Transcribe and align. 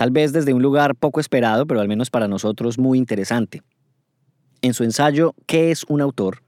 tal 0.00 0.12
vez 0.12 0.32
desde 0.32 0.54
un 0.54 0.62
lugar 0.62 0.94
poco 0.94 1.20
esperado, 1.20 1.66
pero 1.66 1.82
al 1.82 1.86
menos 1.86 2.08
para 2.08 2.26
nosotros 2.26 2.78
muy 2.78 2.96
interesante. 2.96 3.60
En 4.62 4.72
su 4.72 4.82
ensayo 4.82 5.34
¿Qué 5.44 5.70
es 5.70 5.84
un 5.88 6.00
autor?, 6.00 6.42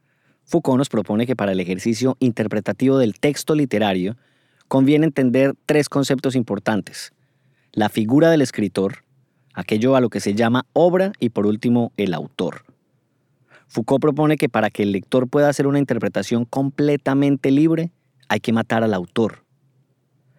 Foucault 0.47 0.79
nos 0.79 0.88
propone 0.88 1.27
que 1.27 1.37
para 1.37 1.52
el 1.52 1.60
ejercicio 1.60 2.16
interpretativo 2.19 2.96
del 2.96 3.20
texto 3.20 3.55
literario 3.55 4.16
conviene 4.69 5.05
entender 5.05 5.52
tres 5.66 5.91
conceptos 5.91 6.34
importantes. 6.34 7.12
La 7.73 7.91
figura 7.91 8.30
del 8.30 8.41
escritor, 8.41 9.05
aquello 9.52 9.96
a 9.96 10.01
lo 10.01 10.09
que 10.09 10.21
se 10.21 10.32
llama 10.32 10.65
obra 10.73 11.12
y 11.21 11.29
por 11.29 11.46
último 11.46 11.93
el 11.98 12.15
autor. 12.15 12.65
Foucault 13.69 14.01
propone 14.01 14.38
que 14.38 14.48
para 14.48 14.71
que 14.71 14.82
el 14.82 14.93
lector 14.93 15.29
pueda 15.29 15.51
hacer 15.51 15.66
una 15.66 15.79
interpretación 15.79 16.46
completamente 16.46 17.51
libre, 17.51 17.93
hay 18.29 18.41
que 18.41 18.55
matar 18.55 18.82
al 18.82 18.95
autor. 18.95 19.45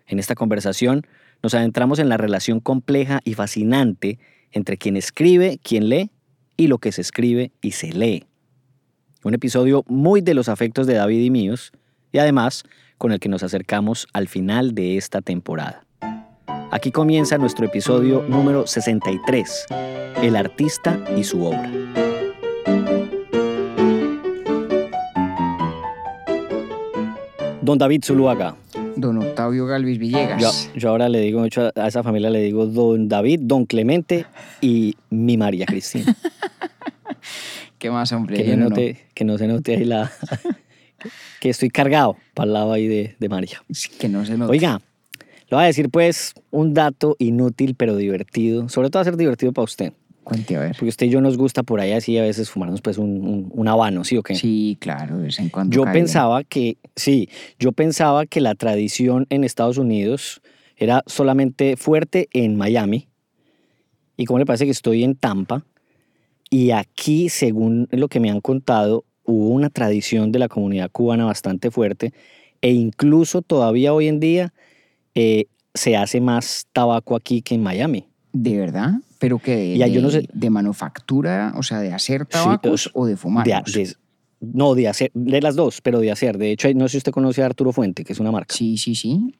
En 0.07 0.18
esta 0.18 0.34
conversación 0.34 1.05
nos 1.43 1.53
adentramos 1.53 1.99
en 1.99 2.07
la 2.07 2.15
relación 2.15 2.61
compleja 2.61 3.20
y 3.25 3.33
fascinante 3.33 4.17
entre 4.51 4.77
quien 4.77 4.95
escribe, 4.95 5.59
quien 5.61 5.89
lee 5.89 6.09
y 6.55 6.67
lo 6.67 6.77
que 6.77 6.93
se 6.93 7.01
escribe 7.01 7.51
y 7.61 7.71
se 7.71 7.91
lee. 7.91 8.25
Un 9.26 9.34
episodio 9.34 9.84
muy 9.87 10.21
de 10.21 10.34
los 10.34 10.48
afectos 10.48 10.87
de 10.87 10.93
David 10.93 11.21
y 11.21 11.29
míos 11.29 11.73
y 12.13 12.20
además 12.20 12.63
con 12.98 13.12
el 13.12 13.20
que 13.20 13.27
nos 13.27 13.43
acercamos 13.43 14.07
al 14.13 14.29
final 14.29 14.73
de 14.73 14.95
esta 14.95 15.21
temporada. 15.21 15.85
Aquí 16.71 16.91
comienza 16.91 17.37
nuestro 17.37 17.65
episodio 17.65 18.23
número 18.29 18.65
63, 18.65 19.65
El 20.21 20.35
artista 20.37 21.03
y 21.18 21.25
su 21.25 21.43
obra. 21.43 21.70
Don 27.62 27.77
David 27.77 28.03
Zuluaga, 28.03 28.55
don 28.96 29.18
Octavio 29.18 29.66
Galvis 29.66 29.98
Villegas. 29.98 30.70
Yo, 30.76 30.90
ahora 30.90 31.10
le 31.10 31.20
digo 31.20 31.40
mucho 31.40 31.72
a 31.76 31.88
esa 31.88 32.04
familia, 32.04 32.30
le 32.30 32.41
digo 32.41 32.66
don 32.66 33.08
David, 33.08 33.41
don 33.44 33.66
Clemente 33.66 34.26
y 34.62 34.96
mi 35.10 35.38
María 35.38 35.66
Cristina. 35.66 36.16
¿Qué 37.77 37.91
más, 37.91 38.12
hombre? 38.12 38.44
Que, 38.44 38.55
no, 38.55 38.70
que 38.70 39.24
no 39.26 39.38
se 39.38 39.48
note 39.48 39.76
ahí 39.76 39.86
la... 39.86 40.12
que 41.40 41.49
estoy 41.49 41.70
cargado 41.70 42.16
para 42.34 42.48
el 42.48 42.54
lado 42.54 42.71
ahí 42.71 42.88
de, 42.88 43.16
de 43.20 43.30
María. 43.30 43.62
Que 43.99 44.08
no 44.08 44.26
se 44.26 44.38
note. 44.38 44.52
Oiga, 44.52 44.80
le 45.49 45.58
voy 45.58 45.64
a 45.64 45.68
decir 45.68 45.90
pues 45.90 46.34
un 46.52 46.74
dato 46.74 47.16
inútil 47.20 47.76
pero 47.76 47.98
divertido, 47.98 48.70
sobre 48.70 48.90
todo 48.90 49.02
a 49.02 49.04
ser 49.04 49.18
divertido 49.18 49.52
para 49.52 49.66
usted. 49.66 49.94
Cuente 50.24 50.55
a 50.55 50.60
ver. 50.62 50.71
Porque 50.71 50.90
usted 50.90 51.07
y 51.07 51.10
yo 51.10 51.21
nos 51.21 51.38
gusta 51.38 51.63
por 51.63 51.79
ahí 51.79 51.91
así 51.91 52.18
a 52.18 52.21
veces 52.21 52.49
fumarnos 52.49 52.82
pues 52.82 52.98
un, 52.98 53.49
un, 53.52 53.68
habano, 53.68 54.04
¿sí 54.04 54.18
o 54.18 54.24
qué? 54.24 54.35
Sí, 54.35 54.77
claro, 54.80 55.18
de 55.18 55.26
vez 55.26 55.40
en 55.40 55.49
cuando. 55.49 55.76
Yo 55.76 55.84
pensaba 55.91 56.43
que, 56.43 56.77
sí, 56.96 57.30
yo 57.60 57.71
pensaba 57.71 58.26
que 58.26 58.41
la 58.41 58.55
tradición 58.55 59.27
en 59.30 59.43
Estados 59.43 59.77
Unidos 59.77 60.41
era 60.77 61.04
solamente 61.05 61.76
fuerte 61.77 62.30
en 62.34 62.55
Miami. 62.55 63.07
Y 64.16 64.25
como 64.25 64.40
le 64.40 64.46
parece 64.46 64.66
que 64.66 64.72
estoy 64.72 65.03
en 65.03 65.16
Tampa, 65.16 65.66
y 66.50 66.72
aquí, 66.72 67.30
según 67.30 67.88
lo 67.91 68.08
que 68.08 68.19
me 68.19 68.30
han 68.30 68.40
contado, 68.40 69.06
hubo 69.24 69.50
una 69.50 69.69
tradición 69.69 70.31
de 70.31 70.40
la 70.40 70.47
comunidad 70.47 70.91
cubana 70.91 71.25
bastante 71.25 71.72
fuerte, 71.72 72.13
e 72.62 72.72
incluso 72.72 73.42
todavía 73.42 73.94
hoy 73.94 74.08
en 74.08 74.20
día 74.20 74.53
eh, 75.16 75.46
se 75.74 75.97
hace 75.97 76.22
más 76.22 76.68
tabaco 76.72 77.16
aquí 77.16 77.42
que 77.42 77.56
en 77.56 77.64
Miami. 77.64 78.08
¿De 78.31 78.58
verdad? 78.58 78.94
Pero 79.23 79.39
que 79.39 79.56
de, 79.56 80.28
de 80.34 80.50
manufactura, 80.50 81.53
o 81.56 81.63
sea, 81.63 81.79
de 81.79 81.94
hacer 81.94 82.25
tabacos 82.25 82.91
o 82.94 83.06
de 83.06 83.16
fumar. 83.16 83.47
no, 84.41 84.75
de 84.75 84.89
hacer, 84.89 85.11
de 85.13 85.39
las 85.39 85.56
dos, 85.56 85.79
pero 85.79 86.01
de 86.01 86.11
hacer. 86.11 86.38
De 86.38 86.51
hecho, 86.51 86.67
no 86.73 86.89
sé 86.89 86.91
si 86.91 86.97
usted 86.97 87.13
conoce 87.13 87.41
a 87.41 87.45
Arturo 87.45 87.72
Fuente, 87.72 88.03
que 88.03 88.11
es 88.11 88.19
una 88.19 88.34
marca. 88.34 88.53
Sí, 88.53 88.75
sí, 88.75 88.95
sí. 88.95 89.34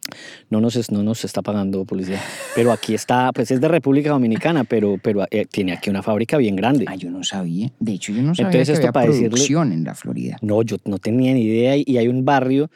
No 0.49 0.61
nos, 0.61 0.89
no 0.89 1.03
nos 1.03 1.25
está 1.25 1.41
pagando 1.41 1.83
publicidad. 1.83 2.21
Pero 2.55 2.71
aquí 2.71 2.94
está, 2.94 3.33
pues 3.33 3.51
es 3.51 3.59
de 3.59 3.67
República 3.67 4.11
Dominicana, 4.11 4.63
pero, 4.63 4.97
pero 5.03 5.25
eh, 5.29 5.45
tiene 5.51 5.73
aquí 5.73 5.89
una 5.89 6.01
fábrica 6.01 6.38
bien 6.38 6.55
grande. 6.55 6.85
Ah, 6.88 6.95
yo 6.95 7.11
no 7.11 7.21
sabía. 7.25 7.69
De 7.81 7.91
hecho, 7.91 8.13
yo 8.13 8.21
no 8.21 8.33
sabía 8.33 8.51
Entonces, 8.51 8.79
que 8.79 8.85
esto 8.85 8.97
había 8.97 9.11
producción 9.11 9.73
en 9.73 9.83
la 9.83 9.95
Florida. 9.95 10.38
No, 10.41 10.61
yo 10.61 10.77
no 10.85 10.97
tenía 10.97 11.33
ni 11.33 11.41
idea. 11.41 11.75
Y 11.75 11.97
hay 11.97 12.07
un 12.07 12.23
barrio 12.23 12.71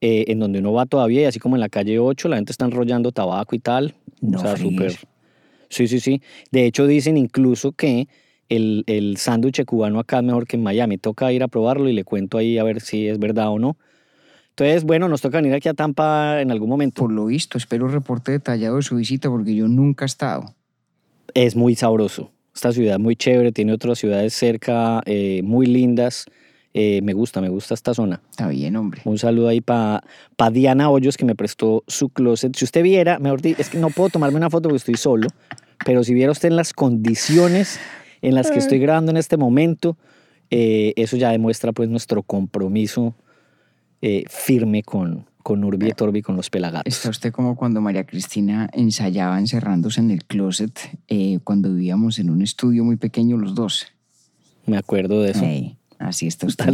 eh, 0.00 0.26
en 0.28 0.38
donde 0.38 0.60
uno 0.60 0.72
va 0.72 0.86
todavía, 0.86 1.22
y 1.22 1.24
así 1.24 1.40
como 1.40 1.56
en 1.56 1.60
la 1.60 1.68
calle 1.68 1.98
8, 1.98 2.28
la 2.28 2.36
gente 2.36 2.52
está 2.52 2.66
enrollando 2.66 3.10
tabaco 3.10 3.56
y 3.56 3.58
tal. 3.58 3.96
No, 4.20 4.38
o 4.38 4.40
sea, 4.40 4.56
súper 4.56 4.96
Sí, 5.72 5.88
sí, 5.88 6.00
sí. 6.00 6.20
De 6.50 6.66
hecho, 6.66 6.86
dicen 6.86 7.16
incluso 7.16 7.72
que 7.72 8.06
el, 8.50 8.84
el 8.86 9.16
sándwich 9.16 9.64
cubano 9.64 9.98
acá 9.98 10.18
es 10.18 10.24
mejor 10.24 10.46
que 10.46 10.56
en 10.56 10.62
Miami. 10.62 10.98
Toca 10.98 11.32
ir 11.32 11.42
a 11.42 11.48
probarlo 11.48 11.88
y 11.88 11.94
le 11.94 12.04
cuento 12.04 12.36
ahí 12.36 12.58
a 12.58 12.62
ver 12.62 12.82
si 12.82 13.08
es 13.08 13.18
verdad 13.18 13.48
o 13.48 13.58
no. 13.58 13.78
Entonces, 14.50 14.84
bueno, 14.84 15.08
nos 15.08 15.22
toca 15.22 15.38
venir 15.38 15.54
aquí 15.54 15.70
a 15.70 15.74
Tampa 15.74 16.42
en 16.42 16.50
algún 16.50 16.68
momento. 16.68 17.00
Por 17.00 17.10
lo 17.10 17.24
visto, 17.24 17.56
espero 17.56 17.88
reporte 17.88 18.32
detallado 18.32 18.76
de 18.76 18.82
su 18.82 18.96
visita 18.96 19.30
porque 19.30 19.54
yo 19.54 19.66
nunca 19.66 20.04
he 20.04 20.06
estado. 20.06 20.54
Es 21.32 21.56
muy 21.56 21.74
sabroso. 21.74 22.30
Esta 22.54 22.70
ciudad 22.70 22.96
es 22.96 23.00
muy 23.00 23.16
chévere, 23.16 23.50
tiene 23.52 23.72
otras 23.72 23.98
ciudades 23.98 24.34
cerca 24.34 25.00
eh, 25.06 25.40
muy 25.42 25.64
lindas. 25.64 26.26
Eh, 26.74 27.00
me 27.02 27.12
gusta, 27.12 27.40
me 27.40 27.48
gusta 27.48 27.74
esta 27.74 27.92
zona. 27.92 28.20
Está 28.30 28.48
bien, 28.48 28.76
hombre. 28.76 29.02
Un 29.04 29.18
saludo 29.18 29.48
ahí 29.48 29.60
para 29.60 30.02
pa 30.36 30.50
Diana 30.50 30.88
Hoyos 30.90 31.16
que 31.16 31.24
me 31.24 31.34
prestó 31.34 31.84
su 31.86 32.08
closet. 32.08 32.56
Si 32.56 32.64
usted 32.64 32.82
viera, 32.82 33.18
mejor 33.18 33.42
dicho, 33.42 33.60
es 33.60 33.68
que 33.68 33.78
no 33.78 33.90
puedo 33.90 34.08
tomarme 34.08 34.38
una 34.38 34.48
foto 34.48 34.68
porque 34.68 34.78
estoy 34.78 34.96
solo, 34.96 35.28
pero 35.84 36.04
si 36.04 36.14
viera 36.14 36.32
usted 36.32 36.48
en 36.48 36.56
las 36.56 36.72
condiciones 36.72 37.78
en 38.20 38.34
las 38.34 38.50
que 38.50 38.58
estoy 38.58 38.78
grabando 38.78 39.10
en 39.10 39.16
este 39.16 39.36
momento, 39.36 39.96
eh, 40.50 40.92
eso 40.96 41.16
ya 41.16 41.30
demuestra 41.30 41.72
pues 41.72 41.88
nuestro 41.88 42.22
compromiso 42.22 43.14
eh, 44.00 44.24
firme 44.28 44.82
con, 44.82 45.26
con 45.42 45.64
Urbi 45.64 45.88
et 45.88 46.00
Orbi, 46.00 46.22
con 46.22 46.36
los 46.36 46.50
pelagatos. 46.50 46.92
Está 46.92 47.10
usted 47.10 47.32
como 47.32 47.56
cuando 47.56 47.80
María 47.80 48.04
Cristina 48.04 48.68
ensayaba 48.72 49.38
encerrándose 49.38 50.00
en 50.00 50.10
el 50.10 50.24
closet 50.24 50.78
eh, 51.08 51.40
cuando 51.44 51.72
vivíamos 51.72 52.18
en 52.18 52.30
un 52.30 52.42
estudio 52.42 52.84
muy 52.84 52.96
pequeño 52.96 53.36
los 53.36 53.54
dos. 53.54 53.86
Me 54.66 54.76
acuerdo 54.76 55.22
de 55.22 55.30
eso. 55.32 55.44
así 55.98 56.26
está 56.26 56.46
usted. 56.46 56.72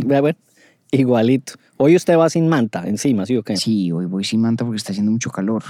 igualito. 0.91 1.55
Hoy 1.77 1.97
usted 1.97 2.19
va 2.19 2.29
sin 2.29 2.49
manta 2.49 2.85
encima, 2.87 3.25
¿sí 3.27 3.37
o 3.37 3.43
qué? 3.43 3.57
Sí, 3.57 3.93
hoy 3.93 4.07
voy 4.07 4.25
sin 4.25 4.41
manta 4.41 4.65
porque 4.65 4.79
está 4.79 4.93
haciendo 4.93 5.13
mucho 5.13 5.31
calor. 5.31 5.63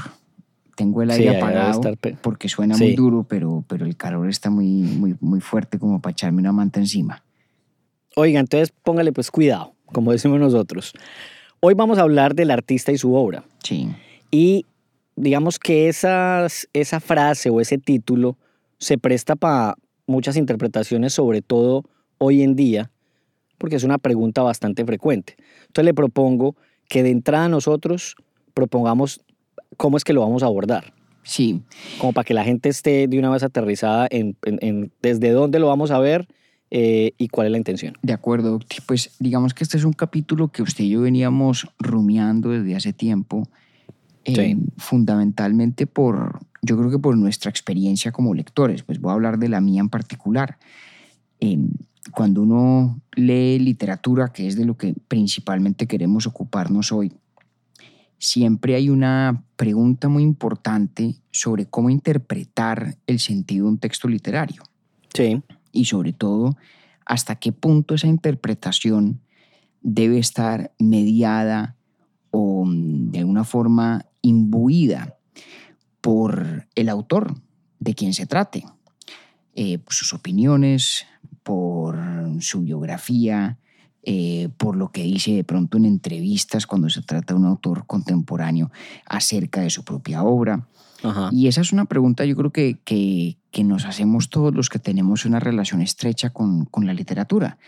Tengo 0.79 1.03
el 1.03 1.11
aire 1.11 1.39
apagado 1.39 1.81
porque 2.23 2.49
suena 2.49 2.77
muy 2.77 2.95
duro, 2.95 3.27
pero, 3.29 3.65
pero 3.67 3.85
el 3.85 3.97
calor 3.97 4.29
está 4.29 4.49
muy, 4.49 4.65
muy, 4.65 5.17
muy 5.21 5.41
fuerte 5.41 5.77
como 5.77 6.01
para 6.01 6.13
echarme 6.13 6.41
una 6.41 6.53
manta 6.53 6.79
encima. 6.79 7.25
Oiga, 8.15 8.39
entonces 8.39 8.73
póngale 8.85 9.13
pues 9.13 9.33
cuidado, 9.33 9.75
como 9.87 10.13
decimos 10.13 10.39
nosotros. 10.39 10.93
Hoy 11.59 11.75
vamos 11.75 11.99
a 11.99 12.03
hablar 12.03 12.37
del 12.37 12.53
artista 12.53 12.93
y 12.93 12.97
su 12.97 13.13
obra. 13.15 13.43
Sí. 13.65 13.89
Y 14.31 14.67
digamos 15.17 15.59
que 15.59 15.89
esas, 15.89 16.69
esa 16.73 17.01
frase 17.01 17.51
o 17.51 17.61
ese 17.61 17.79
título 17.79 18.37
se 18.79 18.99
presta 18.99 19.35
para 19.35 19.75
muchas 20.07 20.37
interpretaciones, 20.37 21.13
sobre 21.13 21.43
todo 21.43 21.87
hoy 22.19 22.45
en 22.45 22.55
día, 22.55 22.93
porque 23.59 23.75
es 23.75 23.83
una 23.83 23.99
pregunta 23.99 24.43
bastante 24.43 24.85
frecuente. 24.85 25.35
Entonces 25.63 25.87
le 25.87 25.95
propongo 25.95 26.55
que 26.89 27.03
de 27.03 27.11
entrada 27.11 27.49
nosotros 27.49 28.15
propongamos 28.55 29.23
cómo 29.79 29.97
es 29.97 30.05
que 30.05 30.13
lo 30.13 30.21
vamos 30.21 30.43
a 30.43 30.47
abordar. 30.47 30.93
Sí. 31.23 31.63
Como 31.99 32.13
para 32.13 32.25
que 32.25 32.35
la 32.35 32.45
gente 32.45 32.69
esté 32.69 33.09
de 33.09 33.19
una 33.19 33.31
vez 33.31 33.43
aterrizada 33.43 34.07
en, 34.11 34.37
desde 35.01 35.31
dónde 35.31 35.59
lo 35.59 35.69
vamos 35.69 35.91
a 35.91 35.99
ver 35.99 36.29
eh, 36.71 37.13
y 37.17 37.29
cuál 37.29 37.47
es 37.47 37.53
la 37.53 37.59
intención. 37.59 37.95
De 38.03 38.13
acuerdo, 38.13 38.61
pues 38.87 39.17
digamos 39.19 39.55
que 39.55 39.65
este 39.65 39.79
es 39.79 39.85
un 39.85 39.93
capítulo 39.93 40.49
que 40.49 40.63
usted 40.63 40.85
y 40.85 40.91
yo 40.91 41.03
veníamos 41.03 41.69
rumiando 41.79 42.51
desde 42.51 42.77
hace 42.77 42.93
tiempo, 42.93 43.49
eh, 44.25 44.57
fundamentalmente 44.77 45.87
por, 45.87 46.41
yo 46.61 46.77
creo 46.77 46.91
que 46.91 46.99
por 46.99 47.17
nuestra 47.17 47.51
experiencia 47.51 48.13
como 48.13 48.35
lectores, 48.35 48.83
pues 48.83 49.01
voy 49.01 49.11
a 49.11 49.15
hablar 49.15 49.39
de 49.39 49.49
la 49.49 49.61
mía 49.61 49.81
en 49.81 49.89
particular. 49.89 50.59
Em, 51.41 51.71
cuando 52.11 52.43
uno 52.43 53.01
lee 53.15 53.59
literatura, 53.59 54.33
que 54.33 54.47
es 54.47 54.57
de 54.57 54.65
lo 54.65 54.77
que 54.77 54.95
principalmente 55.09 55.87
queremos 55.87 56.27
ocuparnos 56.27 56.91
hoy, 56.91 57.13
siempre 58.19 58.75
hay 58.75 58.91
una 58.91 59.45
pregunta 59.57 60.09
muy 60.09 60.23
importante 60.23 61.17
sobre 61.31 61.67
cómo 61.67 61.91
interpretar 61.91 62.99
el 63.07 63.19
sentido 63.21 63.67
de 63.67 63.73
un 63.73 63.79
texto 63.79 64.09
literario. 64.09 64.63
Sí. 65.15 65.43
Y 65.73 65.85
sobre 65.87 66.13
todo, 66.13 66.57
hasta 67.07 67.37
qué 67.37 67.53
punto 67.53 67.95
esa 67.95 68.07
interpretación 68.07 69.21
debe 69.81 70.19
estar 70.19 70.73
mediada 70.79 71.77
o 72.31 72.65
mm, 72.65 73.11
de 73.11 73.19
alguna 73.21 73.45
forma 73.45 74.05
imbuida 74.23 75.17
por 76.01 76.67
el 76.75 76.89
autor 76.89 77.35
de 77.79 77.95
quien 77.95 78.13
se 78.15 78.27
trate. 78.27 78.65
eh, 79.61 79.79
por 79.79 79.93
sus 79.93 80.13
opiniones, 80.13 81.05
por 81.43 81.99
su 82.41 82.61
biografía, 82.61 83.59
eh, 84.11 84.49
por 84.57 84.75
lo 84.75 84.91
que 84.91 85.03
dice 85.03 85.33
de 85.33 85.45
pronto 85.45 85.77
en 85.77 85.85
entrevistas 85.85 86.67
cuando 86.67 86.89
se 86.89 87.03
trata 87.03 87.35
de 87.35 87.41
un 87.41 87.45
autor 87.45 87.85
contemporáneo 87.87 88.71
acerca 89.05 89.61
de 89.61 89.69
su 89.69 89.85
propia 89.85 90.23
obra. 90.23 90.67
Ajá. 91.03 91.29
Y 91.31 91.47
esa 91.47 91.61
es 91.61 91.75
una 91.75 91.85
pregunta 91.85 92.25
yo 92.25 92.35
creo 92.35 92.51
que, 92.51 92.79
que, 92.87 93.37
que 93.51 93.65
nos 93.65 93.85
hacemos 93.85 94.31
todos 94.31 94.55
los 94.55 94.71
que 94.71 94.79
tenemos 94.79 95.27
una 95.27 95.41
relación 95.41 95.83
estrecha 95.83 96.31
con, 96.31 96.65
con 96.65 96.87
la 96.87 96.95
literatura. 96.95 97.59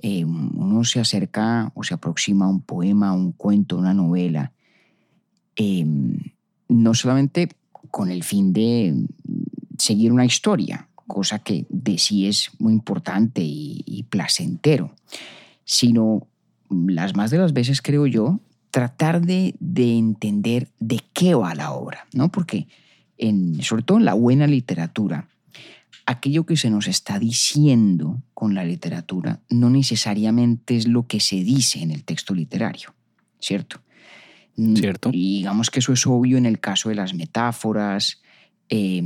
Eh, 0.00 0.26
uno 0.26 0.84
se 0.84 1.00
acerca 1.00 1.72
o 1.74 1.82
se 1.82 1.94
aproxima 1.94 2.44
a 2.44 2.48
un 2.48 2.60
poema, 2.60 3.14
un 3.14 3.32
cuento, 3.32 3.78
una 3.78 3.94
novela, 3.94 4.52
eh, 5.56 5.86
no 6.68 6.92
solamente 6.92 7.48
con 7.90 8.10
el 8.10 8.24
fin 8.24 8.52
de 8.52 9.06
seguir 9.78 10.12
una 10.12 10.26
historia, 10.26 10.86
cosa 11.06 11.38
que 11.38 11.64
de 11.70 11.96
sí 11.96 12.26
es 12.26 12.50
muy 12.58 12.74
importante 12.74 13.40
y, 13.40 13.82
y 13.86 14.02
placentero, 14.02 14.94
sino 15.72 16.28
las 16.68 17.16
más 17.16 17.30
de 17.30 17.38
las 17.38 17.54
veces 17.54 17.80
creo 17.80 18.06
yo, 18.06 18.40
tratar 18.70 19.22
de, 19.22 19.54
de 19.58 19.96
entender 19.96 20.68
de 20.80 21.00
qué 21.14 21.34
va 21.34 21.54
la 21.54 21.72
obra, 21.72 22.06
¿no? 22.12 22.30
Porque 22.30 22.68
en, 23.16 23.62
sobre 23.62 23.82
todo 23.82 23.96
en 23.96 24.04
la 24.04 24.12
buena 24.12 24.46
literatura, 24.46 25.28
aquello 26.04 26.44
que 26.44 26.58
se 26.58 26.68
nos 26.68 26.88
está 26.88 27.18
diciendo 27.18 28.22
con 28.34 28.54
la 28.54 28.64
literatura 28.64 29.40
no 29.48 29.70
necesariamente 29.70 30.76
es 30.76 30.86
lo 30.86 31.06
que 31.06 31.20
se 31.20 31.36
dice 31.36 31.80
en 31.80 31.90
el 31.90 32.04
texto 32.04 32.34
literario, 32.34 32.94
¿cierto? 33.40 33.80
Cierto. 34.54 35.08
Y 35.10 35.38
digamos 35.38 35.70
que 35.70 35.78
eso 35.78 35.94
es 35.94 36.06
obvio 36.06 36.36
en 36.36 36.44
el 36.44 36.60
caso 36.60 36.90
de 36.90 36.96
las 36.96 37.14
metáforas 37.14 38.20
eh, 38.68 39.02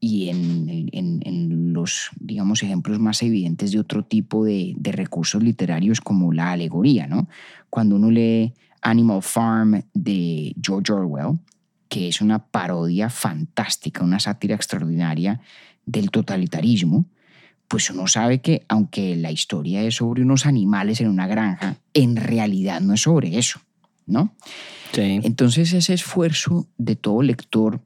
y 0.00 0.28
en, 0.28 0.88
en- 0.92 1.20
en 1.24 1.72
los, 1.72 2.10
digamos, 2.20 2.62
ejemplos 2.62 2.98
más 3.00 3.22
evidentes 3.22 3.72
de 3.72 3.80
otro 3.80 4.04
tipo 4.04 4.44
de, 4.44 4.74
de 4.76 4.92
recursos 4.92 5.42
literarios 5.42 6.00
como 6.00 6.32
la 6.32 6.52
alegoría, 6.52 7.06
¿no? 7.06 7.28
Cuando 7.70 7.96
uno 7.96 8.10
lee 8.10 8.54
Animal 8.82 9.22
Farm 9.22 9.82
de 9.94 10.54
George 10.62 10.92
Orwell, 10.92 11.38
que 11.88 12.08
es 12.08 12.20
una 12.20 12.38
parodia 12.38 13.10
fantástica, 13.10 14.04
una 14.04 14.20
sátira 14.20 14.54
extraordinaria 14.54 15.40
del 15.86 16.10
totalitarismo, 16.10 17.06
pues 17.66 17.90
uno 17.90 18.06
sabe 18.06 18.40
que 18.40 18.64
aunque 18.68 19.16
la 19.16 19.30
historia 19.32 19.82
es 19.82 19.96
sobre 19.96 20.22
unos 20.22 20.46
animales 20.46 21.00
en 21.00 21.08
una 21.08 21.26
granja, 21.26 21.76
en 21.92 22.16
realidad 22.16 22.80
no 22.80 22.94
es 22.94 23.00
sobre 23.02 23.36
eso, 23.38 23.60
¿no? 24.06 24.32
Sí. 24.92 25.20
Entonces 25.22 25.72
ese 25.72 25.92
esfuerzo 25.92 26.66
de 26.78 26.94
todo 26.96 27.20
lector 27.22 27.80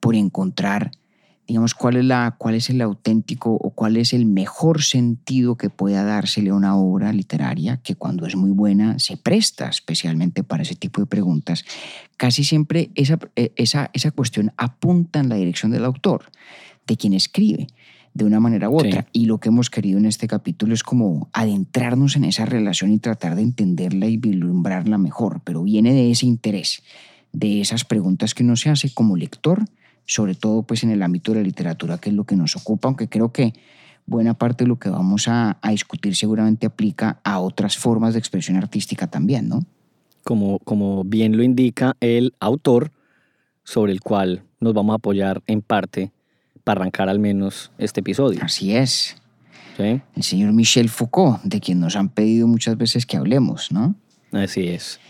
por 0.00 0.14
encontrar, 0.16 0.90
digamos, 1.46 1.74
cuál 1.74 1.96
es, 1.96 2.04
la, 2.04 2.36
cuál 2.38 2.54
es 2.54 2.70
el 2.70 2.80
auténtico 2.80 3.52
o 3.52 3.70
cuál 3.70 3.96
es 3.96 4.12
el 4.12 4.26
mejor 4.26 4.82
sentido 4.82 5.56
que 5.56 5.70
pueda 5.70 6.02
dársele 6.04 6.50
a 6.50 6.54
una 6.54 6.76
obra 6.76 7.12
literaria, 7.12 7.78
que 7.82 7.96
cuando 7.96 8.26
es 8.26 8.34
muy 8.34 8.50
buena 8.50 8.98
se 8.98 9.16
presta 9.16 9.68
especialmente 9.68 10.42
para 10.42 10.62
ese 10.62 10.74
tipo 10.74 11.00
de 11.00 11.06
preguntas, 11.06 11.64
casi 12.16 12.44
siempre 12.44 12.90
esa, 12.94 13.18
eh, 13.36 13.52
esa, 13.56 13.90
esa 13.92 14.10
cuestión 14.10 14.52
apunta 14.56 15.20
en 15.20 15.28
la 15.28 15.36
dirección 15.36 15.70
del 15.72 15.84
autor, 15.84 16.30
de 16.86 16.96
quien 16.96 17.12
escribe 17.12 17.66
de 18.14 18.24
una 18.24 18.40
manera 18.40 18.70
u 18.70 18.80
Sí. 18.80 18.86
otra. 18.86 19.06
Y 19.12 19.26
lo 19.26 19.38
que 19.38 19.48
hemos 19.48 19.70
querido 19.70 19.98
en 19.98 20.06
este 20.06 20.28
capítulo 20.28 20.72
es 20.72 20.82
como 20.82 21.28
adentrarnos 21.32 22.16
en 22.16 22.24
esa 22.24 22.46
relación 22.46 22.92
y 22.92 22.98
tratar 22.98 23.34
de 23.34 23.42
entenderla 23.42 24.06
y 24.06 24.16
vislumbrarla 24.16 24.98
mejor, 24.98 25.40
pero 25.44 25.62
viene 25.64 25.92
de 25.92 26.10
ese 26.10 26.26
interés, 26.26 26.82
de 27.32 27.60
esas 27.60 27.84
preguntas 27.84 28.32
que 28.32 28.44
uno 28.44 28.56
se 28.56 28.70
hace 28.70 28.94
como 28.94 29.16
lector, 29.16 29.64
sobre 30.06 30.34
todo 30.34 30.62
pues 30.62 30.82
en 30.84 30.90
el 30.90 31.02
ámbito 31.02 31.32
de 31.32 31.38
la 31.38 31.44
literatura, 31.44 31.98
que 31.98 32.10
es 32.10 32.14
lo 32.14 32.24
que 32.24 32.36
nos 32.36 32.56
ocupa, 32.56 32.88
aunque 32.88 33.08
creo 33.08 33.32
que 33.32 33.54
buena 34.06 34.34
parte 34.34 34.64
de 34.64 34.68
lo 34.68 34.78
que 34.78 34.90
vamos 34.90 35.28
a, 35.28 35.58
a 35.60 35.70
discutir 35.70 36.14
seguramente 36.14 36.66
aplica 36.66 37.20
a 37.24 37.40
otras 37.40 37.78
formas 37.78 38.12
de 38.12 38.18
expresión 38.18 38.56
artística 38.56 39.06
también, 39.06 39.48
¿no? 39.48 39.64
Como, 40.22 40.58
como 40.60 41.04
bien 41.04 41.36
lo 41.36 41.42
indica 41.42 41.96
el 42.00 42.34
autor, 42.40 42.92
sobre 43.64 43.92
el 43.92 44.00
cual 44.00 44.44
nos 44.60 44.74
vamos 44.74 44.92
a 44.92 44.96
apoyar 44.96 45.42
en 45.46 45.62
parte 45.62 46.12
para 46.62 46.80
arrancar 46.80 47.08
al 47.08 47.18
menos 47.18 47.72
este 47.78 48.00
episodio. 48.00 48.40
Así 48.42 48.74
es. 48.74 49.16
¿sí? 49.76 50.00
El 50.14 50.22
señor 50.22 50.52
Michel 50.52 50.88
Foucault, 50.88 51.42
de 51.42 51.60
quien 51.60 51.80
nos 51.80 51.96
han 51.96 52.10
pedido 52.10 52.46
muchas 52.46 52.76
veces 52.76 53.06
que 53.06 53.16
hablemos, 53.16 53.72
¿no? 53.72 53.94
Así 54.32 54.68
es. 54.68 55.00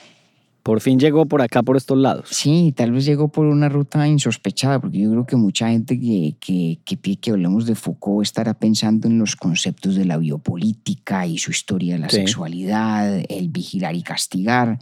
Por 0.65 0.81
fin 0.81 0.99
llegó 0.99 1.27
por 1.27 1.43
acá, 1.43 1.63
por 1.63 1.77
estos 1.77 1.99
lados. 1.99 2.31
Sí, 2.31 2.73
tal 2.75 2.91
vez 2.93 3.05
llegó 3.05 3.29
por 3.29 3.45
una 3.47 3.69
ruta 3.69 4.09
insospechada, 4.09 4.81
porque 4.81 4.99
yo 4.99 5.11
creo 5.11 5.27
que 5.27 5.37
mucha 5.37 5.69
gente 5.69 6.01
que, 6.01 6.37
que, 6.41 6.81
que 6.87 6.97
pide 6.97 7.17
que 7.17 7.31
hablemos 7.33 7.67
de 7.67 7.75
Foucault 7.75 8.23
estará 8.25 8.55
pensando 8.55 9.07
en 9.07 9.19
los 9.19 9.37
conceptos 9.37 9.95
de 9.95 10.07
la 10.07 10.17
biopolítica 10.17 11.27
y 11.27 11.37
su 11.37 11.51
historia 11.51 11.93
de 11.95 11.99
la 12.01 12.09
Sí. 12.09 12.17
sexualidad, 12.17 13.23
el 13.29 13.49
vigilar 13.51 13.95
y 13.95 14.03
castigar. 14.03 14.79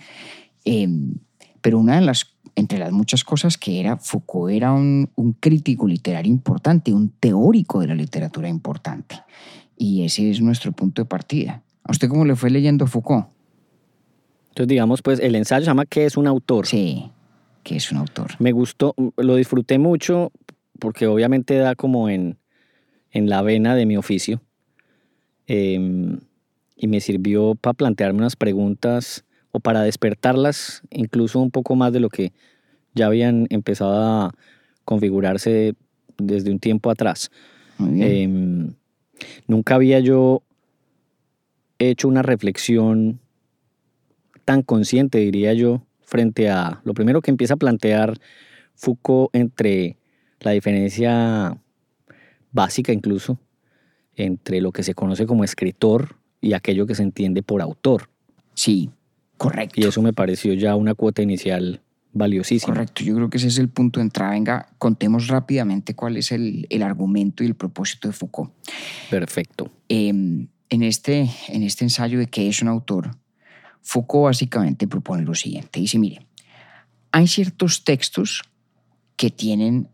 Eh, 0.65 0.89
pero 1.61 1.81
una 1.81 1.97
de 1.97 2.03
las, 2.07 2.27
entre 2.55 2.79
las 2.79 2.93
muchas 2.93 3.25
cosas 3.25 3.59
que 3.59 3.81
era, 3.81 3.97
Foucault 3.97 4.53
era 4.55 4.73
un, 4.73 5.11
un 5.17 5.33
crítico 5.33 5.89
literario 5.89 6.31
importante, 6.31 6.93
un 6.93 7.09
teórico 7.09 7.81
de 7.81 7.89
la 7.89 7.97
literatura 7.97 8.49
importante. 8.49 9.17
Y 9.77 10.05
ese 10.05 10.31
es 10.31 10.41
nuestro 10.41 10.71
punto 10.71 11.03
de 11.03 11.07
partida. 11.07 11.63
¿A 11.83 11.91
usted 11.91 12.09
cómo 12.09 12.25
le 12.25 12.37
fue 12.37 12.51
leyendo 12.51 12.87
Foucault? 12.87 13.27
Entonces, 14.53 14.69
digamos, 14.69 15.01
pues 15.01 15.19
el 15.19 15.35
ensayo 15.35 15.65
se 15.65 15.71
llama 15.71 15.87
¿Qué 15.87 16.05
es 16.05 16.19
un 16.19 16.27
autor? 16.27 16.67
Sí, 16.67 17.11
que 17.63 17.77
es 17.77 17.91
un 17.91 17.97
autor. 17.97 18.33
Me 18.39 18.53
gustó, 18.53 18.95
lo 19.17 19.37
disfruté 19.37 19.79
mucho 19.79 20.31
porque 20.79 21.07
obviamente 21.07 21.57
da 21.57 21.75
como 21.75 22.11
en, 22.11 22.37
en 23.13 23.31
la 23.31 23.41
vena 23.41 23.75
de 23.75 23.87
mi 23.87 23.97
oficio. 23.97 24.43
Em, 25.47 26.21
y 26.77 26.87
me 26.87 27.01
sirvió 27.01 27.55
para 27.55 27.73
plantearme 27.73 28.19
unas 28.19 28.37
preguntas 28.37 29.25
o 29.53 29.61
para 29.61 29.81
despertarlas 29.85 30.83
incluso 30.91 31.41
un 31.41 31.51
poco 31.51 31.75
más 31.75 31.95
de 31.95 32.01
lo 32.01 32.11
que 32.11 32.35
ya 32.95 33.07
habían 33.07 33.47
empezado 33.49 33.95
a 33.95 34.35
configurarse 34.85 35.75
desde 36.19 36.51
un 36.51 36.59
tiempo 36.59 36.91
atrás. 36.91 37.31
Em, 37.79 38.75
nunca 39.47 39.77
había 39.77 39.99
yo 40.01 40.43
hecho 41.79 42.07
una 42.07 42.21
reflexión 42.21 43.19
tan 44.45 44.63
consciente, 44.63 45.19
diría 45.19 45.53
yo, 45.55 45.83
frente 46.01 46.51
a 46.51 46.81
lo 46.85 46.95
primero 46.95 47.23
que 47.23 47.31
empieza 47.31 47.55
a 47.55 47.57
plantear 47.57 48.19
Foucault 48.75 49.35
entre 49.35 49.97
la 50.41 50.51
diferencia 50.51 51.57
básica 52.53 52.93
incluso 52.93 53.39
entre 54.17 54.61
lo 54.61 54.73
que 54.73 54.83
se 54.83 54.95
conoce 54.95 55.27
como 55.27 55.45
escritor 55.45 56.17
y 56.41 56.53
aquello 56.53 56.87
que 56.87 56.95
se 56.95 57.03
entiende 57.03 57.43
por 57.43 57.63
autor. 57.63 58.11
Sí, 58.55 58.91
correcto. 59.39 59.81
Y 59.81 59.85
eso 59.85 60.03
me 60.03 60.13
pareció 60.13 60.53
ya 60.53 60.77
una 60.77 60.95
cuota 60.95 61.23
inicial 61.23 61.81
valiosísima. 62.13 62.75
Correcto, 62.75 63.03
yo 63.05 63.15
creo 63.15 63.31
que 63.31 63.39
ese 63.39 63.49
es 63.49 63.59
el 63.59 63.69
punto 63.69 64.01
de 64.01 64.05
entrada. 64.05 64.33
Venga, 64.33 64.69
contemos 64.79 65.29
rápidamente 65.29 65.95
cuál 65.95 66.17
es 66.17 66.31
el, 66.33 66.67
el 66.69 66.83
argumento 66.83 67.43
y 67.43 67.47
el 67.47 67.55
propósito 67.55 68.09
de 68.09 68.13
Foucault. 68.13 68.53
Perfecto. 69.09 69.71
Eh, 69.89 70.09
en, 70.09 70.83
este, 70.83 71.31
en 71.49 71.63
este 71.63 71.85
ensayo 71.85 72.19
de 72.19 72.27
qué 72.27 72.49
es 72.49 72.61
un 72.61 72.69
autor, 72.69 73.17
Foucault 73.83 74.25
básicamente 74.25 74.87
propone 74.87 75.23
lo 75.23 75.35
siguiente. 75.35 75.81
Dice, 75.81 75.99
mire, 75.99 76.27
hay 77.11 77.27
ciertos 77.29 77.85
textos 77.85 78.43
que 79.17 79.31
tienen 79.31 79.89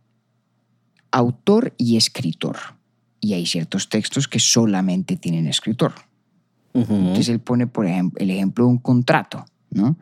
autor 1.10 1.74
y 1.78 1.96
escritor, 1.96 2.56
y 3.20 3.32
hay 3.32 3.46
ciertos 3.46 3.88
textos 3.88 4.28
que 4.28 4.38
solamente 4.38 5.16
tienen 5.16 5.46
escritor. 5.46 5.92
Ujú. 6.74 6.94
Entonces 6.94 7.28
él 7.30 7.40
pone, 7.40 7.66
por 7.66 7.86
ejemplo, 7.86 8.22
el 8.22 8.30
ejemplo 8.30 8.64
de 8.64 8.70
un 8.70 8.78
contrato, 8.78 9.44
¿no? 9.70 9.96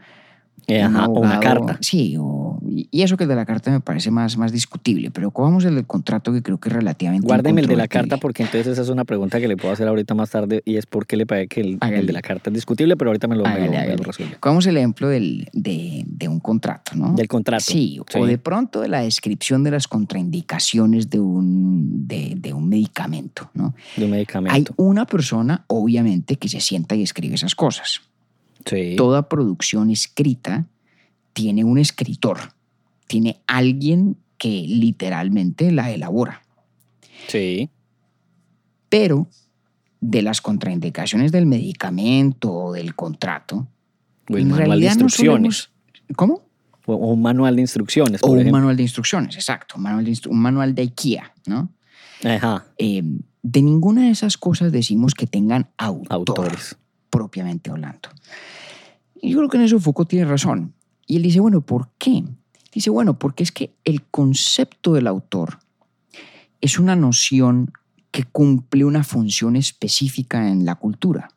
Eh, 0.68 0.80
un 0.86 0.96
ajá, 0.96 1.06
o 1.06 1.20
una 1.20 1.38
carta. 1.40 1.78
Sí, 1.80 2.16
o- 2.18 2.58
y 2.68 3.02
eso 3.02 3.16
que 3.16 3.22
el 3.25 3.28
de 3.28 3.36
la 3.36 3.46
carta 3.46 3.70
me 3.70 3.80
parece 3.80 4.10
más, 4.10 4.36
más 4.36 4.50
discutible, 4.50 5.10
pero 5.12 5.30
cojamos 5.30 5.64
el 5.64 5.76
del 5.76 5.86
contrato 5.86 6.32
que 6.32 6.42
creo 6.42 6.58
que 6.58 6.68
es 6.68 6.75
relativamente 6.75 7.25
Guárdeme 7.26 7.60
el 7.60 7.68
de 7.68 7.76
la 7.76 7.86
carta 7.86 8.16
porque 8.16 8.42
entonces 8.42 8.66
esa 8.66 8.82
es 8.82 8.88
una 8.88 9.04
pregunta 9.04 9.38
que 9.40 9.46
le 9.46 9.56
puedo 9.56 9.72
hacer 9.72 9.86
ahorita 9.86 10.14
más 10.14 10.30
tarde 10.30 10.62
y 10.64 10.76
es 10.76 10.86
por 10.86 11.06
qué 11.06 11.16
le 11.16 11.25
parece 11.26 11.46
que 11.48 11.60
el, 11.60 11.78
el 11.80 12.06
de 12.06 12.12
la 12.12 12.20
carta 12.22 12.50
es 12.50 12.54
discutible, 12.54 12.96
pero 12.96 13.10
ahorita 13.10 13.28
me 13.28 13.36
lo, 13.36 13.44
me 13.44 13.50
Hágale, 13.50 13.66
lo- 13.66 13.70
me 13.72 13.76
lo 13.78 13.82
hágale. 13.84 14.02
resuelve. 14.02 14.36
Cojamos 14.40 14.66
el 14.66 14.76
ejemplo 14.76 15.08
del, 15.08 15.48
de, 15.52 16.02
de 16.06 16.28
un 16.28 16.40
contrato, 16.40 16.92
¿no? 16.96 17.12
Del 17.14 17.28
contrato. 17.28 17.62
Sí, 17.64 18.00
Sí. 18.08 18.18
o 18.18 18.26
de 18.26 18.38
pronto 18.38 18.80
de 18.80 18.88
la 18.88 19.00
descripción 19.02 19.62
de 19.62 19.70
las 19.70 19.86
contraindicaciones 19.86 21.10
de 21.10 21.20
un, 21.20 22.06
de, 22.08 22.34
de 22.36 22.52
un 22.52 22.68
medicamento, 22.68 23.50
¿no? 23.54 23.75
De 23.96 24.04
un 24.04 24.12
Hay 24.12 24.18
medicamento. 24.18 24.75
una 24.76 25.06
persona, 25.06 25.64
obviamente, 25.68 26.36
que 26.36 26.48
se 26.48 26.60
sienta 26.60 26.94
y 26.96 27.02
escribe 27.02 27.36
esas 27.36 27.54
cosas. 27.54 28.00
Sí. 28.66 28.94
Toda 28.96 29.28
producción 29.28 29.90
escrita 29.90 30.66
tiene 31.32 31.64
un 31.64 31.78
escritor, 31.78 32.38
tiene 33.06 33.40
alguien 33.46 34.16
que 34.38 34.64
literalmente 34.68 35.70
la 35.73 35.90
elabora. 35.90 36.42
Sí. 37.28 37.70
Pero 38.88 39.28
de 40.00 40.23
las 40.23 40.40
contraindicaciones 40.40 41.32
del 41.32 41.46
medicamento 41.46 42.52
o 42.52 42.73
del 42.73 42.94
contrato, 42.94 43.66
O 44.28 44.35
el 44.37 44.42
en 44.42 44.49
manual 44.49 44.58
de 44.58 44.64
realidad 44.66 44.96
no 44.96 45.04
instrucciones. 45.04 45.56
solemos- 45.56 46.16
¿Cómo? 46.16 46.42
O, 46.87 46.94
o 46.94 47.12
un 47.14 47.23
manual 47.23 47.56
de 47.56 47.62
instrucciones, 47.62 48.23
O 48.23 48.28
un 48.28 48.38
ejemplo. 48.38 48.52
manual 48.58 48.76
de 48.76 48.82
instrucciones, 48.82 49.35
exacto, 49.37 49.75
un 49.76 49.82
manual 49.82 50.04
de, 50.04 50.20
un 50.28 50.38
manual 50.38 50.75
de 50.75 50.82
IKEA, 50.82 51.32
¿no? 51.46 51.70
Ajá. 52.25 52.66
Eh, 52.78 53.02
de 53.42 53.62
ninguna 53.62 54.02
de 54.02 54.11
esas 54.11 54.37
cosas 54.37 54.70
decimos 54.73 55.14
que 55.14 55.26
tengan 55.26 55.68
autor, 55.78 56.06
Autores. 56.12 56.76
Propiamente 57.10 57.70
hablando. 57.70 58.08
Y 59.20 59.30
yo 59.30 59.38
creo 59.38 59.48
que 59.48 59.56
en 59.56 59.64
eso 59.64 59.80
Foucault 59.80 60.08
tiene 60.08 60.26
razón. 60.26 60.75
Y 61.06 61.16
él 61.16 61.22
dice, 61.22 61.40
bueno, 61.40 61.60
¿por 61.60 61.90
qué? 61.98 62.25
Dice, 62.72 62.90
bueno, 62.90 63.18
porque 63.18 63.42
es 63.42 63.52
que 63.52 63.75
el 63.84 64.02
concepto 64.02 64.92
del 64.92 65.06
autor 65.06 65.60
es 66.60 66.78
una 66.78 66.96
noción 66.96 67.72
que 68.10 68.25
cumple 68.25 68.84
una 68.84 69.04
función 69.04 69.56
específica 69.56 70.48
en 70.48 70.64
la 70.64 70.75
cultura. 70.75 71.28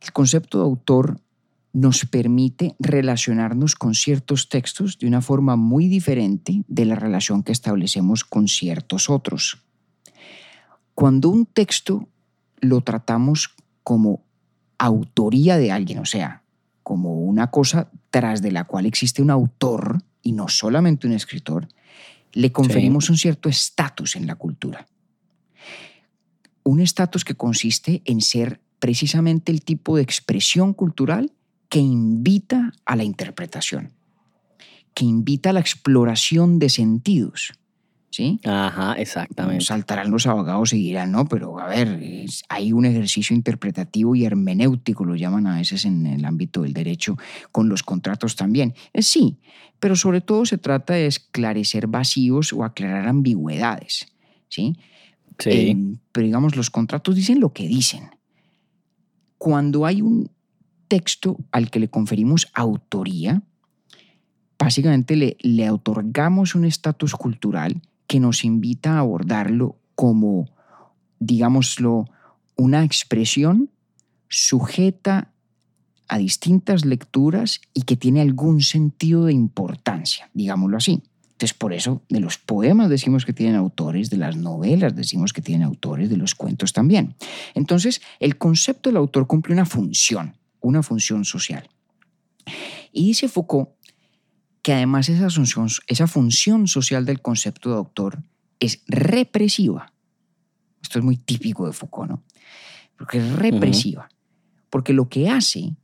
El 0.00 0.12
concepto 0.12 0.58
de 0.58 0.64
autor 0.64 1.20
nos 1.72 2.06
permite 2.06 2.74
relacionarnos 2.78 3.74
con 3.74 3.94
ciertos 3.94 4.48
textos 4.48 4.98
de 4.98 5.06
una 5.06 5.20
forma 5.20 5.56
muy 5.56 5.88
diferente 5.88 6.62
de 6.66 6.84
la 6.84 6.94
relación 6.94 7.42
que 7.42 7.52
establecemos 7.52 8.24
con 8.24 8.48
ciertos 8.48 9.10
otros. 9.10 9.62
Cuando 10.94 11.28
un 11.28 11.46
texto 11.46 12.08
lo 12.60 12.80
tratamos 12.80 13.54
como 13.82 14.24
autoría 14.78 15.58
de 15.58 15.72
alguien, 15.72 15.98
o 15.98 16.06
sea, 16.06 16.42
como 16.82 17.14
una 17.20 17.50
cosa 17.50 17.90
tras 18.10 18.40
de 18.40 18.52
la 18.52 18.64
cual 18.64 18.86
existe 18.86 19.20
un 19.20 19.30
autor 19.30 20.02
y 20.22 20.32
no 20.32 20.48
solamente 20.48 21.06
un 21.06 21.12
escritor, 21.12 21.68
le 22.32 22.52
conferimos 22.52 23.10
un 23.10 23.16
cierto 23.16 23.48
estatus 23.48 24.16
en 24.16 24.26
la 24.26 24.36
cultura. 24.36 24.86
Un 26.62 26.80
estatus 26.80 27.24
que 27.24 27.34
consiste 27.34 28.02
en 28.04 28.20
ser 28.20 28.60
precisamente 28.78 29.52
el 29.52 29.62
tipo 29.62 29.96
de 29.96 30.02
expresión 30.02 30.72
cultural 30.72 31.32
que 31.68 31.80
invita 31.80 32.72
a 32.84 32.96
la 32.96 33.04
interpretación, 33.04 33.92
que 34.94 35.04
invita 35.04 35.50
a 35.50 35.52
la 35.52 35.60
exploración 35.60 36.58
de 36.58 36.68
sentidos. 36.68 37.52
¿Sí? 38.10 38.40
Ajá, 38.44 38.94
exactamente. 38.94 39.64
Saltarán 39.64 40.10
los 40.10 40.26
abogados 40.26 40.72
y 40.72 40.78
dirán, 40.78 41.12
no, 41.12 41.26
pero 41.26 41.58
a 41.60 41.66
ver, 41.68 41.88
es- 42.02 42.42
hay 42.48 42.72
un 42.72 42.86
ejercicio 42.86 43.36
interpretativo 43.36 44.14
y 44.16 44.24
hermenéutico, 44.24 45.04
lo 45.04 45.14
llaman 45.14 45.46
a 45.46 45.56
veces 45.56 45.84
en 45.84 46.06
el 46.06 46.24
ámbito 46.24 46.62
del 46.62 46.72
derecho, 46.72 47.16
con 47.52 47.68
los 47.68 47.82
contratos 47.82 48.34
también. 48.34 48.74
Eh, 48.94 49.02
sí, 49.02 49.38
pero 49.78 49.94
sobre 49.94 50.20
todo 50.22 50.46
se 50.46 50.56
trata 50.58 50.94
de 50.94 51.06
esclarecer 51.06 51.86
vacíos 51.86 52.52
o 52.52 52.64
aclarar 52.64 53.06
ambigüedades. 53.08 54.06
¿sí? 54.48 54.74
Sí. 55.38 55.50
Eh, 55.50 55.76
pero 56.10 56.26
digamos, 56.26 56.56
los 56.56 56.70
contratos 56.70 57.14
dicen 57.14 57.40
lo 57.40 57.52
que 57.52 57.68
dicen. 57.68 58.10
Cuando 59.36 59.86
hay 59.86 60.02
un 60.02 60.30
texto 60.88 61.36
al 61.52 61.70
que 61.70 61.78
le 61.78 61.88
conferimos 61.90 62.48
autoría, 62.54 63.42
básicamente 64.58 65.14
le, 65.14 65.36
le 65.40 65.70
otorgamos 65.70 66.54
un 66.54 66.64
estatus 66.64 67.14
cultural 67.14 67.80
que 68.08 68.18
nos 68.18 68.44
invita 68.44 68.94
a 68.94 69.00
abordarlo 69.00 69.76
como, 69.94 70.46
digámoslo, 71.20 72.06
una 72.56 72.82
expresión 72.82 73.70
sujeta 74.28 75.30
a 76.08 76.18
distintas 76.18 76.84
lecturas 76.84 77.60
y 77.74 77.82
que 77.82 77.96
tiene 77.96 78.20
algún 78.20 78.62
sentido 78.62 79.26
de 79.26 79.34
importancia, 79.34 80.30
digámoslo 80.32 80.78
así. 80.78 81.02
Entonces, 81.32 81.56
por 81.56 81.72
eso 81.72 82.02
de 82.08 82.18
los 82.18 82.38
poemas 82.38 82.88
decimos 82.88 83.24
que 83.24 83.32
tienen 83.32 83.54
autores, 83.54 84.10
de 84.10 84.16
las 84.16 84.36
novelas 84.36 84.96
decimos 84.96 85.32
que 85.32 85.42
tienen 85.42 85.64
autores, 85.64 86.10
de 86.10 86.16
los 86.16 86.34
cuentos 86.34 86.72
también. 86.72 87.14
Entonces, 87.54 88.00
el 88.18 88.38
concepto 88.38 88.88
del 88.88 88.96
autor 88.96 89.26
cumple 89.26 89.52
una 89.52 89.66
función, 89.66 90.34
una 90.60 90.82
función 90.82 91.24
social. 91.24 91.68
Y 92.90 93.06
dice 93.06 93.28
Foucault 93.28 93.68
que 94.62 94.72
además 94.72 95.08
esa 95.08 95.30
función, 95.30 95.68
esa 95.86 96.06
función 96.06 96.68
social 96.68 97.04
del 97.04 97.20
concepto 97.20 97.70
de 97.70 97.76
autor 97.76 98.22
es 98.60 98.82
represiva. 98.86 99.92
Esto 100.82 100.98
es 100.98 101.04
muy 101.04 101.16
típico 101.16 101.66
de 101.66 101.72
Foucault, 101.72 102.10
¿no? 102.10 102.24
Porque 102.96 103.18
es 103.18 103.32
represiva. 103.32 104.08
Porque 104.70 104.92
lo 104.92 105.08
que 105.08 105.28
hace 105.28 105.76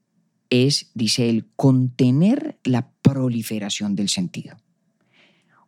es, 0.50 0.90
dice 0.94 1.28
él, 1.30 1.46
contener 1.56 2.58
la 2.64 2.90
proliferación 3.02 3.94
del 3.94 4.08
sentido. 4.08 4.56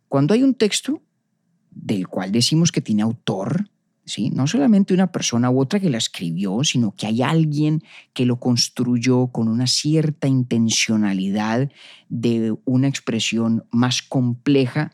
Cuando 0.08 0.34
hay 0.34 0.42
un 0.42 0.54
texto 0.54 1.02
del 1.70 2.08
cual 2.08 2.32
decimos 2.32 2.72
que 2.72 2.80
tiene 2.80 3.02
autor, 3.02 3.68
¿sí? 4.06 4.30
no 4.30 4.46
solamente 4.46 4.94
una 4.94 5.12
persona 5.12 5.50
u 5.50 5.60
otra 5.60 5.80
que 5.80 5.90
la 5.90 5.98
escribió, 5.98 6.64
sino 6.64 6.92
que 6.92 7.06
hay 7.06 7.22
alguien 7.22 7.82
que 8.14 8.24
lo 8.24 8.38
construyó 8.38 9.26
con 9.26 9.48
una 9.48 9.66
cierta 9.66 10.28
intencionalidad 10.28 11.70
de 12.08 12.54
una 12.64 12.88
expresión 12.88 13.66
más 13.70 14.00
compleja 14.00 14.92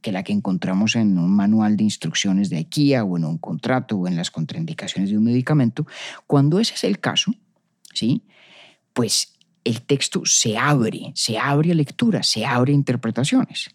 que 0.00 0.12
la 0.12 0.22
que 0.22 0.32
encontramos 0.32 0.94
en 0.94 1.18
un 1.18 1.34
manual 1.34 1.76
de 1.76 1.84
instrucciones 1.84 2.48
de 2.48 2.58
IKEA 2.58 3.02
o 3.04 3.16
en 3.16 3.24
un 3.24 3.38
contrato 3.38 3.96
o 3.96 4.06
en 4.06 4.14
las 4.14 4.30
contraindicaciones 4.30 5.10
de 5.10 5.18
un 5.18 5.24
medicamento, 5.24 5.84
cuando 6.28 6.60
ese 6.60 6.74
es 6.74 6.84
el 6.84 7.00
caso, 7.00 7.32
¿sí? 7.92 8.22
pues 8.92 9.34
el 9.64 9.82
texto 9.82 10.22
se 10.24 10.56
abre, 10.56 11.10
se 11.16 11.38
abre 11.38 11.72
a 11.72 11.74
lectura, 11.74 12.22
se 12.22 12.46
abre 12.46 12.72
a 12.72 12.76
interpretaciones. 12.76 13.74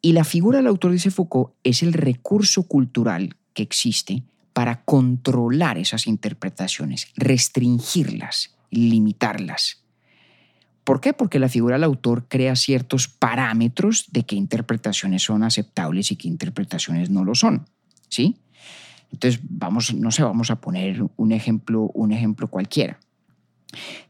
Y 0.00 0.12
la 0.12 0.24
figura 0.24 0.58
del 0.58 0.68
autor, 0.68 0.92
dice 0.92 1.10
Foucault, 1.10 1.52
es 1.62 1.82
el 1.82 1.92
recurso 1.92 2.62
cultural 2.66 3.36
que 3.56 3.62
existe 3.62 4.22
para 4.52 4.84
controlar 4.84 5.78
esas 5.78 6.06
interpretaciones, 6.06 7.08
restringirlas, 7.16 8.54
limitarlas. 8.70 9.82
¿Por 10.84 11.00
qué? 11.00 11.12
Porque 11.12 11.38
la 11.38 11.48
figura 11.48 11.74
del 11.74 11.84
autor 11.84 12.28
crea 12.28 12.54
ciertos 12.54 13.08
parámetros 13.08 14.04
de 14.12 14.24
qué 14.24 14.36
interpretaciones 14.36 15.22
son 15.22 15.42
aceptables 15.42 16.12
y 16.12 16.16
qué 16.16 16.28
interpretaciones 16.28 17.10
no 17.10 17.24
lo 17.24 17.34
son. 17.34 17.66
¿Sí? 18.08 18.36
Entonces, 19.10 19.40
vamos, 19.42 19.94
no 19.94 20.10
sé, 20.10 20.22
vamos 20.22 20.50
a 20.50 20.60
poner 20.60 21.02
un 21.16 21.32
ejemplo, 21.32 21.90
un 21.94 22.12
ejemplo 22.12 22.48
cualquiera. 22.48 23.00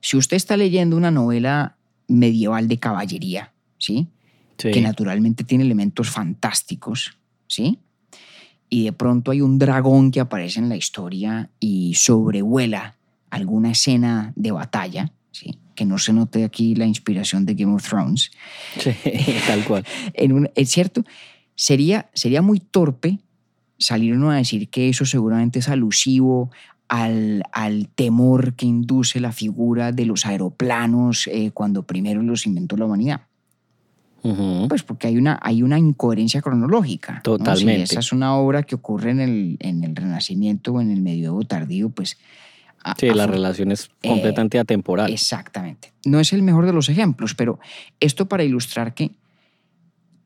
Si 0.00 0.16
usted 0.16 0.36
está 0.36 0.56
leyendo 0.56 0.96
una 0.96 1.10
novela 1.10 1.76
medieval 2.08 2.68
de 2.68 2.78
caballería, 2.78 3.52
¿sí? 3.78 4.08
sí. 4.58 4.70
que 4.70 4.80
naturalmente 4.80 5.44
tiene 5.44 5.64
elementos 5.64 6.10
fantásticos, 6.10 7.16
¿sí? 7.46 7.78
Y 8.68 8.84
de 8.84 8.92
pronto 8.92 9.30
hay 9.30 9.40
un 9.40 9.58
dragón 9.58 10.10
que 10.10 10.20
aparece 10.20 10.58
en 10.60 10.68
la 10.68 10.76
historia 10.76 11.50
y 11.60 11.94
sobrevuela 11.94 12.96
alguna 13.30 13.70
escena 13.72 14.32
de 14.36 14.50
batalla, 14.50 15.12
¿sí? 15.30 15.58
Que 15.74 15.84
no 15.84 15.98
se 15.98 16.12
note 16.12 16.42
aquí 16.44 16.74
la 16.74 16.86
inspiración 16.86 17.44
de 17.46 17.54
Game 17.54 17.74
of 17.74 17.86
Thrones. 17.88 18.30
Sí, 18.78 18.90
tal 19.46 19.64
cual. 19.64 19.84
En 20.14 20.32
un- 20.32 20.50
es 20.54 20.70
cierto, 20.70 21.04
sería, 21.54 22.08
sería 22.14 22.42
muy 22.42 22.58
torpe 22.60 23.18
salir 23.78 24.14
uno 24.14 24.30
a 24.30 24.36
decir 24.36 24.68
que 24.68 24.88
eso 24.88 25.04
seguramente 25.04 25.58
es 25.58 25.68
alusivo 25.68 26.50
al, 26.88 27.42
al 27.52 27.88
temor 27.88 28.54
que 28.54 28.64
induce 28.66 29.20
la 29.20 29.32
figura 29.32 29.92
de 29.92 30.06
los 30.06 30.24
aeroplanos 30.24 31.26
eh, 31.26 31.50
cuando 31.52 31.82
primero 31.82 32.22
los 32.22 32.46
inventó 32.46 32.76
la 32.76 32.86
humanidad. 32.86 33.22
Pues 34.68 34.82
porque 34.82 35.06
hay 35.08 35.16
una, 35.16 35.38
hay 35.42 35.62
una 35.62 35.78
incoherencia 35.78 36.40
cronológica. 36.42 37.14
¿no? 37.16 37.22
Totalmente. 37.22 37.86
Si 37.86 37.92
esa 37.94 38.00
es 38.00 38.12
una 38.12 38.34
obra 38.36 38.62
que 38.62 38.74
ocurre 38.74 39.10
en 39.10 39.20
el, 39.20 39.56
en 39.60 39.84
el 39.84 39.94
Renacimiento 39.96 40.72
o 40.72 40.80
en 40.80 40.90
el 40.90 41.00
Medioevo 41.02 41.44
tardío, 41.44 41.90
pues... 41.90 42.18
a- 42.82 42.94
Sí, 42.98 43.08
la 43.10 43.26
relación 43.26 43.72
es 43.72 43.90
Eh, 44.02 44.08
completamente 44.08 44.58
atemporal. 44.58 45.12
Exactamente. 45.12 45.92
No 46.04 46.20
es 46.20 46.32
el 46.32 46.42
mejor 46.42 46.66
de 46.66 46.72
los 46.72 46.88
ejemplos, 46.88 47.34
pero 47.34 47.58
esto 48.00 48.26
para 48.26 48.44
ilustrar 48.44 48.94
que 48.94 49.10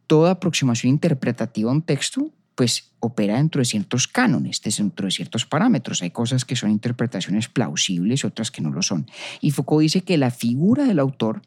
toda 0.07 0.33
aproximación 0.33 0.90
interpretativa 0.90 1.71
a 1.71 1.75
un 1.75 1.83
texto 1.83 2.30
pues 2.57 2.90
opera 3.00 3.37
dentro 3.37 3.61
de 3.61 3.64
ciertos 3.64 4.07
cánones, 4.07 4.61
dentro 4.61 5.07
de 5.07 5.11
ciertos 5.11 5.47
parámetros. 5.47 6.02
Hay 6.02 6.11
cosas 6.11 6.45
que 6.45 6.57
son 6.57 6.71
interpretaciones 6.71 7.49
plausibles, 7.49 8.25
otras 8.26 8.50
que 8.50 8.61
no 8.61 8.71
lo 8.71 8.83
son. 8.83 9.07
Y 9.40 9.52
Foucault 9.52 9.80
dice 9.80 10.02
que 10.02 10.19
la 10.19 10.30
figura 10.30 10.85
del 10.85 10.99
autor 10.99 11.40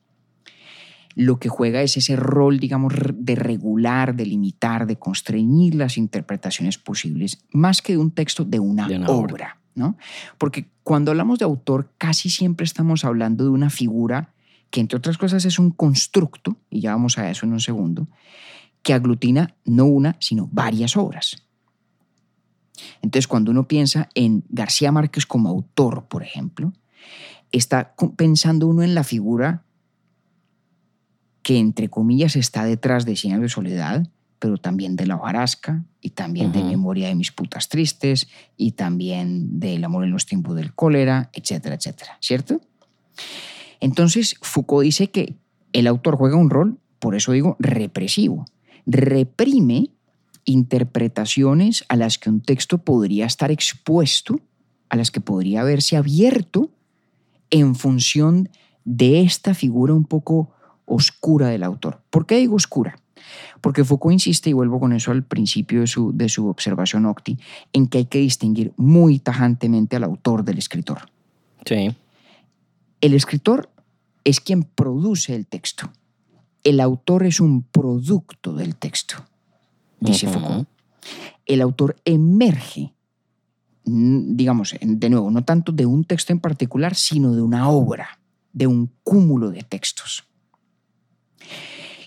lo 1.15 1.39
que 1.39 1.49
juega 1.49 1.81
es 1.81 1.97
ese 1.97 2.15
rol, 2.15 2.59
digamos, 2.59 2.93
de 3.13 3.35
regular, 3.35 4.15
de 4.15 4.25
limitar, 4.25 4.87
de 4.87 4.97
constreñir 4.97 5.75
las 5.75 5.97
interpretaciones 5.97 6.77
posibles, 6.77 7.43
más 7.51 7.81
que 7.81 7.93
de 7.93 7.99
un 7.99 8.11
texto, 8.11 8.45
de 8.45 8.59
una, 8.59 8.87
De 8.87 8.97
una 8.97 9.07
obra. 9.09 9.33
obra. 9.33 9.57
¿no? 9.75 9.97
Porque 10.37 10.69
cuando 10.83 11.11
hablamos 11.11 11.39
de 11.39 11.45
autor, 11.45 11.91
casi 11.97 12.29
siempre 12.29 12.63
estamos 12.63 13.05
hablando 13.05 13.43
de 13.43 13.49
una 13.49 13.69
figura 13.69 14.33
que, 14.69 14.79
entre 14.81 14.97
otras 14.97 15.17
cosas, 15.17 15.45
es 15.45 15.59
un 15.59 15.71
constructo, 15.71 16.57
y 16.69 16.81
ya 16.81 16.91
vamos 16.91 17.17
a 17.17 17.29
eso 17.29 17.45
en 17.45 17.53
un 17.53 17.59
segundo, 17.59 18.07
que 18.81 18.93
aglutina 18.93 19.55
no 19.65 19.85
una, 19.85 20.17
sino 20.19 20.49
varias 20.51 20.97
obras. 20.97 21.43
Entonces, 23.01 23.27
cuando 23.27 23.51
uno 23.51 23.67
piensa 23.67 24.09
en 24.15 24.43
García 24.49 24.91
Márquez 24.91 25.25
como 25.25 25.49
autor, 25.49 26.07
por 26.07 26.23
ejemplo, 26.23 26.73
está 27.51 27.93
pensando 28.17 28.67
uno 28.67 28.81
en 28.83 28.95
la 28.95 29.03
figura 29.03 29.63
que, 31.43 31.59
entre 31.59 31.89
comillas, 31.89 32.35
está 32.35 32.63
detrás 32.63 33.05
de 33.05 33.15
Cien 33.15 33.41
de 33.41 33.49
soledad, 33.49 34.07
pero 34.39 34.57
también 34.57 34.95
de 34.95 35.05
La 35.05 35.15
hojarasca 35.15 35.85
y 36.01 36.11
también 36.11 36.51
de. 36.51 36.63
Memoria 36.63 37.07
de 37.07 37.15
mis 37.15 37.31
putas 37.31 37.69
tristes 37.69 38.27
y 38.57 38.71
también 38.71 39.59
del 39.59 39.83
amor 39.83 40.03
en 40.03 40.11
los 40.11 40.25
tiempos 40.25 40.55
del 40.55 40.73
cólera, 40.73 41.29
etcétera, 41.33 41.75
etcétera, 41.75 42.17
¿cierto? 42.19 42.59
Entonces, 43.79 44.35
Foucault 44.41 44.83
dice 44.83 45.11
que 45.11 45.35
el 45.73 45.87
autor 45.87 46.17
juega 46.17 46.37
un 46.37 46.49
rol, 46.49 46.79
por 46.99 47.15
eso 47.15 47.31
digo, 47.31 47.57
represivo. 47.59 48.45
Reprime 48.85 49.91
interpretaciones 50.45 51.85
a 51.89 51.95
las 51.95 52.17
que 52.17 52.29
un 52.29 52.41
texto 52.41 52.79
podría 52.79 53.25
estar 53.25 53.51
expuesto, 53.51 54.39
a 54.89 54.95
las 54.95 55.11
que 55.11 55.21
podría 55.21 55.63
verse 55.63 55.95
abierto 55.97 56.71
en 57.49 57.75
función 57.75 58.49
de 58.85 59.21
esta 59.21 59.53
figura 59.53 59.93
un 59.93 60.05
poco 60.05 60.52
oscura 60.85 61.47
del 61.47 61.63
autor. 61.63 62.01
¿Por 62.09 62.25
qué 62.25 62.37
digo 62.37 62.55
oscura? 62.55 62.97
Porque 63.61 63.83
Foucault 63.83 64.13
insiste, 64.13 64.49
y 64.49 64.53
vuelvo 64.53 64.79
con 64.79 64.93
eso 64.93 65.11
al 65.11 65.23
principio 65.23 65.81
de 65.81 65.87
su, 65.87 66.11
de 66.15 66.29
su 66.29 66.47
observación 66.47 67.05
Octi, 67.05 67.39
en 67.71 67.87
que 67.87 67.99
hay 67.99 68.05
que 68.05 68.19
distinguir 68.19 68.73
muy 68.77 69.19
tajantemente 69.19 69.95
al 69.95 70.03
autor 70.03 70.43
del 70.43 70.57
escritor. 70.57 71.09
Sí. 71.65 71.95
El 73.01 73.13
escritor 73.13 73.69
es 74.23 74.39
quien 74.39 74.63
produce 74.63 75.35
el 75.35 75.47
texto. 75.47 75.91
El 76.63 76.79
autor 76.79 77.25
es 77.25 77.39
un 77.39 77.63
producto 77.63 78.53
del 78.53 78.75
texto, 78.75 79.15
dice. 79.99 80.27
Foucault. 80.27 80.67
El 81.45 81.61
autor 81.61 81.97
emerge, 82.05 82.93
mm, 83.85 84.35
digamos, 84.35 84.75
de 84.79 85.09
nuevo, 85.09 85.29
no 85.29 85.43
tanto 85.43 85.73
de 85.73 85.85
un 85.85 86.05
texto 86.05 86.31
en 86.31 86.39
particular, 86.39 86.95
sino 86.95 87.33
de 87.33 87.41
una 87.41 87.69
obra, 87.69 88.19
de 88.53 88.67
un 88.67 88.89
cúmulo 89.03 89.49
de 89.49 89.63
textos. 89.63 90.23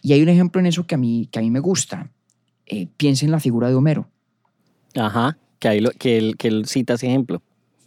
Y 0.02 0.12
hay 0.12 0.23
un 0.23 0.28
ejemplo 0.28 0.61
en 0.61 0.66
eso 0.66 0.87
que 0.87 0.95
a 0.95 0.99
mí, 0.99 1.28
que 1.31 1.38
a 1.38 1.43
mí 1.43 1.50
me 1.50 1.61
gusta. 1.61 2.11
Eh, 2.66 2.88
piensa 2.97 3.25
en 3.25 3.31
la 3.33 3.40
figura 3.40 3.69
de 3.69 3.75
Homero. 3.75 4.09
Ajá. 4.95 5.38
Que, 5.59 5.69
ahí 5.69 5.81
lo- 5.81 5.90
que, 5.93 6.19
él, 6.19 6.37
que 6.37 6.49
él 6.49 6.66
cita 6.66 6.95
ese 6.95 7.07
ejemplo. 7.09 7.43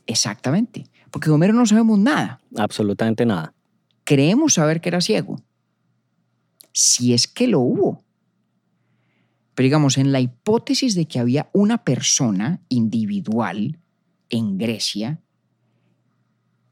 Exactamente. 0.07 0.85
Porque 1.11 1.29
de 1.29 1.35
Homero 1.35 1.53
no 1.53 1.65
sabemos 1.65 1.97
nada. 1.99 2.41
Absolutamente 2.57 3.25
nada. 3.25 3.53
creemos 4.03 4.53
saber 4.55 4.81
que 4.81 4.89
era 4.89 5.01
ciego. 5.01 5.41
Si 6.73 7.13
es 7.13 7.27
que 7.27 7.47
lo 7.47 7.59
hubo. 7.59 8.03
Pero 9.55 9.65
digamos, 9.65 9.97
en 9.97 10.11
la 10.11 10.19
hipótesis 10.19 10.95
de 10.95 11.05
que 11.05 11.19
había 11.19 11.49
una 11.53 11.83
persona 11.83 12.61
individual 12.69 13.77
en 14.29 14.57
Grecia 14.57 15.19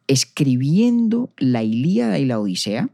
escribiendo 0.07 1.33
la 1.37 1.63
Ilíada 1.63 2.17
y 2.19 2.25
la 2.25 2.39
Odisea, 2.39 2.89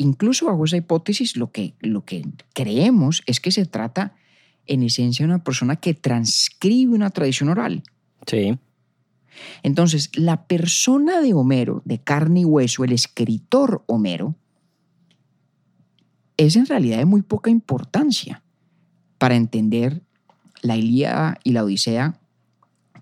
incluso 0.00 0.46
bajo 0.46 0.64
esa 0.64 0.78
hipótesis 0.78 1.36
lo 1.36 1.52
que, 1.52 1.74
lo 1.80 2.06
que 2.06 2.26
creemos 2.54 3.22
es 3.26 3.38
que 3.38 3.50
se 3.50 3.66
trata 3.66 4.14
en 4.66 4.82
esencia 4.82 5.26
de 5.26 5.32
una 5.32 5.44
persona 5.44 5.76
que 5.76 5.92
transcribe 5.92 6.94
una 6.94 7.10
tradición 7.10 7.50
oral. 7.50 7.82
Sí. 8.26 8.58
Entonces, 9.62 10.10
la 10.16 10.46
persona 10.46 11.20
de 11.20 11.34
Homero, 11.34 11.82
de 11.84 11.98
carne 11.98 12.40
y 12.40 12.44
hueso, 12.46 12.82
el 12.82 12.92
escritor 12.92 13.84
Homero, 13.86 14.36
es 16.38 16.56
en 16.56 16.64
realidad 16.64 16.98
de 16.98 17.04
muy 17.04 17.20
poca 17.20 17.50
importancia 17.50 18.42
para 19.18 19.36
entender 19.36 20.02
la 20.62 20.76
Ilíada 20.76 21.38
y 21.44 21.52
la 21.52 21.64
Odisea 21.64 22.18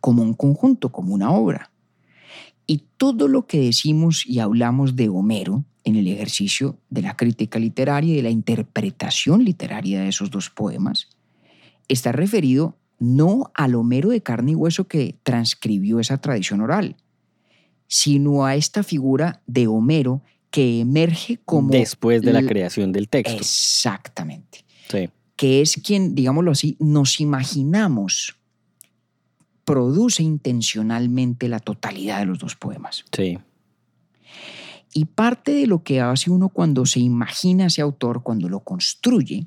como 0.01 0.25
un 0.25 0.35
conjunto, 0.35 0.91
como 0.91 1.15
una 1.15 1.31
obra. 1.31 1.71
Y 2.67 2.83
todo 2.97 3.29
lo 3.29 3.47
que 3.47 3.61
decimos 3.61 4.27
y 4.27 4.41
hablamos 4.41 4.97
de 4.97 5.09
Homero 5.09 5.65
en 5.89 5.97
el 5.97 6.09
ejercicio 6.09 6.79
de 6.91 7.03
la 7.03 7.17
crítica 7.17 7.59
literaria 7.59 8.13
y 8.13 8.17
de 8.17 8.23
la 8.23 8.31
interpretación 8.31 9.45
literaria 9.45 10.03
de 10.03 10.09
esos 10.09 10.31
dos 10.31 10.51
poemas 10.51 11.09
está 11.89 12.13
referido 12.13 12.77
no 12.99 13.51
al 13.55 13.75
Homero 13.75 14.11
de 14.11 14.23
carne 14.23 14.53
y 14.53 14.55
hueso 14.55 14.89
que 14.89 15.17
transcribió 15.23 16.01
esa 16.01 16.19
tradición 16.19 16.61
oral, 16.61 16.97
sino 17.87 18.45
a 18.45 18.57
esta 18.57 18.83
figura 18.83 19.43
de 19.47 19.67
Homero 19.67 20.23
que 20.51 20.81
emerge 20.81 21.39
como... 21.45 21.71
Después 21.71 22.23
de 22.23 22.33
la 22.33 22.43
creación 22.43 22.93
del 22.93 23.09
texto. 23.09 23.37
Exactamente. 23.37 24.65
Sí. 24.91 25.09
Que 25.37 25.61
es 25.61 25.81
quien, 25.85 26.15
digámoslo 26.15 26.51
así, 26.51 26.77
nos 26.81 27.21
imaginamos 27.21 28.35
produce 29.65 30.23
intencionalmente 30.23 31.47
la 31.47 31.61
totalidad 31.61 32.21
de 32.21 32.25
los 32.25 32.39
dos 32.39 32.57
poemas. 32.57 33.05
Sí. 33.13 33.39
Y 34.93 35.07
parte 35.07 35.53
de 35.53 35.67
lo 35.67 35.83
que 35.83 36.01
hace 36.01 36.31
uno 36.31 36.49
cuando 36.49 36.87
se 36.87 37.01
imagina 37.01 37.65
a 37.65 37.67
ese 37.69 37.83
autor, 37.83 38.23
cuando 38.23 38.49
lo 38.49 38.61
construye, 38.61 39.47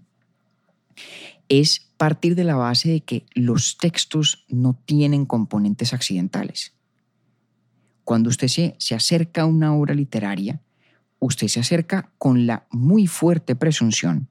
es 1.50 1.92
partir 1.98 2.36
de 2.36 2.44
la 2.44 2.56
base 2.56 2.90
de 2.90 3.02
que 3.02 3.26
los 3.34 3.78
textos 3.78 4.46
no 4.48 4.80
tienen 4.86 5.26
componentes 5.26 5.94
accidentales. 5.94 6.74
Cuando 8.04 8.30
usted 8.30 8.48
se, 8.48 8.76
se 8.80 8.96
acerca 8.96 9.42
a 9.44 9.46
una 9.46 9.76
obra 9.76 9.94
literaria, 9.94 10.62
usted 11.20 11.48
se 11.48 11.60
acerca 11.60 12.12
con 12.18 12.48
la 12.48 12.66
muy 12.72 13.08
fuerte 13.08 13.56
presunción 13.56 14.28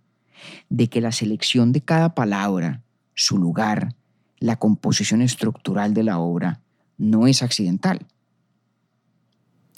de 0.69 0.89
que 0.89 1.01
la 1.01 1.13
selección 1.13 1.73
de 1.73 1.83
cada 1.83 2.15
palabra, 2.15 2.83
su 3.15 3.39
lugar, 3.39 3.95
la 4.39 4.57
composición 4.57 5.23
estructural 5.23 5.95
de 5.95 6.03
la 6.03 6.19
obra, 6.19 6.61
no 6.99 7.27
es 7.27 7.43
accidental. 7.43 8.07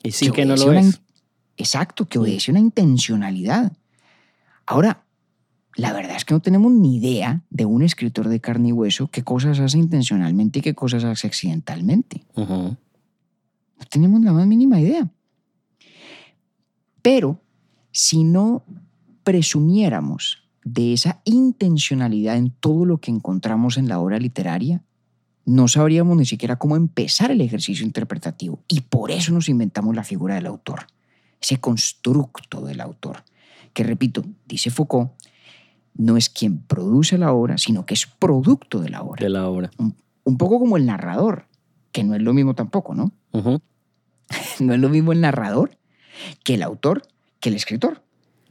Y 0.03 0.13
sí 0.13 0.31
que 0.31 0.45
no 0.45 0.57
lo 0.57 0.73
es. 0.73 1.01
Exacto, 1.63 2.09
que 2.09 2.19
obedece 2.19 2.51
una 2.51 2.59
intencionalidad. 2.59 3.73
Ahora, 4.67 5.05
la 5.77 5.93
verdad 5.93 6.17
es 6.17 6.25
que 6.25 6.35
no 6.35 6.41
tenemos 6.41 6.73
ni 6.73 6.97
idea 6.97 7.43
de 7.51 7.67
un 7.67 7.83
escritor 7.83 8.29
de 8.29 8.41
carne 8.41 8.71
y 8.71 8.73
hueso 8.73 9.07
qué 9.07 9.23
cosas 9.23 9.61
hace 9.61 9.79
intencionalmente 9.79 10.59
y 10.59 10.63
qué 10.63 10.75
cosas 10.75 11.05
hace 11.05 11.29
accidentalmente. 11.29 12.27
Ujú. 12.35 12.53
No 12.53 13.87
tenemos 13.89 14.21
la 14.23 14.33
más 14.33 14.45
mínima 14.45 14.81
idea. 14.81 15.09
Pero 17.01 17.41
si 17.93 18.25
no 18.25 18.65
presumiéramos 19.23 20.39
de 20.65 20.95
esa 20.95 21.21
intencionalidad 21.25 22.39
en 22.39 22.51
todo 22.51 22.87
lo 22.87 22.99
que 22.99 23.13
encontramos 23.13 23.79
en 23.79 23.89
la 23.89 24.01
obra 24.01 24.19
literaria, 24.19 24.83
no 25.45 25.69
sabríamos 25.69 26.17
ni 26.17 26.27
siquiera 26.27 26.57
cómo 26.57 26.75
empezar 26.75 27.31
el 27.31 27.41
ejercicio 27.41 27.87
interpretativo. 27.87 28.59
Y 28.67 28.81
por 28.81 29.13
eso 29.13 29.33
nos 29.33 29.49
inventamos 29.49 29.95
la 29.95 30.03
figura 30.03 30.35
del 30.35 30.47
autor, 30.47 30.87
ese 31.43 31.59
constructo 31.59 32.63
del 32.63 32.81
autor, 32.81 33.25
que 33.73 33.85
repito, 33.85 34.25
dice 34.47 34.71
Foucault, 34.71 35.11
no 35.95 36.17
es 36.17 36.31
quien 36.31 36.59
produce 36.59 37.19
la 37.19 37.33
obra, 37.33 37.59
sino 37.59 37.85
que 37.85 37.95
es 37.95 38.07
producto 38.07 38.81
de 38.81 38.89
la 38.89 39.03
obra. 39.03 39.23
De 39.23 39.29
la 39.29 39.49
obra. 39.49 39.71
Un 40.25 40.39
poco 40.39 40.59
como 40.59 40.77
el 40.77 40.87
narrador, 40.87 41.47
que 41.91 42.05
no 42.05 42.15
es 42.15 42.23
lo 42.23 42.33
mismo 42.33 42.55
tampoco, 42.55 42.95
¿no? 42.95 43.13
No 44.61 44.73
es 44.73 44.81
lo 44.81 44.89
mismo 44.89 45.13
el 45.13 45.21
narrador 45.21 45.77
que 46.43 46.55
el 46.55 46.63
autor, 46.63 47.03
que 47.41 47.51
el 47.51 47.55
escritor. 47.55 48.03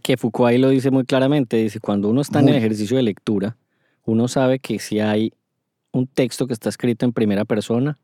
Que 0.04 0.18
Foucault 0.18 0.50
ahí 0.50 0.58
lo 0.58 0.70
dice 0.70 0.92
muy 0.92 1.06
claramente. 1.06 1.58
Dice, 1.58 1.80
cuando 1.80 2.10
uno 2.10 2.22
está 2.22 2.40
en 2.40 2.50
el 2.50 2.56
ejercicio 2.56 2.98
de 2.98 3.04
lectura, 3.04 3.58
uno 4.06 4.28
sabe 4.28 4.60
que 4.60 4.78
si 4.80 5.00
hay 5.00 5.34
un 5.92 6.08
texto 6.08 6.48
que 6.48 6.54
está 6.54 6.70
escrito 6.70 7.06
en 7.06 7.14
primera 7.14 7.46
persona, 7.46 7.98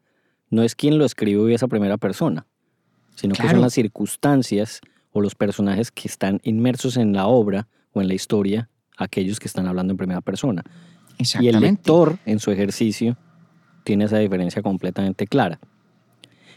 no 0.50 0.64
es 0.64 0.76
quien 0.76 0.98
lo 0.98 1.06
escribió 1.06 1.48
esa 1.50 1.68
primera 1.68 1.98
persona, 1.98 2.46
sino 3.18 3.34
que 3.34 3.50
son 3.50 3.62
las 3.62 3.74
circunstancias 3.74 4.80
o 5.12 5.22
los 5.22 5.34
personajes 5.34 5.92
que 5.92 6.08
están 6.08 6.40
inmersos 6.44 6.98
en 6.98 7.14
la 7.14 7.26
obra 7.26 7.68
o 7.94 8.02
en 8.02 8.08
la 8.08 8.14
historia, 8.14 8.70
aquellos 8.96 9.40
que 9.40 9.48
están 9.48 9.68
hablando 9.68 9.92
en 9.92 9.98
primera 9.98 10.22
persona. 10.22 10.64
Y 11.40 11.48
el 11.48 11.60
lector, 11.60 12.20
en 12.26 12.40
su 12.40 12.52
ejercicio, 12.52 13.18
tiene 13.84 14.06
esa 14.06 14.20
diferencia 14.20 14.62
completamente 14.62 15.26
clara. 15.26 15.60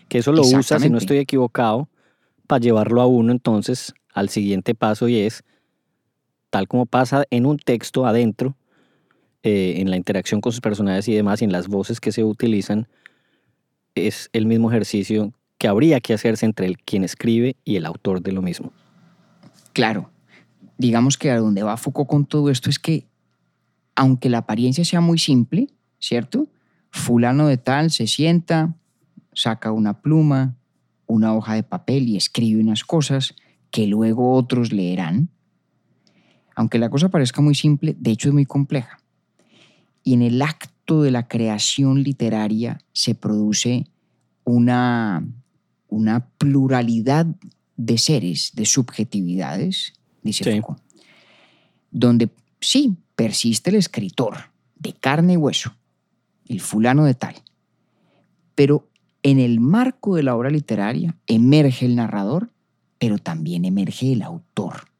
Que 0.08 0.18
eso 0.18 0.32
lo 0.32 0.42
usa, 0.42 0.78
si 0.78 0.90
no 0.90 0.98
estoy 0.98 1.16
equivocado, 1.16 1.88
para 2.46 2.60
llevarlo 2.60 3.00
a 3.00 3.06
uno 3.06 3.32
entonces 3.32 3.94
al 4.12 4.28
siguiente 4.28 4.74
paso 4.74 5.08
y 5.08 5.20
es, 5.20 5.44
tal 6.50 6.68
como 6.68 6.84
pasa 6.84 7.24
en 7.30 7.46
un 7.46 7.56
texto 7.58 8.04
adentro, 8.04 8.54
eh, 9.42 9.76
en 9.78 9.88
la 9.90 9.96
interacción 9.96 10.42
con 10.42 10.52
sus 10.52 10.60
personajes 10.60 11.08
y 11.08 11.14
demás, 11.14 11.40
y 11.40 11.46
en 11.46 11.52
las 11.52 11.68
voces 11.68 12.00
que 12.00 12.12
se 12.12 12.22
utilizan, 12.22 12.86
es 13.94 14.28
el 14.34 14.44
mismo 14.44 14.70
ejercicio 14.70 15.32
que 15.60 15.68
habría 15.68 16.00
que 16.00 16.14
hacerse 16.14 16.46
entre 16.46 16.64
el 16.64 16.78
quien 16.78 17.04
escribe 17.04 17.54
y 17.66 17.76
el 17.76 17.84
autor 17.84 18.22
de 18.22 18.32
lo 18.32 18.40
mismo. 18.40 18.72
Claro, 19.74 20.10
digamos 20.78 21.18
que 21.18 21.30
a 21.30 21.36
donde 21.36 21.62
va 21.62 21.76
Foucault 21.76 22.08
con 22.08 22.24
todo 22.24 22.48
esto 22.48 22.70
es 22.70 22.78
que, 22.78 23.06
aunque 23.94 24.30
la 24.30 24.38
apariencia 24.38 24.86
sea 24.86 25.02
muy 25.02 25.18
simple, 25.18 25.68
¿cierto? 25.98 26.48
Fulano 26.90 27.46
de 27.46 27.58
tal 27.58 27.90
se 27.90 28.06
sienta, 28.06 28.74
saca 29.34 29.70
una 29.70 30.00
pluma, 30.00 30.56
una 31.06 31.34
hoja 31.34 31.56
de 31.56 31.62
papel 31.62 32.08
y 32.08 32.16
escribe 32.16 32.62
unas 32.62 32.82
cosas 32.82 33.34
que 33.70 33.86
luego 33.86 34.32
otros 34.32 34.72
leerán. 34.72 35.28
Aunque 36.56 36.78
la 36.78 36.88
cosa 36.88 37.10
parezca 37.10 37.42
muy 37.42 37.54
simple, 37.54 37.94
de 37.98 38.12
hecho 38.12 38.28
es 38.28 38.32
muy 38.32 38.46
compleja. 38.46 38.98
Y 40.04 40.14
en 40.14 40.22
el 40.22 40.40
acto 40.40 41.02
de 41.02 41.10
la 41.10 41.28
creación 41.28 42.02
literaria 42.02 42.80
se 42.94 43.14
produce 43.14 43.84
una, 44.44 45.22
una 45.90 46.28
pluralidad 46.38 47.26
de 47.76 47.98
seres, 47.98 48.52
de 48.54 48.66
subjetividades, 48.66 49.92
dice 50.22 50.44
Sí. 50.44 50.50
Foucault, 50.52 50.80
donde 51.90 52.30
sí 52.60 52.96
persiste 53.16 53.70
el 53.70 53.76
escritor 53.76 54.50
de 54.76 54.92
carne 54.92 55.34
y 55.34 55.36
hueso, 55.36 55.74
el 56.46 56.60
fulano 56.60 57.04
de 57.04 57.14
tal, 57.14 57.34
pero 58.54 58.88
en 59.22 59.38
el 59.38 59.60
marco 59.60 60.16
de 60.16 60.22
la 60.22 60.34
obra 60.34 60.50
literaria 60.50 61.16
emerge 61.26 61.86
el 61.86 61.96
narrador, 61.96 62.50
pero 62.98 63.18
también 63.18 63.64
emerge 63.64 64.12
el 64.12 64.22
autor. 64.22 64.90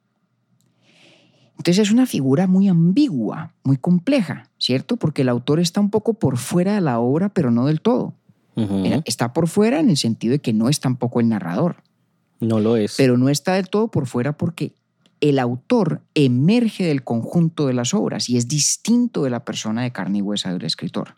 Entonces 1.57 1.87
es 1.87 1.91
una 1.91 2.07
figura 2.07 2.47
muy 2.47 2.67
ambigua, 2.67 3.53
muy 3.63 3.77
compleja, 3.77 4.49
¿cierto? 4.57 4.97
Porque 4.97 5.21
el 5.21 5.29
autor 5.29 5.59
está 5.59 5.79
un 5.79 5.91
poco 5.91 6.15
por 6.15 6.37
fuera 6.37 6.73
de 6.73 6.81
la 6.81 6.99
obra, 6.99 7.29
pero 7.29 7.51
no 7.51 7.67
del 7.67 7.81
todo. 7.81 8.15
Está 9.05 9.33
por 9.33 9.47
fuera 9.47 9.79
en 9.79 9.89
el 9.89 9.97
sentido 9.97 10.33
de 10.33 10.39
que 10.39 10.53
no 10.53 10.69
es 10.69 10.79
tampoco 10.79 11.19
el 11.19 11.29
narrador, 11.29 11.83
No 12.39 12.59
lo 12.59 12.75
es. 12.77 12.95
pero 12.97 13.17
no 13.17 13.29
está 13.29 13.53
del 13.55 13.69
todo 13.69 13.89
por 13.89 14.07
fuera 14.07 14.37
porque 14.37 14.73
el 15.21 15.39
autor 15.39 16.01
emerge 16.15 16.83
del 16.85 17.03
conjunto 17.03 17.67
de 17.67 17.73
las 17.73 17.93
obras 17.93 18.29
y 18.29 18.37
es 18.37 18.47
distinto 18.47 19.23
de 19.23 19.29
la 19.29 19.45
persona 19.45 19.83
de 19.83 19.91
carne 19.91 20.17
y 20.19 20.21
huesa 20.21 20.51
del 20.51 20.65
escritor. 20.65 21.15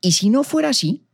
Y 0.00 0.12
si 0.12 0.30
no 0.30 0.44
fuera 0.44 0.70
así, 0.70 1.04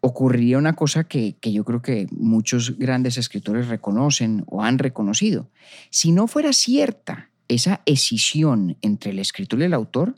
ocurriría 0.00 0.56
una 0.56 0.74
cosa 0.74 1.04
que, 1.04 1.36
que 1.40 1.52
yo 1.52 1.64
creo 1.64 1.82
que 1.82 2.06
muchos 2.12 2.78
grandes 2.78 3.18
escritores 3.18 3.68
reconocen 3.68 4.44
o 4.46 4.62
han 4.62 4.78
reconocido. 4.78 5.50
Si 5.90 6.12
no 6.12 6.26
fuera 6.28 6.52
cierta 6.52 7.30
esa 7.48 7.82
escisión 7.86 8.76
entre 8.82 9.10
el 9.10 9.18
escritor 9.18 9.60
y 9.60 9.64
el 9.64 9.74
autor, 9.74 10.14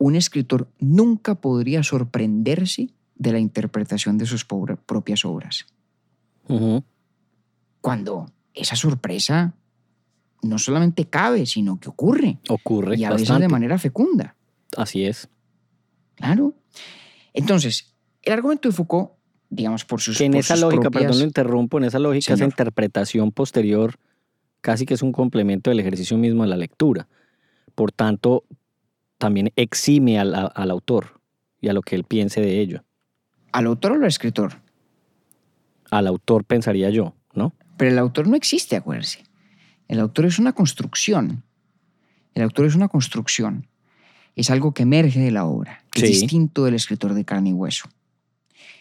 un 0.00 0.16
escritor 0.16 0.66
nunca 0.78 1.34
podría 1.34 1.82
sorprenderse 1.82 2.88
de 3.16 3.32
la 3.32 3.38
interpretación 3.38 4.16
de 4.16 4.24
sus 4.24 4.46
propias 4.46 5.26
obras. 5.26 5.66
Ujú. 6.48 6.82
Cuando 7.82 8.32
esa 8.54 8.76
sorpresa 8.76 9.54
no 10.42 10.58
solamente 10.58 11.04
cabe, 11.04 11.44
sino 11.44 11.78
que 11.78 11.90
ocurre. 11.90 12.38
Ocurre 12.48 12.96
y 12.96 13.04
a 13.04 13.10
veces 13.10 13.38
de 13.38 13.48
manera 13.48 13.78
fecunda. 13.78 14.36
Así 14.74 15.04
es. 15.04 15.28
Claro. 16.14 16.54
Entonces, 17.34 17.94
el 18.22 18.32
argumento 18.32 18.70
de 18.70 18.74
Foucault, 18.74 19.10
digamos, 19.50 19.84
por 19.84 20.00
sus, 20.00 20.16
Que 20.16 20.24
en 20.24 20.34
esa 20.34 20.56
lógica, 20.56 20.84
propias- 20.90 21.02
perdón, 21.02 21.18
lo 21.18 21.24
interrumpo, 21.26 21.76
en 21.76 21.84
esa 21.84 21.98
lógica, 21.98 22.32
esa 22.32 22.44
interpretación 22.46 23.32
posterior 23.32 23.96
casi 24.62 24.86
que 24.86 24.94
es 24.94 25.02
un 25.02 25.12
complemento 25.12 25.68
del 25.70 25.80
ejercicio 25.80 26.16
mismo 26.16 26.42
de 26.42 26.48
la 26.48 26.56
lectura. 26.56 27.06
Por 27.74 27.92
tanto, 27.92 28.44
también 29.20 29.52
exime 29.54 30.18
al, 30.18 30.34
al 30.54 30.70
autor 30.70 31.20
y 31.60 31.68
a 31.68 31.72
lo 31.74 31.82
que 31.82 31.94
él 31.94 32.04
piense 32.04 32.40
de 32.40 32.58
ello. 32.60 32.82
al 33.52 33.66
autor 33.66 33.92
o 33.92 33.94
al 33.96 34.04
escritor. 34.04 34.54
Al 35.90 36.06
autor 36.06 36.44
pensaría 36.44 36.88
yo, 36.90 37.14
¿no? 37.34 37.52
Pero 37.76 37.90
el 37.90 37.98
autor 37.98 38.26
no 38.28 38.36
existe, 38.36 38.76
acuérdense. 38.76 39.24
El 39.88 40.00
autor 40.00 40.26
es 40.26 40.38
una 40.38 40.52
construcción. 40.52 41.42
El 42.34 42.42
autor 42.44 42.66
es 42.66 42.74
una 42.76 42.88
construcción. 42.88 43.66
Es 44.36 44.50
algo 44.50 44.72
que 44.72 44.84
emerge 44.84 45.18
de 45.20 45.32
la 45.32 45.44
obra. 45.44 45.84
Es 45.94 46.00
Sí. 46.02 46.06
distinto 46.06 46.64
del 46.64 46.74
escritor 46.74 47.12
de 47.14 47.24
carne 47.24 47.50
y 47.50 47.52
hueso. 47.52 47.88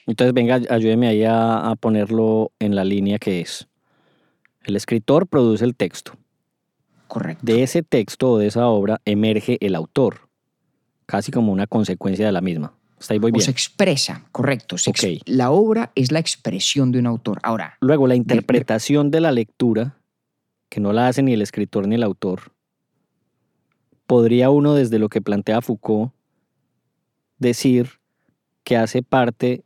Entonces, 0.05 0.33
venga, 0.33 0.59
ayúdeme 0.69 1.07
ahí 1.07 1.23
a, 1.23 1.69
a 1.71 1.75
ponerlo 1.75 2.51
en 2.59 2.75
la 2.75 2.83
línea 2.85 3.17
que 3.19 3.41
es. 3.41 3.67
El 4.63 4.75
escritor 4.75 5.27
produce 5.27 5.65
el 5.65 5.75
texto. 5.75 6.13
Correcto. 7.07 7.43
De 7.43 7.63
ese 7.63 7.81
texto 7.81 8.31
o 8.31 8.37
de 8.37 8.47
esa 8.47 8.67
obra 8.67 9.01
emerge 9.05 9.57
el 9.61 9.73
autor, 9.75 10.28
casi 11.09 11.31
como 11.31 11.51
una 11.51 11.65
consecuencia 11.65 12.23
de 12.27 12.31
la 12.31 12.39
misma. 12.39 12.71
Está 12.99 13.13
ahí 13.15 13.19
voy 13.19 13.31
o 13.31 13.33
bien. 13.33 13.43
se 13.45 13.49
expresa, 13.51 14.25
correcto. 14.31 14.77
se 14.77 14.91
ex- 14.91 15.03
Ok. 15.03 15.09
La 15.25 15.49
obra 15.49 15.91
es 15.95 16.11
la 16.11 16.19
expresión 16.19 16.91
de 16.91 16.99
un 16.99 17.07
autor. 17.07 17.39
Ahora, 17.41 17.77
Luego, 17.81 18.05
la 18.05 18.13
interpretación 18.15 19.09
de 19.09 19.19
la 19.21 19.31
lectura, 19.31 19.97
que 20.69 20.79
no 20.79 20.93
la 20.93 21.07
hace 21.07 21.23
ni 21.23 21.33
el 21.33 21.41
escritor 21.41 21.87
ni 21.87 21.95
el 21.95 22.03
autor, 22.03 22.51
podría 24.05 24.51
uno, 24.51 24.75
desde 24.75 24.99
lo 24.99 25.09
que 25.09 25.19
plantea 25.21 25.61
Foucault, 25.61 26.11
decir 27.39 27.89
que 28.63 28.77
hace 28.77 29.01
parte, 29.01 29.63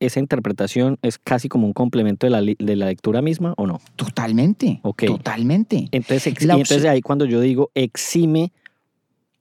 esa 0.00 0.20
interpretación 0.20 0.98
es 1.02 1.18
casi 1.18 1.48
como 1.50 1.66
un 1.66 1.72
complemento 1.74 2.26
de 2.26 2.30
la, 2.30 2.40
de 2.40 2.76
la 2.76 2.86
lectura 2.86 3.20
misma 3.20 3.52
o 3.58 3.66
no. 3.66 3.80
totalmente. 3.96 4.80
Totalmente. 5.06 5.88
Entonces, 5.92 6.34
y 6.40 6.44
entonces 6.44 6.84
ahí 6.86 7.02
cuando 7.02 7.24
yo 7.26 7.40
digo 7.40 7.70
exime 7.74 8.52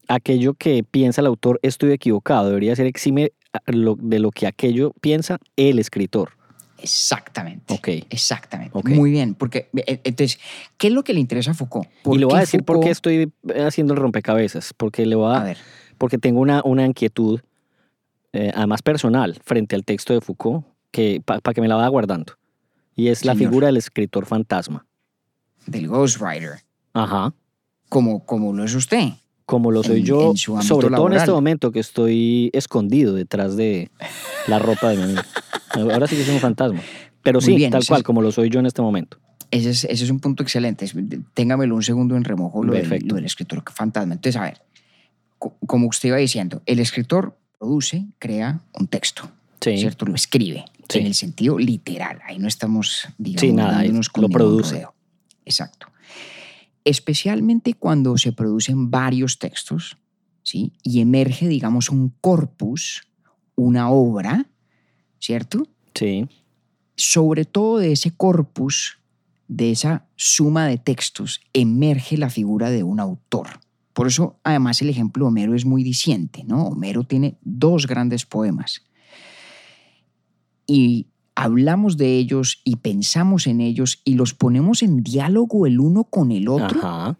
aquello 0.07 0.53
que 0.53 0.83
piensa 0.83 1.21
el 1.21 1.27
autor, 1.27 1.59
estoy 1.63 1.91
equivocado. 1.91 2.47
Debería 2.47 2.75
ser 2.75 2.85
exime 2.85 3.31
a- 3.53 3.61
lo- 3.71 3.95
de 3.99 4.19
lo 4.19 4.31
que 4.31 4.47
aquello 4.47 4.93
piensa 5.01 5.37
el 5.55 5.79
escritor. 5.79 6.31
Exactamente. 6.77 7.73
Ok. 7.73 7.87
Exactamente. 8.09 8.71
Ok. 8.77 8.89
Muy 8.89 9.09
bien. 9.11 9.33
Porque, 9.33 9.69
eh, 9.75 10.01
entonces, 10.03 10.39
¿qué 10.77 10.87
es 10.87 10.93
lo 10.93 11.03
que 11.03 11.13
le 11.13 11.19
interesa 11.19 11.51
a 11.51 11.53
Foucault? 11.53 11.87
¿Por 12.03 12.15
Y 12.15 12.19
le 12.19 12.25
voy 12.25 12.35
a 12.35 12.39
decir 12.41 12.63
por 12.63 12.79
qué 12.79 12.87
Foucault- 12.87 12.91
estoy 12.91 13.33
haciendo 13.65 13.93
el 13.93 13.99
rompecabezas. 13.99 14.73
Porque 14.75 15.05
le 15.05 15.15
voy 15.15 15.33
a, 15.33 15.39
A 15.39 15.43
ver, 15.43 15.57
porque 15.97 16.17
tengo 16.17 16.39
una, 16.41 16.61
una 16.63 16.85
inquietud, 16.85 17.39
eh, 18.33 18.51
además 18.53 18.81
personal, 18.81 19.39
frente 19.43 19.75
al 19.75 19.83
texto 19.85 20.13
de 20.13 20.21
Foucault, 20.21 20.65
que 20.91 21.21
para 21.25 21.41
que 21.53 21.61
me 21.61 21.67
la 21.67 21.75
vaya 21.75 21.87
guardando. 21.87 22.33
Y 22.95 23.07
es 23.07 23.25
la 23.25 23.35
figura 23.35 23.67
del 23.67 23.77
escritor 23.77 24.25
fantasma. 24.25 24.85
del 25.65 25.87
Ghostwriter, 25.87 26.59
Ajá. 26.93 27.33
como, 27.89 28.23
como 28.25 28.53
lo 28.53 28.63
es 28.63 28.75
usted. 28.75 29.09
Como 29.45 29.71
lo 29.71 29.83
soy 29.83 29.99
En- 29.99 30.05
yo, 30.05 30.31
en 30.31 30.37
sobre 30.37 30.89
todo 30.89 31.07
en 31.07 31.13
este 31.13 31.31
momento 31.31 31.71
que 31.71 31.79
estoy 31.79 32.49
escondido 32.53 33.13
detrás 33.13 33.55
de 33.55 33.91
la 34.47 34.57
ropa 34.59 34.89
de 34.89 34.97
mi 34.97 35.03
amigo. 35.03 35.21
Ahora 35.93 36.07
sí 36.07 36.15
que 36.15 36.23
soy 36.25 36.35
un 36.35 36.39
fantasma. 36.41 36.81
Pero 37.21 37.39
Muy 37.39 37.45
sí, 37.45 37.55
bien, 37.55 37.71
tal 37.71 37.85
cual, 37.85 37.99
es- 37.99 38.03
como 38.03 38.21
lo 38.21 38.31
soy 38.31 38.49
yo 38.49 38.59
en 38.59 38.65
este 38.65 38.81
momento. 38.81 39.17
Ese 39.51 39.69
es, 39.69 39.83
ese 39.83 40.03
es 40.05 40.09
un 40.09 40.19
punto 40.19 40.41
excelente. 40.41 40.85
Es- 40.85 40.95
Téngamelo 41.35 41.75
un 41.75 41.83
segundo 41.83 42.15
en 42.17 42.23
remojo 42.23 42.63
lo 42.63 42.73
del, 42.73 42.89
lo 43.05 43.15
del 43.15 43.25
escritor 43.25 43.63
fantasma. 43.71 44.13
Entonces, 44.15 44.39
a 44.41 44.45
ver, 44.45 44.61
co- 45.37 45.55
como 45.67 45.87
usted 45.87 46.09
iba 46.09 46.17
diciendo, 46.17 46.63
el 46.65 46.79
escritor 46.79 47.37
produce, 47.59 48.05
crea 48.19 48.61
un 48.73 48.87
texto, 48.87 49.29
Sí. 49.61 49.77
¿cierto? 49.77 50.05
Lo 50.05 50.15
escribe 50.15 50.65
Sí. 50.89 50.99
en 50.99 51.05
el 51.05 51.13
sentido 51.13 51.57
literal. 51.59 52.19
Ahí 52.27 52.39
no 52.39 52.47
estamos, 52.47 53.07
digamos, 53.19 53.41
Sí, 53.41 53.53
nada, 53.53 53.73
dándonos 53.77 54.09
con 54.09 54.23
lo 54.23 54.29
produce. 54.29 54.73
rodeo. 54.75 54.93
Exacto. 55.45 55.87
Especialmente 56.85 57.73
cuando 57.73 58.17
se 58.17 58.31
producen 58.31 58.89
varios 58.89 59.37
textos, 59.39 59.97
¿sí? 60.43 60.71
Y 60.83 61.01
emerge, 61.01 61.47
digamos, 61.47 61.89
un 61.89 62.13
corpus, 62.21 63.01
una 63.55 63.89
obra, 63.89 64.47
¿cierto? 65.19 65.67
Sí. 65.93 66.27
sobre 66.97 67.45
todo 67.45 67.77
de 67.77 67.91
ese 67.91 68.11
corpus, 68.11 68.99
de 69.47 69.71
esa 69.71 70.07
suma 70.15 70.67
de 70.67 70.77
textos, 70.77 71.41
emerge 71.53 72.17
la 72.17 72.29
figura 72.29 72.69
de 72.69 72.83
un 72.83 72.99
autor. 72.99 73.59
Por 73.93 74.07
eso, 74.07 74.39
además, 74.43 74.81
el 74.81 74.89
ejemplo 74.89 75.25
de 75.25 75.27
Homero 75.29 75.55
es 75.55 75.65
muy 75.65 75.83
diciente, 75.83 76.43
¿no? 76.43 76.67
Homero 76.67 77.03
tiene 77.03 77.37
dos 77.41 77.87
grandes 77.87 78.25
poemas. 78.25 78.81
Y 80.67 81.07
hablamos 81.35 81.97
de 81.97 82.17
ellos 82.17 82.61
y 82.63 82.77
pensamos 82.77 83.45
en 83.47 83.61
ellos 83.61 84.01
y 84.05 84.15
los 84.15 84.33
ponemos 84.33 84.81
en 84.81 85.03
diálogo 85.03 85.67
el 85.67 85.79
uno 85.79 86.05
con 86.05 86.31
el 86.31 86.47
otro, 86.47 86.79
Ajá. 86.79 87.19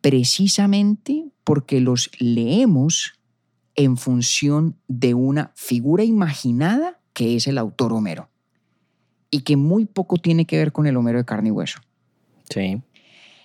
precisamente 0.00 1.24
porque 1.42 1.80
los 1.80 2.10
leemos 2.18 3.14
en 3.74 3.96
función 3.96 4.76
de 4.86 5.14
una 5.14 5.52
figura 5.56 6.04
imaginada 6.04 7.00
que 7.12 7.36
es 7.36 7.46
el 7.46 7.58
autor 7.58 7.92
Homero 7.92 8.28
y 9.30 9.40
que 9.40 9.56
muy 9.56 9.84
poco 9.84 10.16
tiene 10.18 10.44
que 10.44 10.58
ver 10.58 10.72
con 10.72 10.86
el 10.86 10.96
Homero 10.96 11.18
de 11.18 11.24
carne 11.24 11.48
y 11.48 11.52
hueso. 11.52 11.80
Sí. 12.48 12.80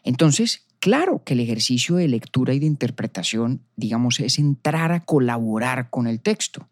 Entonces, 0.03 0.67
claro 0.79 1.23
que 1.23 1.33
el 1.33 1.39
ejercicio 1.39 1.95
de 1.95 2.07
lectura 2.07 2.53
y 2.53 2.59
de 2.59 2.65
interpretación, 2.65 3.61
digamos, 3.75 4.19
es 4.19 4.37
entrar 4.37 4.91
a 4.91 4.99
colaborar 4.99 5.89
con 5.89 6.05
el 6.05 6.19
texto. 6.19 6.67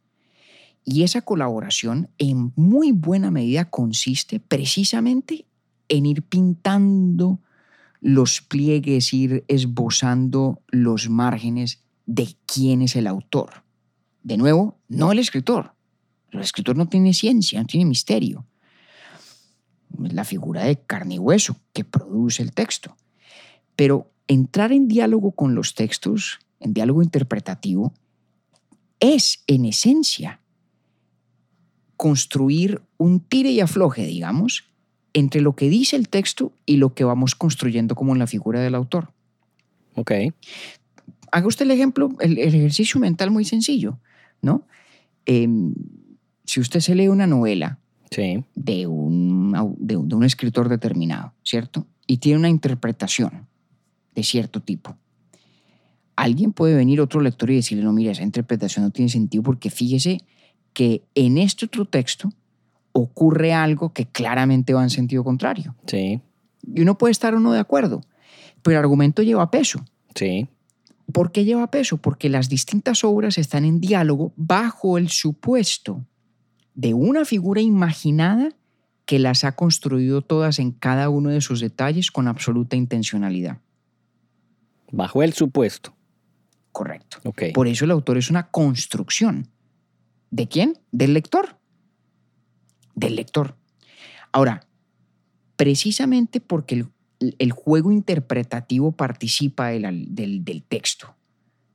Y 0.90 1.04
esa 1.04 1.22
colaboración 1.22 2.10
en 2.18 2.54
muy 2.56 2.94
buena 2.94 3.30
medida 3.30 3.70
consiste 3.70 4.40
precisamente 4.40 5.46
en 5.90 6.06
ir 6.06 6.24
pintando 6.24 7.42
los 8.00 8.40
pliegues, 8.40 9.14
ir 9.14 9.44
esbozando 9.50 10.62
los 10.70 11.10
márgenes 11.10 11.84
de 12.06 12.38
quién 12.46 12.82
es 12.82 12.96
el 12.96 13.08
autor. 13.08 13.66
De 14.24 14.38
nuevo, 14.38 14.80
no 14.88 15.12
el 15.12 15.20
escritor. 15.20 15.74
El 16.32 16.40
escritor 16.40 16.78
no 16.78 16.88
tiene 16.88 17.14
ciencia, 17.14 17.60
no 17.60 17.68
tiene 17.68 17.86
misterio. 17.86 18.48
Es 20.06 20.14
la 20.14 20.24
figura 20.24 20.64
de 20.64 20.80
carne 20.80 21.16
y 21.16 21.20
hueso 21.20 21.60
que 21.74 21.84
produce 21.84 22.42
el 22.42 22.54
texto. 22.54 22.96
Pero 23.76 24.10
entrar 24.30 24.72
en 24.72 24.88
diálogo 24.88 25.34
con 25.34 25.54
los 25.54 25.76
textos, 25.76 26.40
en 26.62 26.74
diálogo 26.74 27.04
interpretativo, 27.04 27.94
es 29.02 29.44
en 29.48 29.66
esencia 29.66 30.40
construir 31.98 32.82
un 32.98 33.20
tire 33.20 33.50
y 33.52 33.60
afloje, 33.60 34.06
digamos, 34.06 34.66
entre 35.14 35.42
lo 35.42 35.56
que 35.56 35.70
dice 35.70 35.96
el 35.96 36.10
texto 36.10 36.54
y 36.66 36.78
lo 36.78 36.94
que 36.94 37.04
vamos 37.04 37.34
construyendo 37.36 37.96
como 37.96 38.14
en 38.14 38.20
la 38.20 38.28
figura 38.28 38.62
del 38.62 38.76
autor. 38.76 39.12
Ok. 39.96 40.12
Haga 41.32 41.48
usted 41.48 41.66
el 41.66 41.72
ejemplo, 41.72 42.10
el, 42.20 42.38
el 42.38 42.54
ejercicio 42.56 43.00
mental 43.00 43.32
muy 43.32 43.44
sencillo, 43.46 44.00
¿no? 44.42 44.64
Em, 45.26 45.74
si 46.46 46.60
usted 46.60 46.80
se 46.80 46.96
lee 46.96 47.08
una 47.10 47.28
novela 47.28 47.80
Sí. 48.12 48.44
de 48.56 48.88
un, 48.88 49.54
au- 49.56 49.76
de, 49.80 49.98
un- 49.98 50.08
de 50.08 50.16
un 50.16 50.24
escritor 50.24 50.70
determinado, 50.70 51.34
¿cierto? 51.44 51.86
Y 52.06 52.18
tiene 52.18 52.40
una 52.40 52.50
interpretación 52.50 53.48
de 54.16 54.24
cierto 54.24 54.62
tipo. 54.62 54.96
Alguien 56.16 56.54
puede 56.54 56.76
venir 56.76 57.02
otro 57.02 57.20
lector 57.22 57.50
y 57.52 57.56
decirle, 57.56 57.84
no, 57.84 57.92
mira, 57.94 58.12
esa 58.12 58.24
interpretación 58.24 58.86
no 58.86 58.92
tiene 58.92 59.10
sentido 59.10 59.44
porque 59.44 59.70
fíjese 59.70 60.22
que 60.78 61.02
en 61.16 61.40
este 61.40 61.66
otro 61.66 61.86
texto 61.86 62.30
ocurre 62.92 63.52
algo 63.52 63.94
que 63.94 64.06
claramente 64.06 64.76
va 64.76 64.84
en 64.84 64.92
sentido 64.92 65.24
contrario. 65.24 65.74
Sí. 65.88 66.22
Y 66.72 66.82
uno 66.82 67.00
puede 67.00 67.14
estar 67.14 67.34
o 67.34 67.40
no 67.40 67.52
de 67.52 67.60
acuerdo, 67.60 68.04
Pero 68.62 68.78
el 68.78 68.84
argumento 68.84 69.24
lleva 69.24 69.50
peso. 69.50 69.84
Sí. 70.14 70.48
¿Por 71.12 71.32
qué 71.32 71.46
lleva 71.46 71.72
peso? 71.72 71.98
Porque 71.98 72.30
las 72.30 72.48
distintas 72.48 73.04
obras 73.04 73.40
están 73.40 73.66
en 73.66 73.82
diálogo 73.82 74.34
bajo 74.36 75.00
el 75.00 75.10
supuesto 75.10 76.06
de 76.76 76.94
una 76.94 77.26
figura 77.26 77.60
imaginada 77.60 78.52
que 79.06 79.18
las 79.18 79.46
ha 79.46 79.54
construido 79.54 80.22
todas 80.22 80.60
en 80.60 80.74
cada 80.74 81.10
uno 81.10 81.32
de 81.32 81.42
sus 81.42 81.60
detalles 81.60 82.12
con 82.12 82.28
absoluta 82.28 82.76
intencionalidad. 82.76 83.58
Bajo 84.92 85.24
el 85.24 85.34
supuesto. 85.34 85.96
Correcto. 86.72 87.18
Ok. 87.24 87.46
Por 87.56 87.68
eso 87.68 87.86
el 87.86 87.90
autor 87.90 88.20
es 88.20 88.30
una 88.30 88.52
construcción. 88.52 89.50
¿De 90.32 90.48
quién? 90.48 90.78
Del 90.92 91.14
lector. 91.14 91.58
Del 92.96 93.16
lector. 93.16 93.56
Ahora, 94.32 94.66
precisamente 95.56 96.40
porque 96.42 96.76
el, 97.20 97.36
el 97.40 97.52
juego 97.52 97.92
interpretativo 97.92 98.92
participa 98.92 99.70
del, 99.70 100.14
del- 100.16 100.44
del 100.44 100.64
texto, 100.64 101.16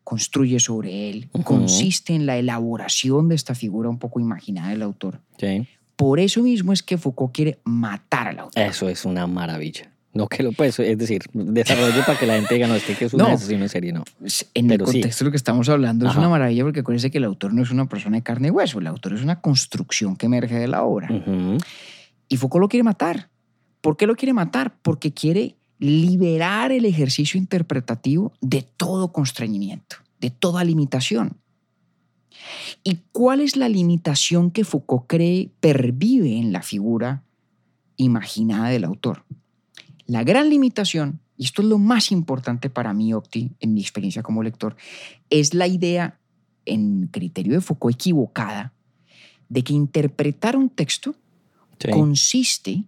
construye 0.05 0.61
sobre 0.61 1.11
él, 1.11 1.31
consiste 1.45 2.15
en 2.15 2.27
la 2.27 2.37
elaboración 2.37 3.29
de 3.29 3.35
esta 3.37 3.55
figura 3.55 3.89
un 3.89 3.99
poco 3.99 4.21
imaginada 4.21 4.71
del 4.71 4.83
autor. 4.83 5.21
Sí. 5.39 5.67
Por 5.97 6.19
eso 6.21 6.43
mismo 6.43 6.73
es 6.73 6.83
que 6.83 6.99
Foucault 6.99 7.33
quiere 7.33 7.61
matar 7.65 8.29
al 8.29 8.39
autor. 8.41 8.63
Eso 8.63 8.89
es 8.89 9.05
una 9.05 9.27
maravilla. 9.27 9.92
No 10.15 10.29
que 10.29 10.43
lo 10.43 10.53
pues, 10.53 10.79
es 10.79 10.99
decir, 10.99 11.23
desarrollo 11.33 12.05
para 12.05 12.19
que 12.19 12.27
la 12.27 12.35
gente 12.35 12.55
diga, 12.55 12.67
no, 12.67 12.75
este 12.75 12.95
que 12.95 13.07
es 13.07 13.15
un 13.15 13.19
No. 13.21 13.29
asesino 13.29 13.63
en 13.63 13.69
serie, 13.71 13.93
no. 13.93 14.05
En 14.53 14.69
Pero 14.69 14.85
el 14.85 14.91
sí. 14.91 14.99
contexto 14.99 15.25
de 15.25 15.29
lo 15.29 15.31
que 15.31 15.37
estamos 15.39 15.69
hablando 15.71 16.09
es 16.09 16.15
una 16.17 16.29
maravilla 16.29 16.65
porque 16.65 16.81
acuérdense 16.81 17.11
que 17.11 17.19
el 17.19 17.25
autor 17.25 17.55
no 17.55 17.63
es 17.63 17.71
una 17.71 17.89
persona 17.89 18.17
de 18.19 18.23
carne 18.23 18.49
y 18.49 18.51
hueso, 18.51 18.79
el 18.79 18.87
autor 18.89 19.15
es 19.15 19.23
una 19.23 19.41
construcción 19.41 20.17
que 20.17 20.27
emerge 20.27 20.57
de 20.59 20.69
la 20.69 20.83
obra. 20.83 21.09
Y 22.29 22.37
Foucault 22.37 22.61
lo 22.61 22.69
quiere 22.69 22.85
matar. 22.85 23.31
¿Por 23.81 23.97
qué 23.97 24.07
lo 24.07 24.15
quiere 24.15 24.33
matar? 24.35 24.77
Porque 24.83 25.13
quiere 25.13 25.57
liberar 25.79 26.73
el 26.73 26.85
ejercicio 26.85 27.39
interpretativo 27.39 28.33
de 28.41 28.63
todo 28.77 29.13
constreñimiento, 29.13 29.97
de 30.21 30.31
toda 30.31 30.63
limitación. 30.63 31.39
¿Y 32.85 32.99
cuál 33.13 33.41
es 33.41 33.57
la 33.57 33.69
limitación 33.69 34.51
que 34.51 34.65
Foucault 34.65 35.05
cree 35.07 35.51
pervive 35.61 36.37
en 36.39 36.53
la 36.53 36.63
figura 36.63 37.23
imaginada 37.97 38.69
del 38.69 38.85
autor? 38.85 39.25
La 40.13 40.25
gran 40.25 40.51
limitación, 40.51 41.21
y 41.39 41.45
esto 41.45 41.63
es 41.63 41.69
lo 41.69 41.79
más 41.79 42.13
importante 42.13 42.69
para 42.69 42.93
mí, 42.93 43.15
Octi, 43.15 43.51
en 43.61 43.73
mi 43.73 43.81
experiencia 43.81 44.23
como 44.23 44.43
lector, 44.43 44.77
es 45.31 45.55
la 45.55 45.67
idea, 45.67 46.21
en 46.67 47.07
criterio 47.07 47.55
de 47.55 47.63
Foucault 47.63 47.95
equivocada, 47.95 48.75
de 49.49 49.65
que 49.65 49.73
interpretar 49.73 50.55
un 50.55 50.69
texto 50.69 51.15
Sí. 51.79 51.91
consiste 51.91 52.85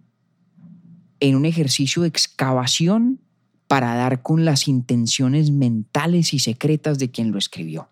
en 1.19 1.35
un 1.35 1.45
ejercicio 1.45 2.03
de 2.03 2.09
excavación 2.09 3.19
para 3.67 3.95
dar 3.95 4.21
con 4.21 4.45
las 4.45 4.67
intenciones 4.67 5.49
mentales 5.49 6.31
y 6.31 6.37
secretas 6.37 6.99
de 6.99 7.09
quien 7.09 7.31
lo 7.31 7.39
escribió. 7.39 7.89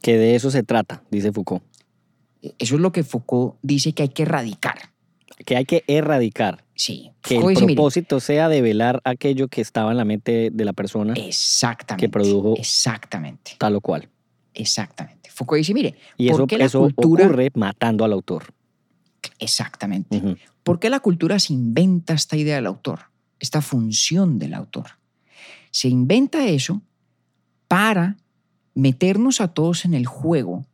Que 0.00 0.16
de 0.16 0.36
eso 0.36 0.52
se 0.52 0.62
trata, 0.62 1.02
dice 1.10 1.32
Foucault. 1.32 1.64
Eso 2.40 2.76
es 2.76 2.80
lo 2.80 2.92
que 2.92 3.02
Foucault 3.02 3.56
dice 3.62 3.92
que 3.94 4.04
hay 4.04 4.10
que 4.10 4.22
erradicar. 4.22 4.93
Que 5.44 5.56
hay 5.56 5.64
que 5.64 5.84
erradicar. 5.86 6.64
Sí, 6.76 7.10
Que 7.22 7.36
el 7.36 7.44
mire, 7.44 7.66
propósito 7.74 8.20
sea 8.20 8.48
develar 8.48 9.00
aquello 9.04 9.48
que 9.48 9.60
estaba 9.60 9.90
en 9.90 9.96
la 9.96 10.04
mente 10.04 10.50
de 10.52 10.64
la 10.64 10.72
persona, 10.72 11.14
exactamente, 11.14 12.06
que 12.06 12.10
produjo- 12.10 12.54
exactamente, 12.58 13.52
tal 13.58 13.76
o 13.76 13.80
cual. 13.80 14.08
exactamente. 14.54 15.30
Foucault 15.30 15.58
dice, 15.58 15.74
mire, 15.74 15.96
Y 16.16 16.28
¿por 16.28 16.34
eso, 16.40 16.46
qué 16.46 16.58
la 16.58 16.64
eso 16.66 16.80
cultura 16.80 17.26
ocurre 17.26 17.50
matando 17.54 18.04
al 18.04 18.12
autor. 18.12 18.52
exactamente? 19.38 20.36
¿Por 20.62 20.78
qué 20.80 20.90
la 20.90 21.00
cultura 21.00 21.38
se 21.38 21.52
inventa 21.52 22.14
esta 22.14 22.36
idea 22.36 22.56
del 22.56 22.66
autor, 22.66 23.00
esta 23.40 23.60
función 23.62 24.38
del 24.38 24.54
autor? 24.54 24.86
Se 25.70 25.88
inventa 25.88 26.46
eso 26.46 26.82
para 27.68 28.16
meternos 28.74 29.40
a 29.40 29.48
todos 29.48 29.84
en 29.84 29.94
el 29.94 30.06
juego 30.06 30.64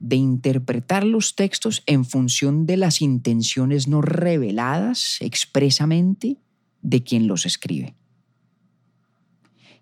de 0.00 0.16
interpretar 0.16 1.04
los 1.04 1.36
textos 1.36 1.82
en 1.86 2.04
función 2.04 2.66
de 2.66 2.78
las 2.78 3.02
intenciones 3.02 3.86
no 3.86 4.00
reveladas 4.00 5.18
expresamente 5.20 6.38
de 6.82 7.02
quien 7.02 7.28
los 7.28 7.46
escribe. 7.46 7.94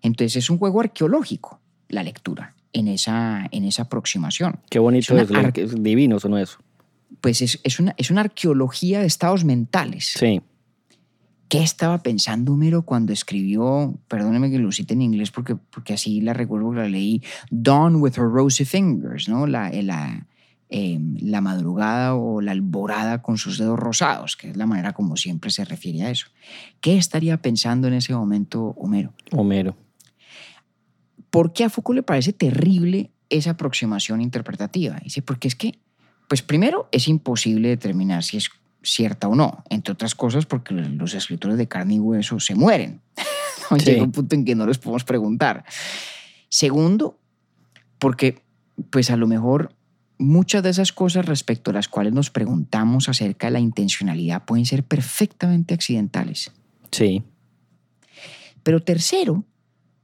Entonces 0.01 0.35
es 0.35 0.49
un 0.49 0.57
juego 0.57 0.81
arqueológico 0.81 1.61
la 1.87 2.03
lectura 2.03 2.55
en 2.73 2.87
esa, 2.87 3.47
en 3.51 3.63
esa 3.63 3.83
aproximación. 3.83 4.59
Qué 4.69 4.79
bonito 4.79 5.17
Es 5.17 5.29
es, 5.31 5.57
es 5.57 5.83
divino 5.83 6.17
eso, 6.17 6.29
¿no 6.29 6.37
eso? 6.37 6.59
Pues 7.21 7.41
es, 7.41 7.59
es 7.63 7.79
una, 7.79 7.95
es 7.97 8.11
una 8.11 8.21
arqueología 8.21 8.99
de 8.99 9.07
estados 9.07 9.43
mentales. 9.43 10.13
Sí. 10.17 10.41
¿Qué 11.49 11.63
estaba 11.63 12.03
pensando 12.03 12.53
Homero 12.53 12.83
cuando 12.83 13.11
escribió, 13.11 13.97
perdóneme 14.07 14.51
que 14.51 14.59
lo 14.59 14.71
cite 14.71 14.93
en 14.93 15.01
inglés 15.01 15.31
porque, 15.31 15.55
porque 15.55 15.93
así 15.93 16.21
la 16.21 16.33
recuerdo 16.33 16.69
que 16.69 16.77
la 16.77 16.87
leí, 16.87 17.23
Dawn 17.49 17.95
with 17.95 18.13
her 18.17 18.29
rosy 18.29 18.65
fingers, 18.65 19.27
¿no? 19.27 19.47
La, 19.47 19.69
eh, 19.69 19.81
la, 19.81 20.27
eh, 20.69 20.99
la 21.21 21.41
madrugada 21.41 22.13
o 22.13 22.41
la 22.41 22.51
alborada 22.51 23.23
con 23.23 23.39
sus 23.39 23.57
dedos 23.57 23.79
rosados, 23.79 24.37
que 24.37 24.51
es 24.51 24.57
la 24.57 24.67
manera 24.67 24.93
como 24.93 25.17
siempre 25.17 25.49
se 25.49 25.65
refiere 25.65 26.03
a 26.03 26.11
eso. 26.11 26.27
¿Qué 26.81 26.95
estaría 26.95 27.41
pensando 27.41 27.87
en 27.87 27.95
ese 27.95 28.13
momento 28.13 28.75
Homero? 28.77 29.15
Homero. 29.31 29.75
¿Por 31.31 31.53
qué 31.53 31.63
a 31.63 31.69
Foucault 31.69 31.95
le 31.95 32.03
parece 32.03 32.33
terrible 32.33 33.09
esa 33.29 33.51
aproximación 33.51 34.21
interpretativa? 34.21 34.99
Dice, 35.03 35.23
porque 35.23 35.47
es 35.47 35.55
que, 35.55 35.79
pues 36.27 36.43
primero, 36.43 36.87
es 36.91 37.07
imposible 37.07 37.69
determinar 37.69 38.23
si 38.23 38.37
es 38.37 38.51
cierta 38.81 39.27
o 39.27 39.35
no, 39.35 39.63
entre 39.69 39.93
otras 39.93 40.15
cosas 40.15 40.45
porque 40.45 40.73
los 40.73 41.13
escritores 41.13 41.57
de 41.57 41.67
carne 41.67 41.95
y 41.95 41.99
hueso 41.99 42.39
se 42.39 42.55
mueren. 42.55 43.01
¿no? 43.71 43.77
Sí. 43.77 43.85
Llega 43.85 44.03
un 44.03 44.11
punto 44.11 44.35
en 44.35 44.45
que 44.45 44.55
no 44.55 44.65
les 44.65 44.77
podemos 44.77 45.03
preguntar. 45.03 45.65
Segundo, 46.49 47.19
porque 47.97 48.41
pues 48.89 49.11
a 49.11 49.17
lo 49.17 49.27
mejor 49.27 49.75
muchas 50.17 50.63
de 50.63 50.69
esas 50.69 50.91
cosas 50.91 51.25
respecto 51.25 51.71
a 51.71 51.73
las 51.73 51.87
cuales 51.87 52.13
nos 52.13 52.29
preguntamos 52.29 53.09
acerca 53.09 53.47
de 53.47 53.51
la 53.51 53.59
intencionalidad 53.59 54.45
pueden 54.45 54.65
ser 54.65 54.83
perfectamente 54.83 55.73
accidentales. 55.73 56.51
Sí. 56.91 57.23
Pero 58.63 58.81
tercero, 58.81 59.45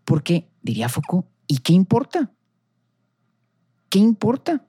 porque, 0.05 0.47
diría 0.61 0.89
Foucault, 0.89 1.27
¿y 1.47 1.59
qué 1.59 1.73
importa? 1.73 2.31
¿Qué 3.89 3.99
importa? 3.99 4.65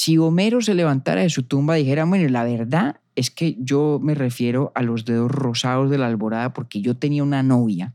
Si 0.00 0.16
Homero 0.16 0.60
se 0.60 0.74
levantara 0.76 1.22
de 1.22 1.28
su 1.28 1.42
tumba 1.42 1.76
y 1.76 1.82
dijera, 1.82 2.04
bueno, 2.04 2.28
la 2.28 2.44
verdad 2.44 3.00
es 3.16 3.32
que 3.32 3.56
yo 3.58 3.98
me 4.00 4.14
refiero 4.14 4.70
a 4.76 4.82
los 4.84 5.04
dedos 5.04 5.28
rosados 5.28 5.90
de 5.90 5.98
la 5.98 6.06
alborada 6.06 6.52
porque 6.52 6.80
yo 6.80 6.94
tenía 6.96 7.24
una 7.24 7.42
novia 7.42 7.94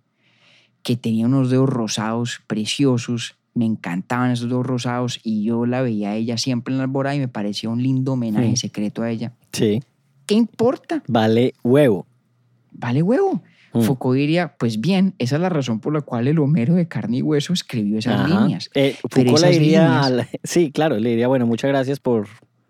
que 0.81 0.97
tenía 0.97 1.27
unos 1.27 1.49
dedos 1.49 1.69
rosados 1.69 2.41
preciosos, 2.45 3.37
me 3.53 3.63
encantaban 3.65 4.31
esos 4.31 4.49
dedos 4.49 4.65
rosados 4.65 5.21
y 5.23 5.45
yo 5.45 5.65
la 5.65 5.81
veía 5.81 6.09
a 6.09 6.15
ella 6.17 6.37
siempre 6.37 6.73
en 6.73 6.79
la 6.79 6.83
alborada 6.83 7.15
y 7.15 7.19
me 7.19 7.29
parecía 7.29 7.69
un 7.69 7.81
lindo 7.81 8.11
homenaje 8.11 8.49
Mm. 8.51 8.55
secreto 8.57 9.01
a 9.01 9.09
ella. 9.09 9.31
Sí. 9.53 9.81
¿Qué 10.25 10.35
importa? 10.35 11.03
Vale 11.07 11.53
huevo. 11.63 12.05
Vale 12.73 13.01
huevo. 13.01 13.41
Mm. 13.73 13.81
Foucault 13.81 14.15
diría, 14.17 14.55
pues 14.57 14.79
bien, 14.79 15.15
esa 15.17 15.35
es 15.35 15.41
la 15.41 15.49
razón 15.49 15.79
por 15.79 15.93
la 15.93 16.01
cual 16.01 16.27
el 16.27 16.37
Homero 16.39 16.75
de 16.75 16.87
carne 16.87 17.17
y 17.17 17.21
hueso 17.21 17.53
escribió 17.53 17.97
esas 17.99 18.19
Ajá. 18.19 18.27
líneas. 18.41 18.69
Eh, 18.75 18.95
Foucault 19.09 19.39
le 19.41 19.49
diría, 19.49 20.01
líneas- 20.09 20.27
sí, 20.43 20.71
claro, 20.71 20.99
le 20.99 21.09
diría, 21.09 21.27
bueno, 21.27 21.45
muchas 21.47 21.69
gracias 21.69 21.99
por, 21.99 22.27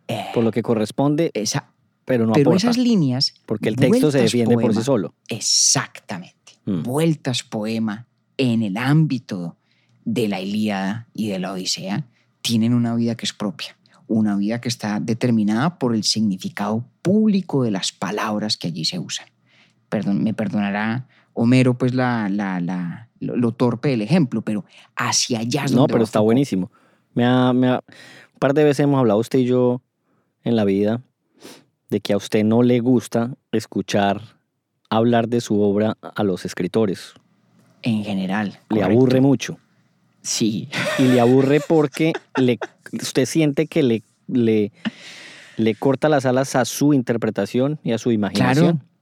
Eh, 0.07 0.25
por 0.33 0.43
lo 0.43 0.51
que 0.51 0.61
corresponde, 0.63 1.31
esa- 1.33 1.69
pero 2.05 2.25
no 2.25 2.33
pero 2.33 2.49
aporta, 2.51 2.67
esas 2.69 2.77
líneas... 2.77 3.33
porque 3.45 3.69
el 3.69 3.75
texto 3.77 4.11
se 4.11 4.19
defiende 4.21 4.55
por 4.57 4.73
sí 4.75 4.81
solo. 4.83 5.13
Exactamente. 5.29 6.35
Mm. 6.65 6.83
Vueltas 6.83 7.43
poema 7.43 8.05
en 8.37 8.61
el 8.63 8.77
ámbito 8.77 9.57
de 10.05 10.27
la 10.27 10.39
Ilíada 10.41 11.07
y 11.13 11.29
de 11.29 11.39
la 11.39 11.53
Odisea 11.53 12.05
tienen 12.41 12.73
una 12.73 12.93
vida 12.95 13.15
que 13.15 13.25
es 13.25 13.33
propia, 13.33 13.77
una 14.07 14.35
vida 14.35 14.59
que 14.61 14.67
está 14.69 14.99
determinada 14.99 15.79
por 15.79 15.95
el 15.95 16.03
significado 16.03 16.85
público 17.01 17.63
de 17.63 17.71
las 17.71 17.91
palabras 17.93 18.57
que 18.57 18.67
allí 18.67 18.83
se 18.85 18.99
usan. 18.99 19.27
Perdón, 19.93 20.23
me 20.23 20.33
perdonará 20.33 21.07
Homero 21.33 21.77
pues 21.77 21.93
la, 21.93 22.29
la, 22.29 22.59
la- 22.59 23.09
lo, 23.19 23.35
lo 23.37 23.51
torpe 23.53 23.89
del 23.89 24.01
ejemplo, 24.01 24.41
pero 24.41 24.65
hacia 24.95 25.39
allá 25.39 25.63
es 25.65 25.71
No, 25.71 25.79
donde 25.79 25.93
pero 25.93 26.03
está 26.03 26.19
buenísimo. 26.19 26.71
Me 27.13 27.25
ha- 27.25 27.53
me 27.53 27.67
ha- 27.69 27.83
un 27.87 28.39
par 28.39 28.53
de 28.53 28.63
veces 28.63 28.81
hemos 28.81 28.99
hablado 28.99 29.19
usted 29.19 29.39
y 29.39 29.45
yo 29.45 29.81
en 30.43 30.55
la 30.55 30.65
vida 30.65 31.01
de 31.89 32.01
que 32.01 32.13
a 32.13 32.17
usted 32.17 32.43
no 32.43 32.61
le 32.63 32.79
gusta 32.81 33.33
escuchar 33.51 34.21
hablar 34.89 35.27
de 35.29 35.41
su 35.41 35.59
obra 35.61 35.95
a 36.01 36.23
los 36.23 36.43
escritores. 36.45 37.13
En 37.81 38.03
general. 38.03 38.47
Le 38.69 38.81
correcto. 38.81 38.85
aburre 38.91 39.21
mucho. 39.21 39.57
Sí, 40.21 40.69
Y 40.99 41.03
le 41.03 41.19
aburre 41.19 41.59
porque 41.67 42.13
le, 42.37 42.57
usted 42.93 43.25
siente 43.25 43.67
que 43.67 43.83
le, 43.83 44.03
le, 44.27 44.71
le 45.57 45.75
corta 45.75 46.07
las 46.09 46.25
alas 46.25 46.55
a 46.55 46.63
su 46.65 46.93
interpretación 46.93 47.79
y 47.83 47.91
a 47.91 47.97
su 47.97 48.11
imaginación. 48.11 48.77
claro. 48.77 48.92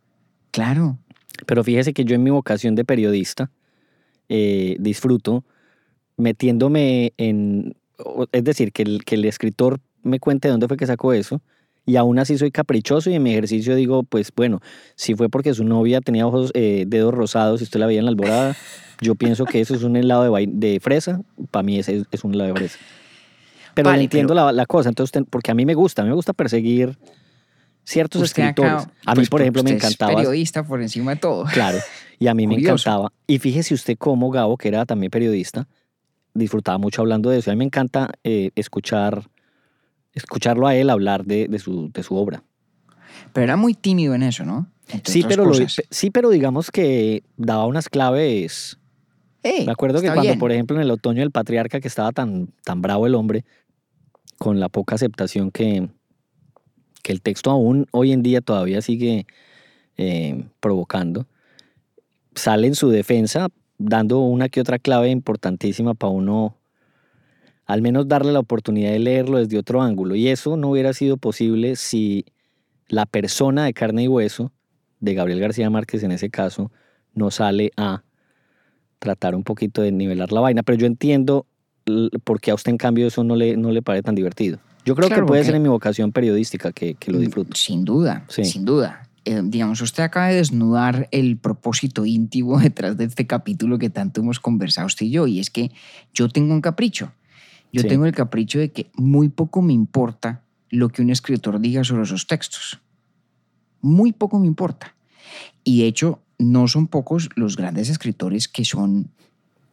Pero 1.46 1.64
fíjese 1.64 1.94
que 1.94 2.06
yo 2.06 2.16
en 2.16 2.24
mi 2.24 2.30
vocación 2.30 2.76
de 2.76 2.86
periodista 2.86 3.50
eh, 4.30 4.76
disfruto 4.80 5.44
metiéndome 6.18 7.14
en... 7.18 7.76
Es 8.32 8.44
decir, 8.44 8.72
que 8.72 8.84
el, 8.84 9.04
que 9.06 9.16
el 9.16 9.26
escritor 9.26 9.80
me 10.04 10.20
cuente 10.20 10.48
de 10.48 10.52
dónde 10.52 10.68
fue 10.68 10.78
que 10.78 10.88
sacó 10.88 11.14
eso 11.14 11.42
y 11.86 11.96
aún 11.96 12.20
así 12.20 12.38
soy 12.38 12.52
caprichoso 12.52 13.10
y 13.10 13.16
en 13.16 13.24
mi 13.24 13.32
ejercicio 13.32 13.76
digo, 13.76 14.04
pues 14.04 14.32
bueno, 14.36 14.60
si 14.96 15.16
fue 15.16 15.30
porque 15.30 15.54
su 15.54 15.64
novia 15.64 16.00
tenía 16.02 16.28
ojos, 16.28 16.52
eh, 16.54 16.86
dedos 16.88 17.14
rosados 17.14 17.62
y 17.62 17.64
usted 17.64 17.80
la 17.80 17.88
veía 17.88 18.00
en 18.00 18.06
la 18.06 18.12
alborada, 18.12 18.56
yo 19.02 19.16
pienso 19.16 19.46
que 19.46 19.62
eso 19.62 19.76
es 19.76 19.84
un 19.84 19.96
helado 19.96 20.32
de, 20.36 20.80
fresa, 20.80 21.22
para 21.50 21.64
mí 21.64 21.80
ese 21.80 22.04
es 22.12 22.24
un 22.24 22.34
helado 22.36 22.54
de 22.54 22.60
fresa. 22.60 22.78
Pero 23.74 23.90
Vale, 23.90 24.04
entiendo 24.04 24.34
pero- 24.34 24.46
la, 24.48 24.52
la 24.52 24.66
cosa, 24.66 24.90
entonces, 24.90 25.24
porque 25.30 25.52
a 25.52 25.56
mí 25.56 25.66
me 25.66 25.74
gusta, 25.74 26.02
a 26.02 26.06
mí 26.06 26.10
me 26.10 26.16
gusta 26.16 26.34
perseguir 26.34 26.98
ciertos 27.92 28.22
Usted 28.22 28.44
escritores. 28.44 28.88
a 29.06 29.12
mí, 29.12 29.16
pues, 29.16 29.30
por 29.30 29.42
ejemplo, 29.42 29.64
me 29.64 29.72
usted 29.74 29.86
es 29.88 29.94
encantaba... 29.94 30.16
periodista 30.16 30.64
por 30.64 30.82
encima 30.82 31.12
de 31.12 31.18
todo. 31.22 31.46
Claro, 31.46 31.78
y 32.20 32.28
a 32.28 32.34
mí 32.34 32.48
me 32.48 32.56
encantaba. 32.56 33.12
Y 33.28 33.40
fíjese 33.40 33.74
usted 33.74 33.98
cómo 33.98 34.30
Gabo, 34.32 34.58
que 34.58 34.68
era 34.70 34.86
también 34.86 35.10
periodista, 35.12 35.68
disfrutaba 36.34 36.78
mucho 36.78 37.02
hablando 37.02 37.30
de 37.30 37.40
eso. 37.40 37.52
A 37.52 37.54
mí 37.54 37.58
me 37.60 37.66
encanta 37.66 38.10
eh, 38.24 38.52
escuchar, 38.56 39.28
escucharlo 40.14 40.68
a 40.68 40.76
él 40.76 40.90
hablar 40.90 41.26
de, 41.26 41.48
de 41.48 41.60
su, 41.60 41.92
de 41.92 42.04
su 42.04 42.16
obra. 42.16 42.44
Pero 43.34 43.44
era 43.44 43.56
muy 43.58 43.74
tímido 43.74 44.16
en 44.16 44.24
eso, 44.24 44.46
¿no? 44.46 44.68
Entre 44.90 45.12
Sí 45.14 45.24
pero, 45.28 45.46
lo- 45.46 45.54
sí, 45.90 46.10
pero 46.12 46.30
digamos 46.30 46.72
que 46.72 47.24
daba 47.38 47.66
unas 47.66 47.88
claves. 47.90 48.78
Eh, 49.44 49.66
Me 49.66 49.72
acuerdo 49.72 50.02
que 50.02 50.08
cuando, 50.08 50.22
bien. 50.24 50.40
por 50.40 50.52
ejemplo, 50.52 50.76
en 50.76 50.84
el 50.84 50.92
otoño 50.92 51.20
del 51.22 51.32
patriarca, 51.32 51.80
que 51.80 51.88
estaba 51.88 52.12
tan, 52.12 52.48
tan 52.64 52.82
bravo 52.82 53.08
el 53.08 53.16
hombre, 53.16 53.44
con 54.38 54.60
la 54.60 54.70
poca 54.70 54.96
aceptación 54.96 55.50
que, 55.52 55.90
que 57.02 57.12
el 57.12 57.22
texto 57.22 57.52
aún 57.52 57.88
hoy 57.92 58.12
en 58.12 58.24
día 58.24 58.42
todavía 58.42 58.82
sigue 58.82 59.26
eh, 59.98 60.46
provocando, 60.60 61.28
sale 62.36 62.68
en 62.68 62.76
su 62.76 62.90
defensa 62.90 63.50
dando 63.78 64.20
una 64.20 64.50
que 64.50 64.62
otra 64.62 64.80
clave 64.80 65.10
importantísima 65.10 65.94
para 65.94 66.12
uno 66.12 66.56
al 67.66 67.82
menos 67.82 68.08
darle 68.08 68.34
la 68.34 68.40
oportunidad 68.40 68.92
de 68.92 69.00
leerlo 69.00 69.38
desde 69.38 69.58
otro 69.58 69.82
ángulo. 69.82 70.16
Y 70.16 70.28
eso 70.28 70.58
no 70.58 70.70
hubiera 70.70 70.92
sido 70.94 71.16
posible 71.16 71.78
si 71.78 72.26
la 72.90 73.06
persona 73.06 73.64
de 73.64 73.74
carne 73.74 74.04
y 74.04 74.08
hueso, 74.08 74.52
de 75.00 75.14
Gabriel 75.14 75.40
García 75.40 75.70
Márquez 75.70 76.04
en 76.04 76.12
ese 76.12 76.30
caso, 76.30 76.72
no 77.14 77.32
sale 77.32 77.72
a 77.78 78.04
tratar 79.00 79.36
un 79.36 79.44
poquito 79.44 79.82
de 79.82 79.92
nivelar 79.92 80.32
la 80.32 80.42
vaina. 80.42 80.64
Pero 80.64 80.78
yo 80.78 80.86
entiendo 80.86 81.46
por 82.24 82.42
qué 82.42 82.52
a 82.52 82.56
usted 82.56 82.72
en 82.72 82.78
cambio 82.78 83.08
eso 83.08 83.24
no 83.24 83.36
le, 83.36 83.56
no 83.56 83.72
le 83.72 83.82
parece 83.82 84.04
tan 84.04 84.16
divertido. 84.16 84.60
Yo 84.86 84.96
creo 84.96 85.08
Claro, 85.10 85.24
que 85.24 85.28
puede 85.28 85.44
ser 85.44 85.56
en 85.56 85.62
mi 85.64 85.70
vocación 85.70 86.12
periodística 86.12 86.72
que, 86.72 86.96
que 86.96 87.12
lo 87.12 87.18
Mm, 87.20 87.22
disfruto. 87.22 87.56
Sin 87.56 87.86
duda, 87.86 88.26
Sí. 88.30 88.44
sin 88.46 88.66
duda. 88.66 89.08
Eh, 89.26 89.42
digamos, 89.44 89.80
usted 89.82 90.02
acaba 90.04 90.28
de 90.30 90.36
desnudar 90.38 91.08
el 91.12 91.38
propósito 91.38 92.06
íntimo 92.06 92.60
detrás 92.60 92.98
de 92.98 93.06
este 93.06 93.28
capítulo 93.28 93.78
que 93.78 93.90
tanto 93.92 94.22
hemos 94.22 94.40
conversado 94.40 94.88
usted 94.88 95.06
y 95.06 95.12
yo, 95.12 95.28
y 95.28 95.40
es 95.40 95.50
que 95.52 95.72
yo 96.14 96.28
tengo 96.30 96.54
un 96.54 96.62
capricho. 96.62 97.12
Yo 97.72 97.82
Sí. 97.84 97.88
tengo 97.88 98.06
el 98.06 98.14
capricho 98.14 98.60
de 98.60 98.72
que 98.72 98.90
muy 98.96 99.30
poco 99.30 99.62
me 99.62 99.74
importa 99.74 100.42
lo 100.72 100.90
que 100.90 101.02
un 101.02 101.10
escritor 101.10 101.60
diga 101.60 101.84
sobre 101.84 102.06
sus 102.06 102.26
textos. 102.28 102.80
Muy 103.82 104.12
poco 104.12 104.40
me 104.40 104.48
importa. 104.48 104.96
Y 105.64 105.82
de 105.82 105.88
hecho, 105.88 106.20
no 106.40 106.68
son 106.68 106.88
pocos 106.88 107.30
los 107.36 107.56
grandes 107.56 107.90
escritores 107.90 108.48
que 108.48 108.66
son, 108.66 109.12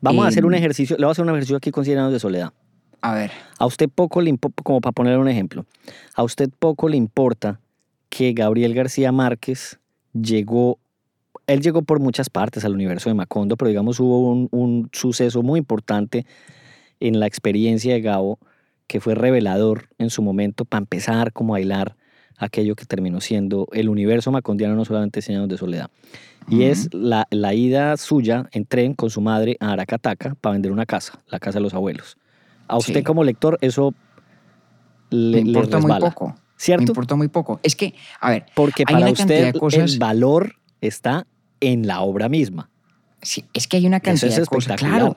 Vamos 0.00 0.24
a 0.24 0.28
hacer 0.28 0.44
un 0.44 0.54
ejercicio, 0.54 0.96
le 0.96 1.04
voy 1.06 1.10
a 1.10 1.12
hacer 1.12 1.24
un 1.24 1.30
ejercicio 1.30 1.56
aquí 1.56 1.70
con 1.72 1.84
100 1.84 1.98
años 1.98 2.12
de 2.12 2.20
soledad. 2.20 2.52
A 3.00 3.14
ver, 3.14 3.30
A 3.58 3.66
usted 3.66 3.88
poco 3.88 4.20
le 4.20 4.30
importa, 4.30 4.62
como 4.62 4.80
para 4.80 4.92
poner 4.92 5.18
un 5.18 5.28
ejemplo, 5.28 5.64
a 6.14 6.22
usted 6.22 6.50
poco 6.58 6.88
le 6.88 6.96
importa 6.96 7.60
que 8.08 8.32
Gabriel 8.32 8.74
García 8.74 9.12
Márquez 9.12 9.78
llegó, 10.12 10.78
él 11.46 11.60
llegó 11.60 11.82
por 11.82 12.00
muchas 12.00 12.30
partes 12.30 12.64
al 12.64 12.72
universo 12.72 13.08
de 13.08 13.14
Macondo, 13.14 13.56
pero 13.56 13.68
digamos 13.68 14.00
hubo 14.00 14.30
un, 14.30 14.48
un 14.50 14.88
suceso 14.92 15.42
muy 15.42 15.58
importante 15.58 16.26
en 17.00 17.20
la 17.20 17.26
experiencia 17.26 17.94
de 17.94 18.00
Gabo 18.00 18.38
que 18.86 19.00
fue 19.00 19.14
revelador 19.14 19.88
en 19.98 20.10
su 20.10 20.22
momento 20.22 20.64
para 20.64 20.80
empezar 20.80 21.32
como 21.32 21.54
a 21.54 21.60
hilar 21.60 21.94
aquello 22.38 22.74
que 22.74 22.86
terminó 22.86 23.20
siendo 23.20 23.68
el 23.72 23.88
universo 23.88 24.32
macondiano, 24.32 24.74
no 24.74 24.84
solamente 24.84 25.22
100 25.22 25.38
años 25.38 25.48
de 25.48 25.58
soledad. 25.58 25.90
Y 26.48 26.62
es 26.62 26.88
la, 26.94 27.26
la 27.30 27.52
ida 27.52 27.96
suya 27.96 28.48
en 28.52 28.64
tren 28.64 28.94
con 28.94 29.10
su 29.10 29.20
madre 29.20 29.56
a 29.60 29.72
Aracataca 29.72 30.34
para 30.40 30.54
vender 30.54 30.72
una 30.72 30.86
casa, 30.86 31.20
la 31.26 31.38
casa 31.38 31.58
de 31.58 31.64
los 31.64 31.74
abuelos. 31.74 32.16
A 32.68 32.76
usted 32.76 32.94
Sí. 32.98 33.02
como 33.02 33.24
lector 33.24 33.58
eso 33.60 33.94
le, 35.10 35.38
me 35.38 35.42
le 35.44 35.48
importa 35.48 35.78
muy 35.78 35.98
poco. 35.98 36.28
Me 36.28 36.34
¿cierto? 36.56 36.84
importa 36.92 37.14
muy 37.14 37.28
poco. 37.28 37.60
Es 37.62 37.74
que, 37.76 37.94
a 38.20 38.30
ver, 38.30 38.46
Porque 38.54 38.82
hay 38.86 38.92
para 38.94 39.06
una 39.06 39.12
usted 39.12 39.52
de 39.52 39.58
cosas- 39.58 39.92
el 39.92 39.98
valor 39.98 40.56
está 40.80 41.26
en 41.60 41.86
la 41.86 42.00
obra 42.02 42.28
misma. 42.28 42.68
Sí, 43.22 43.44
es 43.52 43.66
que 43.66 43.78
hay 43.78 43.86
una 43.86 43.96
Eso 43.98 44.04
cantidad 44.04 44.30
es 44.30 44.36
de 44.36 44.46
cosas. 44.46 44.76
Claro, 44.78 45.16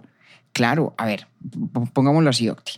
claro. 0.53 0.93
A 0.97 1.05
ver, 1.05 1.27
pongámoslo 1.93 2.29
así, 2.29 2.49
Octi. 2.49 2.73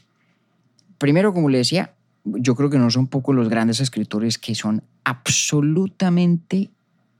Primero, 0.97 1.33
como 1.33 1.49
le 1.49 1.59
decía, 1.59 1.93
yo 2.25 2.55
creo 2.55 2.69
que 2.69 2.77
no 2.77 2.89
son 2.89 3.07
pocos 3.07 3.35
los 3.35 3.47
grandes 3.49 3.79
escritores 3.79 4.37
que 4.37 4.55
son 4.55 4.83
absolutamente 5.03 6.69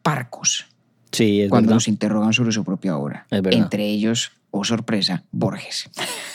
parcos 0.02 0.66
Sí, 1.12 1.42
es 1.42 1.50
cuando 1.50 1.68
verdad. 1.68 1.76
nos 1.76 1.88
interrogan 1.88 2.34
sobre 2.34 2.52
su 2.52 2.63
propia 2.63 2.98
obra. 2.98 3.28
Es 3.30 3.42
verdad. 3.42 3.60
Entre 3.62 3.86
ellos, 3.86 4.32
oh 4.52 4.63
sorpresa, 4.63 5.24
Borges. 5.32 5.89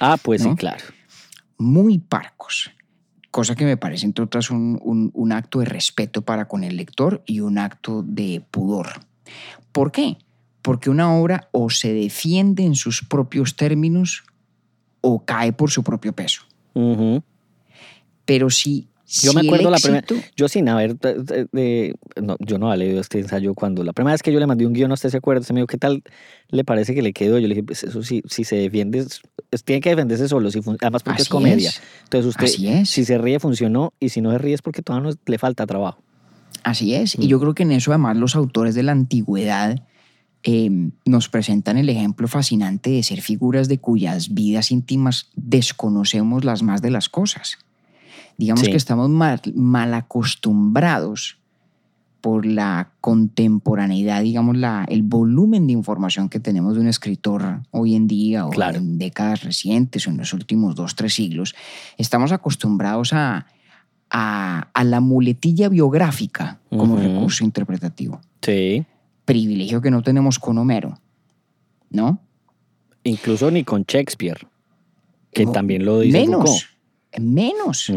Ah, 0.00 0.16
pues 0.20 0.42
sí, 0.42 0.48
claro. 0.56 0.84
Muy 1.58 1.98
parcos. 1.98 2.70
Cosa 3.30 3.54
que 3.54 3.64
me 3.64 3.76
parece, 3.76 4.06
entre 4.06 4.24
otras, 4.24 4.50
un, 4.50 4.80
un- 4.82 5.10
un 5.14 5.32
acto 5.32 5.60
de 5.60 5.66
respeto 5.66 6.22
para 6.22 6.48
con 6.48 6.64
el 6.64 6.76
lector 6.76 7.22
y 7.26 7.40
un 7.40 7.58
acto 7.58 8.02
de 8.04 8.42
pudor. 8.50 8.88
¿Por 9.72 9.92
qué? 9.92 10.16
Porque 10.62 10.90
una 10.90 11.14
obra 11.14 11.48
o 11.52 11.70
se 11.70 11.92
defiende 11.92 12.64
en 12.64 12.74
sus 12.74 13.04
propios 13.04 13.54
términos 13.56 14.24
o 15.00 15.24
cae 15.24 15.52
por 15.52 15.70
su 15.70 15.84
propio 15.84 16.12
peso. 16.12 16.42
Pero 18.24 18.50
si, 18.50 18.88
Yo 19.10 19.32
me 19.32 19.40
acuerdo 19.40 19.70
la 19.70 19.78
primera, 19.78 20.06
yo 20.36 20.48
sin 20.48 20.68
haber, 20.68 20.96
de- 20.96 21.96
no, 22.22 22.36
yo 22.38 22.58
no 22.58 22.70
había 22.70 22.84
leído 22.84 23.00
este 23.00 23.18
ensayo 23.18 23.54
cuando, 23.54 23.82
la 23.82 23.92
primera 23.92 24.12
vez 24.12 24.22
que 24.22 24.32
yo 24.32 24.38
le 24.38 24.46
mandé 24.46 24.66
un 24.66 24.72
guion, 24.72 24.90
¿a 24.92 24.94
usted 24.94 25.08
se 25.08 25.16
acuerda? 25.16 25.42
Se 25.42 25.52
me 25.52 25.60
dijo, 25.60 25.66
¿qué 25.66 25.78
tal 25.78 26.04
le 26.48 26.64
parece 26.64 26.94
que 26.94 27.02
le 27.02 27.12
quedó? 27.12 27.38
Yo 27.38 27.48
le 27.48 27.54
dije, 27.54 27.64
pues 27.64 27.82
eso 27.82 28.02
sí, 28.04 28.22
si 28.28 28.44
se 28.44 28.56
defiende, 28.56 29.04
tiene 29.64 29.80
que 29.80 29.90
defenderse 29.90 30.28
solo, 30.28 30.50
si 30.50 30.60
además 30.80 31.02
porque 31.02 31.22
es 31.22 31.28
comedia. 31.28 31.70
es. 31.70 31.82
Entonces 32.04 32.28
usted, 32.28 32.44
Así 32.44 32.68
es. 32.68 32.88
si 32.88 33.04
se 33.04 33.18
ríe, 33.18 33.40
funcionó, 33.40 33.92
y 33.98 34.10
si 34.10 34.20
no 34.20 34.30
se 34.30 34.38
ríe 34.38 34.54
es 34.54 34.62
porque 34.62 34.82
todavía 34.82 35.10
no 35.10 35.16
le 35.26 35.38
falta 35.38 35.66
trabajo. 35.66 36.02
Así 36.62 36.94
es. 36.94 37.18
Mm. 37.18 37.22
Y 37.22 37.26
yo 37.26 37.40
creo 37.40 37.54
que 37.54 37.64
en 37.64 37.72
eso 37.72 37.90
además 37.90 38.16
los 38.16 38.36
autores 38.36 38.74
de 38.76 38.84
la 38.84 38.92
antigüedad 38.92 39.82
eh, 40.44 40.70
nos 41.04 41.28
presentan 41.28 41.78
el 41.78 41.88
ejemplo 41.88 42.28
fascinante 42.28 42.90
de 42.90 43.02
ser 43.02 43.20
figuras 43.22 43.66
de 43.68 43.78
cuyas 43.78 44.32
vidas 44.34 44.70
íntimas 44.70 45.30
desconocemos 45.34 46.44
las 46.44 46.62
más 46.62 46.80
de 46.80 46.90
las 46.90 47.08
cosas. 47.08 47.58
Digamos 48.40 48.64
Sí. 48.64 48.70
que 48.70 48.78
estamos 48.78 49.10
mal, 49.10 49.40
mal 49.54 49.92
acostumbrados 49.92 51.36
por 52.22 52.46
la 52.46 52.92
contemporaneidad, 53.02 54.22
digamos, 54.22 54.56
la, 54.56 54.86
el 54.88 55.02
volumen 55.02 55.66
de 55.66 55.74
información 55.74 56.30
que 56.30 56.40
tenemos 56.40 56.74
de 56.74 56.80
un 56.80 56.86
escritor 56.86 57.60
hoy 57.70 57.94
en 57.94 58.06
día 58.06 58.46
o 58.46 58.50
Claro. 58.50 58.78
en 58.78 58.96
décadas 58.96 59.44
recientes 59.44 60.06
o 60.06 60.10
en 60.10 60.16
los 60.16 60.32
últimos 60.32 60.74
dos, 60.74 60.94
tres 60.96 61.12
siglos. 61.14 61.54
Estamos 61.98 62.32
acostumbrados 62.32 63.12
a, 63.12 63.46
a, 64.10 64.68
a 64.72 64.84
la 64.84 65.00
muletilla 65.00 65.68
biográfica 65.68 66.60
como 66.70 66.96
recurso 66.96 67.44
interpretativo. 67.44 68.20
Sí. 68.40 68.84
Privilegio 69.26 69.82
que 69.82 69.90
no 69.90 70.02
tenemos 70.02 70.38
con 70.38 70.56
Homero, 70.56 70.98
¿no? 71.90 72.20
Incluso 73.04 73.50
ni 73.50 73.64
con 73.64 73.84
Shakespeare, 73.86 74.46
que 75.32 75.44
No, 75.44 75.52
también 75.52 75.84
lo 75.84 76.00
dice 76.00 76.18
Menos, 76.20 76.68
menos. 77.18 77.90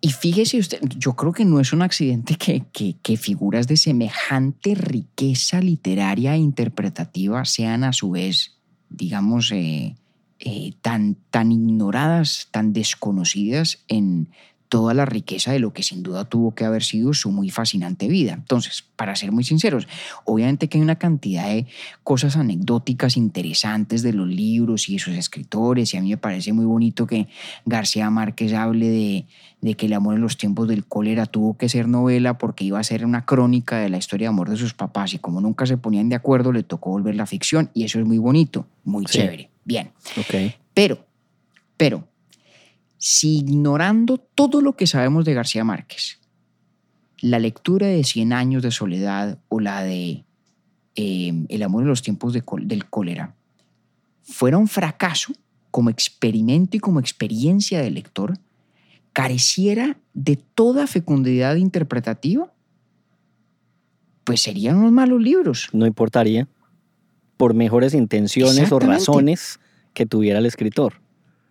Y 0.00 0.10
fíjese 0.10 0.58
usted, 0.58 0.80
yo 0.98 1.14
creo 1.14 1.32
que 1.32 1.44
no 1.44 1.58
es 1.60 1.72
un 1.72 1.82
accidente 1.82 2.36
que, 2.36 2.64
que- 2.72 2.96
que 3.02 3.16
figuras 3.16 3.66
de 3.66 3.76
semejante 3.76 4.74
riqueza 4.74 5.60
literaria 5.60 6.34
e 6.34 6.38
interpretativa 6.38 7.44
sean 7.44 7.82
a 7.84 7.92
su 7.92 8.10
vez, 8.12 8.56
digamos, 8.88 9.50
eh, 9.52 9.96
eh, 10.40 10.72
tan, 10.80 11.16
tan 11.30 11.52
ignoradas, 11.52 12.48
tan 12.50 12.72
desconocidas 12.72 13.78
en 13.88 14.28
toda 14.72 14.94
la 14.94 15.04
riqueza 15.04 15.52
de 15.52 15.58
lo 15.58 15.74
que 15.74 15.82
sin 15.82 16.02
duda 16.02 16.24
tuvo 16.24 16.54
que 16.54 16.64
haber 16.64 16.82
sido 16.82 17.12
su 17.12 17.30
muy 17.30 17.50
fascinante 17.50 18.08
vida. 18.08 18.32
Entonces, 18.32 18.82
para 18.96 19.14
ser 19.16 19.30
muy 19.30 19.44
sinceros, 19.44 19.86
obviamente 20.24 20.66
que 20.70 20.78
hay 20.78 20.82
una 20.82 20.96
cantidad 20.96 21.46
de 21.46 21.66
cosas 22.02 22.38
anecdóticas 22.38 23.18
interesantes 23.18 24.00
de 24.00 24.14
los 24.14 24.26
libros 24.26 24.88
y 24.88 24.94
de 24.94 24.98
sus 24.98 25.12
escritores, 25.14 25.92
y 25.92 25.98
a 25.98 26.00
mí 26.00 26.08
me 26.08 26.16
parece 26.16 26.54
muy 26.54 26.64
bonito 26.64 27.06
que 27.06 27.28
García 27.66 28.08
Márquez 28.08 28.54
hable 28.54 28.88
de, 28.88 29.26
de 29.60 29.74
que 29.74 29.84
el 29.84 29.92
amor 29.92 30.14
en 30.14 30.22
los 30.22 30.38
tiempos 30.38 30.66
del 30.68 30.86
cólera 30.86 31.26
tuvo 31.26 31.58
que 31.58 31.68
ser 31.68 31.86
novela 31.86 32.38
porque 32.38 32.64
iba 32.64 32.78
a 32.80 32.82
ser 32.82 33.04
una 33.04 33.26
crónica 33.26 33.76
de 33.76 33.90
la 33.90 33.98
historia 33.98 34.28
de 34.28 34.28
amor 34.30 34.48
de 34.48 34.56
sus 34.56 34.72
papás 34.72 35.12
y 35.12 35.18
como 35.18 35.42
nunca 35.42 35.66
se 35.66 35.76
ponían 35.76 36.08
de 36.08 36.16
acuerdo 36.16 36.50
le 36.50 36.62
tocó 36.62 36.88
volver 36.88 37.14
la 37.14 37.26
ficción 37.26 37.68
y 37.74 37.84
eso 37.84 37.98
es 38.00 38.06
muy 38.06 38.16
bonito, 38.16 38.66
muy 38.84 39.04
Sí. 39.06 39.18
chévere, 39.18 39.50
bien. 39.66 39.90
Ok. 40.16 40.54
Pero, 40.72 41.04
pero, 41.76 42.08
si 43.04 43.38
ignorando 43.38 44.16
todo 44.16 44.60
lo 44.60 44.76
que 44.76 44.86
sabemos 44.86 45.24
de 45.24 45.34
García 45.34 45.64
Márquez, 45.64 46.20
la 47.20 47.40
lectura 47.40 47.88
de 47.88 48.04
Cien 48.04 48.32
años 48.32 48.62
de 48.62 48.70
soledad 48.70 49.40
o 49.48 49.58
la 49.58 49.82
de 49.82 50.24
eh, 50.94 51.32
El 51.48 51.62
amor 51.64 51.82
en 51.82 51.88
los 51.88 52.02
tiempos 52.02 52.32
de 52.32 52.44
del 52.60 52.88
cólera 52.88 53.34
fuera 54.22 54.56
un 54.56 54.68
fracaso 54.68 55.32
como 55.72 55.90
experimento 55.90 56.76
y 56.76 56.80
como 56.80 57.00
experiencia 57.00 57.80
del 57.80 57.94
lector, 57.94 58.38
careciera 59.12 59.98
de 60.14 60.36
toda 60.36 60.86
fecundidad 60.86 61.56
interpretativa, 61.56 62.52
pues 64.22 64.42
serían 64.42 64.76
unos 64.76 64.92
malos 64.92 65.20
libros. 65.20 65.70
No 65.72 65.86
importaría, 65.86 66.46
por 67.36 67.52
mejores 67.54 67.94
intenciones 67.94 68.70
o 68.70 68.78
razones 68.78 69.58
que 69.92 70.06
tuviera 70.06 70.38
el 70.38 70.46
escritor. 70.46 71.01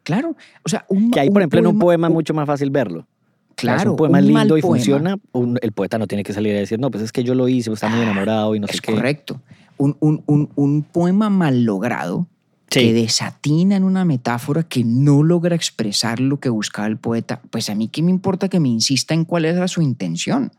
Claro, 0.04 0.36
o 0.64 0.70
sea, 0.70 0.86
un, 0.90 1.12
Que 1.12 1.20
ahí, 1.20 1.28
un 1.28 1.34
por 1.34 1.42
ejemplo, 1.42 1.60
en 1.60 1.68
un 1.68 1.80
poema 1.80 2.08
es 2.08 2.14
mucho 2.14 2.34
más 2.34 2.48
fácil 2.48 2.70
verlo. 2.72 3.08
Claro, 3.56 3.92
un 3.92 3.98
poema 3.98 4.18
un 4.20 4.26
lindo 4.28 4.58
y 4.58 4.62
poema. 4.62 4.76
funciona, 4.78 5.18
un- 5.34 5.60
el 5.62 5.72
poeta 5.72 6.00
no 6.00 6.08
tiene 6.08 6.24
que 6.24 6.34
salir 6.34 6.56
a 6.56 6.60
decir, 6.60 6.80
no, 6.80 6.90
pues 6.90 7.04
es 7.04 7.12
que 7.12 7.24
yo 7.24 7.36
lo 7.36 7.48
hice, 7.48 7.72
está 7.72 7.88
muy 7.90 8.00
Ah, 8.00 8.04
enamorado 8.04 8.56
y 8.56 8.60
no 8.60 8.68
sé 8.68 8.74
es 8.74 8.82
qué. 8.82 8.94
correcto. 8.94 9.42
Un, 9.78 9.96
un- 10.00 10.24
un- 10.26 10.50
un 10.56 10.82
poema 10.84 11.30
mal 11.30 11.64
logrado 11.64 12.28
que 12.70 12.80
Sí, 12.80 12.92
desatina 12.94 13.76
en 13.76 13.84
una 13.84 14.06
metáfora 14.06 14.64
que 14.64 14.84
no 14.84 15.22
logra 15.24 15.56
expresar 15.56 16.20
lo 16.20 16.40
que 16.40 16.50
buscaba 16.50 16.88
el 16.88 16.98
poeta, 16.98 17.42
pues 17.52 17.70
a 17.70 17.76
mí 17.76 17.88
qué 17.90 18.02
me 18.02 18.10
importa 18.10 18.48
que 18.50 18.60
me 18.60 18.70
insista 18.70 19.14
en 19.14 19.26
cuál 19.26 19.46
era 19.46 19.68
su 19.68 19.82
intención. 19.82 20.52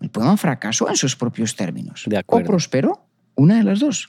El 0.00 0.08
poema 0.10 0.36
fracasó 0.36 0.88
en 0.88 0.96
sus 0.96 1.14
propios 1.14 1.54
términos. 1.54 2.04
De 2.06 2.16
O 2.16 2.20
acuerdo. 2.20 2.48
prosperó, 2.48 3.04
una 3.36 3.58
de 3.58 3.62
las 3.64 3.78
dos. 3.78 4.08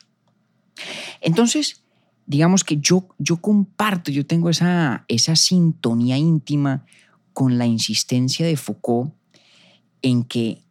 Entonces, 1.22 1.83
digamos 2.26 2.64
que 2.64 2.78
yo, 2.78 3.08
yo 3.18 3.38
comparto, 3.38 4.12
yo 4.12 4.26
tengo 4.26 4.50
esa, 4.50 5.06
esa 5.08 5.36
sintonía 5.36 6.18
íntima 6.18 6.86
con 7.34 7.58
la 7.58 7.66
insistencia 7.66 8.46
de 8.46 8.58
Foucault 8.58 9.14
en 10.02 10.24
que 10.24 10.62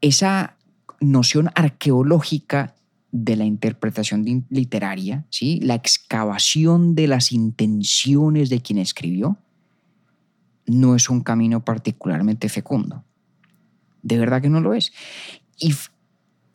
esa 0.00 0.56
noción 1.00 1.50
arqueológica 1.54 2.74
de 3.10 3.36
la 3.36 3.44
interpretación 3.44 4.46
literaria, 4.50 5.26
¿sí? 5.30 5.60
la 5.60 5.74
excavación 5.74 6.94
de 6.94 7.06
las 7.08 7.32
intenciones 7.32 8.50
de 8.50 8.60
quien 8.60 8.78
escribió, 8.78 9.38
no 10.66 10.94
es 10.94 11.08
un 11.08 11.22
camino 11.22 11.64
particularmente 11.64 12.48
fecundo. 12.48 13.04
De 14.02 14.18
verdad 14.18 14.42
que 14.42 14.50
no 14.50 14.60
lo 14.60 14.74
es. 14.74 14.92
Y 15.58 15.74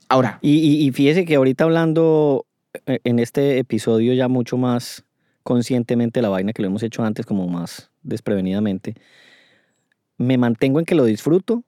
ahora, 0.10 0.40
Y, 0.42 0.86
y- 0.88 0.92
fíjese 0.92 1.26
que 1.26 1.36
ahorita 1.36 1.64
hablando 1.64 2.46
en 2.86 3.20
este 3.20 3.60
episodio 3.60 4.14
ya 4.14 4.28
mucho 4.28 4.58
más 4.58 5.04
conscientemente 5.44 6.22
la 6.22 6.30
vaina 6.30 6.54
que 6.54 6.62
lo 6.62 6.68
hemos 6.68 6.84
hecho 6.84 7.04
antes, 7.04 7.26
como 7.26 7.48
más 7.48 7.92
desprevenidamente, 8.02 8.96
me 10.18 10.38
mantengo 10.38 10.80
en 10.80 10.86
que 10.86 10.96
lo 10.96 11.06
disfruto, 11.06 11.64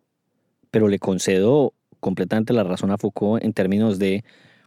pero 0.72 0.88
le 0.88 1.00
concedo 1.00 1.74
completamente 2.00 2.54
la 2.54 2.64
razón 2.64 2.92
a 2.92 2.98
Foucault 2.98 3.44
en 3.44 3.54
términos 3.54 4.00
de 4.00 4.24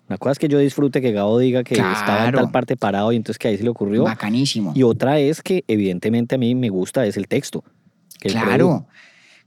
una 0.09 0.17
cosa 0.17 0.33
es 0.33 0.39
que 0.39 0.49
yo 0.49 0.59
disfrute 0.59 1.03
que 1.03 1.13
Gabo 1.13 1.39
diga 1.39 1.63
que 1.65 1.75
estaba 1.75 2.25
en 2.25 2.31
Claro. 2.33 2.39
tal 2.39 2.51
parte 2.51 2.77
parado 2.77 3.13
y 3.13 3.17
entonces 3.17 3.39
que 3.39 3.49
ahí 3.49 3.59
se 3.59 3.63
le 3.63 3.69
ocurrió. 3.69 4.05
bacanísimo. 4.05 4.73
Y 4.75 4.83
otra 4.83 5.19
es 5.19 5.43
que 5.43 5.65
evidentemente 5.69 6.37
a 6.37 6.39
mí 6.39 6.55
me 6.55 6.71
gusta 6.71 7.05
es 7.07 7.17
el 7.17 7.29
texto. 7.29 7.63
que 8.19 8.33
produjo. 8.33 8.89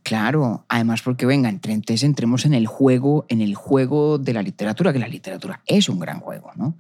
Claro. 0.04 0.66
Además, 0.68 1.02
porque 1.02 1.26
venga, 1.26 1.50
entonces 1.50 2.04
entremos 2.04 2.46
en 2.46 2.54
el 2.54 2.68
juego, 2.68 3.26
en 3.30 3.42
el 3.42 3.56
juego 3.56 4.18
de 4.18 4.34
la 4.34 4.42
literatura, 4.42 4.92
que 4.94 5.00
la 5.00 5.08
literatura 5.08 5.62
es 5.68 5.90
un 5.90 6.00
gran 6.00 6.20
juego, 6.20 6.52
¿no? 6.56 6.76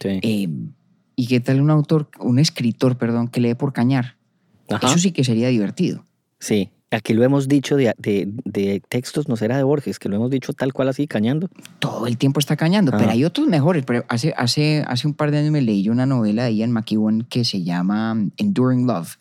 Sí. 0.00 0.20
Eh, 0.22 0.48
¿Y 1.16 1.26
qué 1.26 1.40
tal 1.40 1.60
un 1.60 1.70
autor, 1.70 2.08
un 2.20 2.38
escritor, 2.38 2.96
perdón, 2.98 3.28
que 3.28 3.40
lee 3.40 3.54
por 3.54 3.72
cañar? 3.72 4.16
Ajá. 4.70 4.86
Eso 4.86 4.98
sí 4.98 5.10
que 5.12 5.24
sería 5.24 5.48
divertido. 5.48 6.04
Sí, 6.38 6.70
aquí 6.92 7.14
lo 7.14 7.24
hemos 7.24 7.48
dicho 7.48 7.74
de, 7.74 7.92
de- 7.98 8.28
de 8.44 8.80
textos, 8.88 9.28
no 9.28 9.34
será 9.36 9.56
de 9.56 9.64
Borges, 9.64 9.98
que 9.98 10.08
lo 10.08 10.16
hemos 10.16 10.30
dicho 10.30 10.52
tal 10.52 10.72
cual 10.72 10.88
así, 10.88 11.08
cañando. 11.08 11.48
Todo 11.80 12.06
el 12.06 12.16
tiempo 12.18 12.38
está 12.38 12.56
cañando, 12.56 12.92
pero 12.92 13.08
Ah. 13.08 13.12
hay 13.12 13.24
otros 13.24 13.48
mejores. 13.48 13.84
Pero 13.84 14.04
hace, 14.08 14.32
hace, 14.36 14.84
hace 14.86 15.08
un 15.08 15.14
par 15.14 15.30
de 15.32 15.38
años 15.38 15.50
me 15.50 15.62
leí 15.62 15.82
yo 15.82 15.90
una 15.90 16.06
novela 16.06 16.44
de 16.44 16.54
Ian 16.54 16.70
McEwan 16.70 17.22
que 17.22 17.44
se 17.44 17.62
llama 17.64 18.14
Enduring 18.36 18.86
Love. 18.86 19.16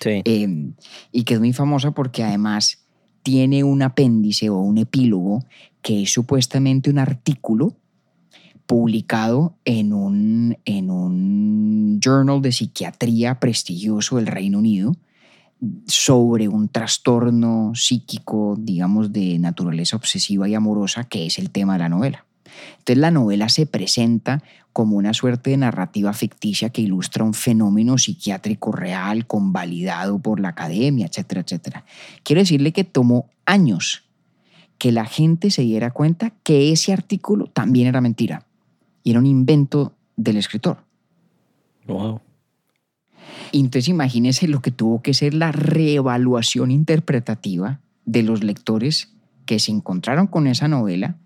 Sí. 0.00 0.20
eh, 0.24 0.72
y 1.12 1.22
que 1.22 1.34
es 1.34 1.38
muy 1.40 1.52
famosa 1.52 1.92
porque 1.92 2.24
además 2.24 2.81
tiene 3.22 3.64
un 3.64 3.82
apéndice 3.82 4.50
o 4.50 4.58
un 4.58 4.78
epílogo 4.78 5.44
que 5.80 6.02
es 6.02 6.12
supuestamente 6.12 6.90
un 6.90 6.98
artículo 6.98 7.76
publicado 8.66 9.56
en 9.64 9.92
un, 9.92 10.56
en 10.64 10.90
un 10.90 12.00
journal 12.02 12.40
de 12.40 12.52
psiquiatría 12.52 13.38
prestigioso 13.40 14.16
del 14.16 14.26
Reino 14.26 14.58
Unido 14.58 14.96
sobre 15.86 16.48
un 16.48 16.68
trastorno 16.68 17.72
psíquico, 17.74 18.56
digamos, 18.58 19.12
de 19.12 19.38
naturaleza 19.38 19.96
obsesiva 19.96 20.48
y 20.48 20.54
amorosa, 20.54 21.04
que 21.04 21.26
es 21.26 21.38
el 21.38 21.50
tema 21.50 21.74
de 21.74 21.78
la 21.80 21.88
novela. 21.88 22.26
Entonces 22.78 22.98
la 22.98 23.10
novela 23.10 23.48
se 23.48 23.66
presenta 23.66 24.42
como 24.72 24.96
una 24.96 25.12
suerte 25.12 25.50
de 25.50 25.58
narrativa 25.58 26.12
ficticia 26.12 26.70
que 26.70 26.82
ilustra 26.82 27.24
un 27.24 27.34
fenómeno 27.34 27.98
psiquiátrico 27.98 28.72
real, 28.72 29.26
convalidado 29.26 30.18
por 30.18 30.40
la 30.40 30.48
academia, 30.48 31.06
etcétera, 31.06 31.42
etcétera. 31.42 31.84
Quiero 32.22 32.40
decirle 32.40 32.72
que 32.72 32.84
tomó 32.84 33.28
años 33.44 34.04
que 34.78 34.92
la 34.92 35.04
gente 35.04 35.50
se 35.50 35.62
diera 35.62 35.90
cuenta 35.90 36.32
que 36.42 36.72
ese 36.72 36.92
artículo 36.92 37.46
también 37.46 37.86
era 37.86 38.00
mentira 38.00 38.46
y 39.04 39.10
era 39.10 39.20
un 39.20 39.26
invento 39.26 39.94
del 40.16 40.38
escritor. 40.38 40.78
Wow. 41.86 42.20
Entonces 43.52 43.88
imagínese 43.88 44.48
lo 44.48 44.62
que 44.62 44.70
tuvo 44.70 45.02
que 45.02 45.14
ser 45.14 45.34
la 45.34 45.52
reevaluación 45.52 46.70
interpretativa 46.70 47.80
de 48.06 48.22
los 48.22 48.42
lectores 48.42 49.12
que 49.44 49.58
se 49.58 49.70
encontraron 49.70 50.26
con 50.26 50.46
esa 50.46 50.68
novela 50.68 51.16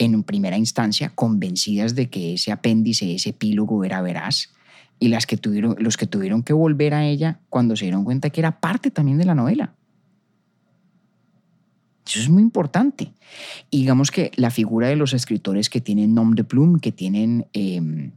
en 0.00 0.22
primera 0.22 0.56
instancia, 0.56 1.10
convencidas 1.10 1.94
de 1.94 2.08
que 2.08 2.34
ese 2.34 2.52
apéndice, 2.52 3.14
ese 3.14 3.30
epílogo 3.30 3.84
era 3.84 4.00
veraz, 4.00 4.48
y 4.98 5.08
las 5.08 5.26
que 5.26 5.36
tuvieron, 5.36 5.76
los 5.78 5.96
que 5.96 6.06
tuvieron 6.06 6.42
que 6.42 6.54
volver 6.54 6.94
a 6.94 7.06
ella 7.06 7.40
cuando 7.50 7.76
se 7.76 7.84
dieron 7.84 8.04
cuenta 8.04 8.30
que 8.30 8.40
era 8.40 8.60
parte 8.60 8.90
también 8.90 9.18
de 9.18 9.26
la 9.26 9.34
novela. 9.34 9.74
Eso 12.06 12.20
es 12.20 12.28
muy 12.28 12.42
importante. 12.42 13.12
Y 13.70 13.80
digamos 13.80 14.10
que 14.10 14.32
la 14.36 14.50
figura 14.50 14.88
de 14.88 14.96
los 14.96 15.12
escritores 15.12 15.68
que 15.68 15.80
tienen 15.80 16.14
nom 16.14 16.34
de 16.34 16.44
plume, 16.44 16.80
que 16.80 16.92
tienen 16.92 17.46
eh, 17.52 18.10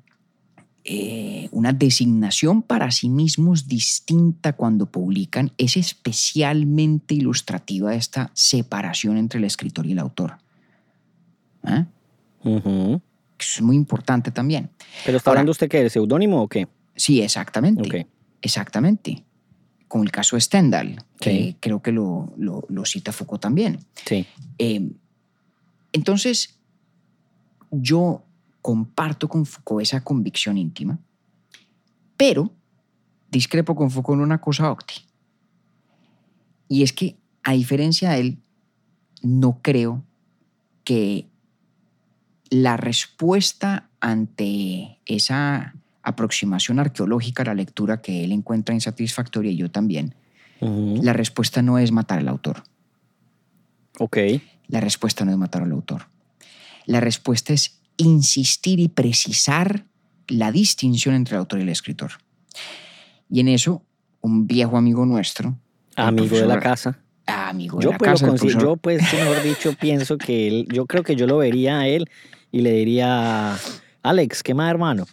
eh, 0.85 1.49
una 1.51 1.73
designación 1.73 2.63
para 2.63 2.91
sí 2.91 3.09
mismos 3.09 3.67
distinta 3.67 4.53
cuando 4.53 4.89
publican, 4.89 5.51
es 5.57 5.77
especialmente 5.77 7.13
ilustrativa 7.13 7.91
de 7.91 7.97
esta 7.97 8.31
separación 8.33 9.17
entre 9.17 9.39
el 9.39 9.45
escritor 9.45 9.85
y 9.85 9.91
el 9.91 9.99
autor. 9.99 10.42
Eso 11.63 13.01
es 13.39 13.61
muy 13.61 13.75
importante 13.75 14.31
también. 14.31 14.69
Pero 15.05 15.17
está 15.17 15.29
Ahora- 15.29 15.39
hablando 15.41 15.51
usted 15.51 15.69
qué, 15.69 15.81
de 15.83 15.89
seudónimo 15.89 16.41
o 16.41 16.47
qué? 16.47 16.67
Sí, 16.95 17.21
exactamente. 17.21 18.07
Exactamente. 18.41 19.23
Con 19.87 20.01
el 20.03 20.11
caso 20.11 20.35
de 20.35 20.41
Stendhal, 20.41 21.03
que 21.19 21.29
Sí. 21.31 21.57
creo 21.59 21.81
que 21.81 21.91
lo, 21.91 22.33
lo- 22.37 22.65
lo 22.69 22.85
cita 22.85 23.11
Foucault 23.11 23.41
también. 23.41 23.79
Sí. 24.05 24.25
Eh, 24.57 24.91
entonces, 25.93 26.59
yo 27.71 28.23
comparto 28.61 29.27
con 29.27 29.45
Foucault 29.45 29.81
esa 29.81 30.03
convicción 30.03 30.57
íntima, 30.57 30.99
pero 32.17 32.51
discrepo 33.29 33.75
con 33.75 33.89
Foucault 33.91 34.17
en 34.19 34.23
una 34.23 34.39
cosa, 34.41 34.71
Octi. 34.71 34.95
Y 36.67 36.83
es 36.83 36.93
que, 36.93 37.17
a 37.43 37.53
diferencia 37.53 38.11
de 38.11 38.19
él, 38.19 38.37
no 39.21 39.59
creo 39.61 40.03
que 40.83 41.27
la 42.53 42.77
respuesta 42.77 43.89
ante 43.99 44.99
esa 45.07 45.73
aproximación 46.03 46.79
arqueológica 46.79 47.41
a 47.41 47.47
la 47.47 47.55
lectura 47.55 47.99
que 47.99 48.23
él 48.23 48.31
encuentra 48.31 48.75
insatisfactoria 48.75 49.51
y 49.51 49.55
yo 49.55 49.71
también, 49.71 50.13
la 50.61 51.13
respuesta 51.13 51.61
no 51.63 51.79
es 51.79 51.91
matar 51.91 52.19
al 52.19 52.27
autor. 52.27 52.63
Ok. 53.99 54.17
La 54.67 54.79
respuesta 54.79 55.25
no 55.25 55.31
es 55.31 55.37
matar 55.37 55.63
al 55.63 55.71
autor. 55.71 56.07
La 56.85 56.99
respuesta 56.99 57.53
es 57.53 57.81
insistir 57.97 58.79
y 58.79 58.87
precisar 58.87 59.85
la 60.27 60.51
distinción 60.51 61.15
entre 61.15 61.35
el 61.35 61.39
autor 61.39 61.59
y 61.59 61.63
el 61.63 61.69
escritor. 61.69 62.11
Y 63.29 63.39
en 63.39 63.47
eso, 63.47 63.83
un 64.21 64.45
viejo 64.45 64.77
amigo 64.77 65.05
nuestro, 65.07 65.57
Amigo 65.95 66.37
de 66.37 66.45
la 66.45 66.59
casa. 66.59 66.99
amigo 67.25 67.79
de 67.79 67.83
Yo 67.83 67.91
la 67.91 67.97
pues, 67.97 68.21
casa, 68.21 68.35
yo 68.35 68.77
pues, 68.77 69.01
mejor 69.11 69.43
dicho, 69.43 69.73
pienso 69.73 70.17
que 70.17 70.47
él, 70.47 70.67
yo 70.71 70.85
creo 70.85 71.03
que 71.03 71.15
yo 71.15 71.27
lo 71.27 71.37
vería 71.37 71.79
a 71.79 71.87
él 71.87 72.07
y 72.53 72.61
le 72.61 72.71
diría, 72.71 73.57
Alex, 74.03 74.41
¿qué 74.43 74.53
más, 74.53 74.69
hermano? 74.71 75.05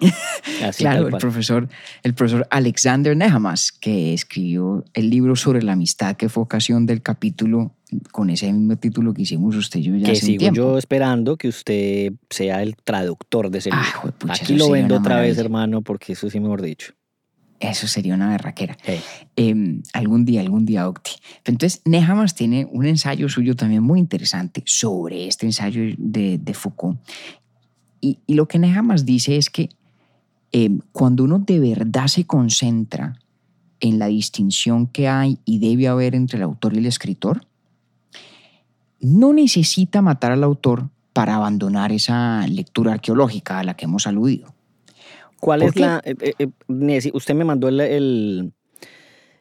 Así 0.62 0.84
Claro, 0.84 1.08
el 1.08 1.16
profesor, 1.16 1.68
el 2.02 2.14
profesor 2.14 2.46
Alexander 2.50 3.16
Nehamas, 3.16 3.72
que 3.72 4.12
escribió 4.14 4.84
el 4.94 5.08
libro 5.10 5.34
sobre 5.36 5.62
la 5.62 5.72
amistad, 5.72 6.16
que 6.16 6.28
fue 6.28 6.42
ocasión 6.42 6.86
del 6.86 7.00
capítulo 7.02 7.72
con 8.12 8.28
ese 8.30 8.52
mismo 8.52 8.76
título 8.76 9.14
que 9.14 9.22
hicimos 9.22 9.56
usted 9.56 9.80
y 9.80 9.84
yo 9.84 9.96
ya 9.96 10.06
que 10.06 10.12
hace 10.12 10.20
un 10.20 10.26
sigo 10.26 10.38
tiempo. 10.40 10.56
yo 10.56 10.78
esperando 10.78 11.36
que 11.38 11.48
usted 11.48 12.12
sea 12.30 12.62
el 12.62 12.76
traductor 12.76 13.50
de 13.50 13.58
ese 13.58 13.70
Ah, 13.72 13.82
libro. 13.82 14.00
juepucha, 14.00 14.34
Aquí 14.34 14.54
lo 14.56 14.70
vendo 14.70 14.96
otra 14.98 15.16
vez, 15.16 15.36
maravilla. 15.36 15.40
hermano, 15.40 15.82
porque 15.82 16.12
eso 16.12 16.28
sí 16.28 16.38
mejor 16.38 16.60
dicho. 16.62 16.92
Eso 17.60 17.86
sería 17.86 18.14
una 18.14 18.30
berraquera. 18.30 18.76
Hey. 18.84 19.00
Eh, 19.36 19.80
algún 19.92 20.24
día, 20.24 20.40
algún 20.40 20.64
día, 20.64 20.88
Octi. 20.88 21.12
Entonces, 21.44 21.82
Nehamas 21.84 22.34
tiene 22.34 22.68
un 22.70 22.86
ensayo 22.86 23.28
suyo 23.28 23.56
también 23.56 23.82
muy 23.82 23.98
interesante 23.98 24.62
sobre 24.66 25.26
este 25.26 25.46
ensayo 25.46 25.82
de, 25.98 26.38
de 26.38 26.54
Foucault. 26.54 27.00
Y, 28.00 28.20
y 28.26 28.34
lo 28.34 28.46
que 28.46 28.58
Nehamas 28.58 29.04
dice 29.04 29.36
es 29.36 29.50
que 29.50 29.70
eh, 30.52 30.78
cuando 30.92 31.24
uno 31.24 31.40
de 31.40 31.58
verdad 31.60 32.06
se 32.06 32.24
concentra 32.24 33.18
en 33.80 33.98
la 33.98 34.06
distinción 34.06 34.86
que 34.86 35.08
hay 35.08 35.38
y 35.44 35.58
debe 35.58 35.88
haber 35.88 36.14
entre 36.14 36.38
el 36.38 36.44
autor 36.44 36.74
y 36.74 36.78
el 36.78 36.86
escritor, 36.86 37.46
no 39.00 39.32
necesita 39.32 40.02
matar 40.02 40.32
al 40.32 40.42
autor 40.42 40.90
para 41.12 41.36
abandonar 41.36 41.92
esa 41.92 42.46
lectura 42.46 42.92
arqueológica 42.92 43.58
a 43.58 43.64
la 43.64 43.74
que 43.74 43.84
hemos 43.84 44.06
aludido. 44.06 44.54
¿Cuál 45.40 45.60
¿Por 45.60 45.68
es 45.68 45.74
qué? 45.74 45.80
la... 45.80 46.00
eh, 46.04 46.14
eh, 46.38 46.48
eh, 46.68 47.10
usted 47.12 47.34
me 47.34 47.44
mandó 47.44 47.68
el, 47.68 47.80
el, 47.80 48.52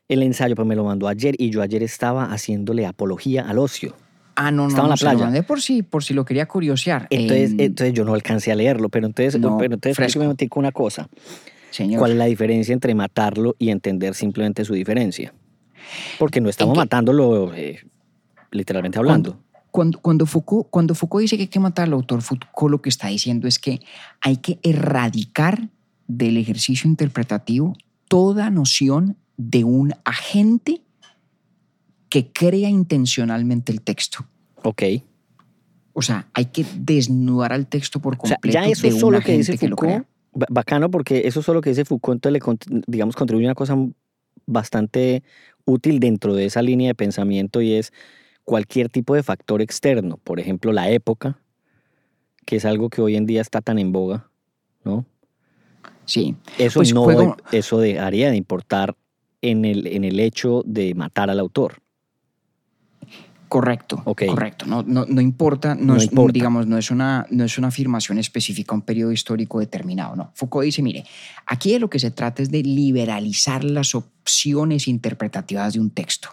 el 0.08 0.24
ensayo, 0.24 0.56
pero 0.56 0.66
me 0.66 0.76
lo 0.76 0.84
mandó 0.84 1.08
ayer 1.08 1.36
y 1.38 1.50
yo 1.50 1.62
ayer 1.62 1.84
estaba 1.84 2.26
haciéndole 2.26 2.86
apología 2.86 3.48
al 3.48 3.58
ocio. 3.60 3.96
Ah, 4.36 4.52
no, 4.52 4.64
no, 4.64 4.68
Estaba 4.70 4.86
en 4.86 4.90
no, 4.90 4.90
la 4.92 4.98
se 4.98 5.06
lo 5.06 5.12
playa. 5.12 5.26
mandé 5.26 5.44
por 5.44 5.62
si, 5.62 5.82
por 5.82 6.04
si 6.04 6.14
lo 6.14 6.24
quería 6.24 6.46
curiosear. 6.48 7.08
Entonces, 7.10 7.52
Em, 7.54 7.60
entonces 7.60 7.94
yo 7.96 8.06
no 8.06 8.14
alcancé 8.14 8.52
a 8.52 8.56
leerlo, 8.56 8.90
pero 8.90 9.08
entonces, 9.08 9.40
no, 9.42 9.58
pero 9.58 9.74
entonces 9.74 10.16
me 10.18 10.28
metí 10.28 10.48
con 10.48 10.62
una 10.62 10.72
cosa. 10.72 11.10
señor, 11.72 11.98
¿Cuál 12.00 12.12
es 12.12 12.18
la 12.18 12.26
diferencia 12.26 12.72
entre 12.74 12.94
matarlo 12.94 13.56
y 13.58 13.70
entender 13.70 14.14
simplemente 14.14 14.64
su 14.64 14.74
diferencia? 14.76 15.34
Porque 16.20 16.40
no 16.42 16.50
estamos 16.50 16.78
matándolo 16.78 17.52
eh, 17.56 17.80
literalmente 18.52 19.00
hablando. 19.00 19.40
cuando, 19.72 20.00
cuando, 20.00 20.26
Foucault, 20.28 20.68
cuando 20.70 20.94
Foucault 20.94 21.22
dice 21.24 21.36
que 21.38 21.44
hay 21.44 21.48
que 21.48 21.60
matar 21.60 21.88
al 21.88 21.94
autor, 21.94 22.22
Foucault 22.22 22.72
lo 22.72 22.82
que 22.82 22.90
está 22.90 23.08
diciendo 23.08 23.48
es 23.48 23.58
que 23.58 23.80
hay 24.22 24.38
que 24.38 24.60
erradicar 24.62 25.70
del 26.08 26.38
ejercicio 26.38 26.90
interpretativo 26.90 27.76
toda 28.08 28.50
noción 28.50 29.18
de 29.36 29.64
un 29.64 29.94
agente 30.06 30.82
que 32.10 32.32
crea 32.32 32.70
intencionalmente 32.70 33.72
el 33.72 33.82
texto. 33.82 34.26
Ok. 34.64 34.84
O 35.94 36.02
sea, 36.02 36.30
hay 36.34 36.46
que 36.46 36.66
desnudar 36.78 37.52
al 37.54 37.68
texto 37.68 38.00
por 38.00 38.16
O 38.20 38.28
sea, 38.28 38.38
completo 38.38 38.54
ya 38.54 38.66
eso 38.72 38.88
de 38.88 38.92
solo 38.92 39.20
que 39.22 39.38
dice 39.38 39.58
que. 39.58 39.68
Foucault, 39.68 40.06
ba- 40.34 40.48
bacano 40.50 40.90
porque 40.90 41.28
eso 41.28 41.42
solo 41.42 41.60
que 41.62 41.72
dice 41.72 41.86
Foucault, 41.86 42.24
entonces 42.26 42.42
le, 42.70 42.82
digamos, 42.88 43.16
contribuye 43.16 43.48
a 43.48 43.50
una 43.50 43.56
cosa 43.56 43.76
bastante 44.46 45.24
útil 45.66 46.00
dentro 46.00 46.34
de 46.34 46.46
esa 46.46 46.62
línea 46.62 46.90
de 46.90 46.96
pensamiento 46.96 47.62
y 47.62 47.74
es 47.74 47.92
cualquier 48.46 48.90
tipo 48.90 49.14
de 49.16 49.24
factor 49.24 49.62
externo, 49.62 50.18
por 50.24 50.40
ejemplo, 50.40 50.72
la 50.72 50.90
época, 50.90 51.42
que 52.46 52.56
es 52.56 52.66
algo 52.66 52.90
que 52.90 53.02
hoy 53.02 53.18
en 53.18 53.26
día 53.26 53.42
está 53.42 53.60
tan 53.62 53.78
en 53.78 53.92
boga, 53.92 54.30
¿no? 54.86 55.06
Sí, 56.08 56.36
Eso 56.58 56.80
Pues 56.80 56.94
no 56.94 57.04
juego- 57.04 57.38
eso 57.52 57.80
dejaría 57.80 58.32
de 58.32 58.38
importar 58.38 58.96
en 59.42 59.66
el, 59.66 59.86
en 59.86 60.04
el 60.04 60.20
hecho 60.20 60.64
de 60.66 60.96
matar 60.96 61.30
al 61.30 61.40
autor. 61.40 61.76
Correcto, 63.50 64.04
correcto. 64.04 64.66
No, 64.66 64.84
no, 64.84 65.06
no 65.08 65.22
importa, 65.22 65.74
no, 65.74 65.94
No 65.94 65.96
es, 65.96 66.04
importa. 66.06 66.34
digamos, 66.34 66.68
no 66.68 66.78
es, 66.78 66.92
una, 66.92 67.26
no 67.30 67.46
es 67.46 67.58
una 67.58 67.70
afirmación 67.70 68.18
específica 68.18 68.74
a 68.74 68.76
un 68.76 68.82
periodo 68.82 69.14
histórico 69.14 69.60
determinado. 69.62 70.18
No. 70.18 70.32
Foucault 70.34 70.66
dice, 70.66 70.82
mire, 70.82 71.06
aquí 71.46 71.72
de 71.72 71.80
lo 71.80 71.90
que 71.90 71.98
se 72.00 72.12
trata 72.12 72.42
es 72.44 72.52
de 72.52 72.62
liberalizar 72.64 73.64
las 73.64 73.96
opciones 73.96 74.90
interpretativas 74.90 75.74
de 75.74 75.80
un 75.80 75.92
texto. 75.92 76.30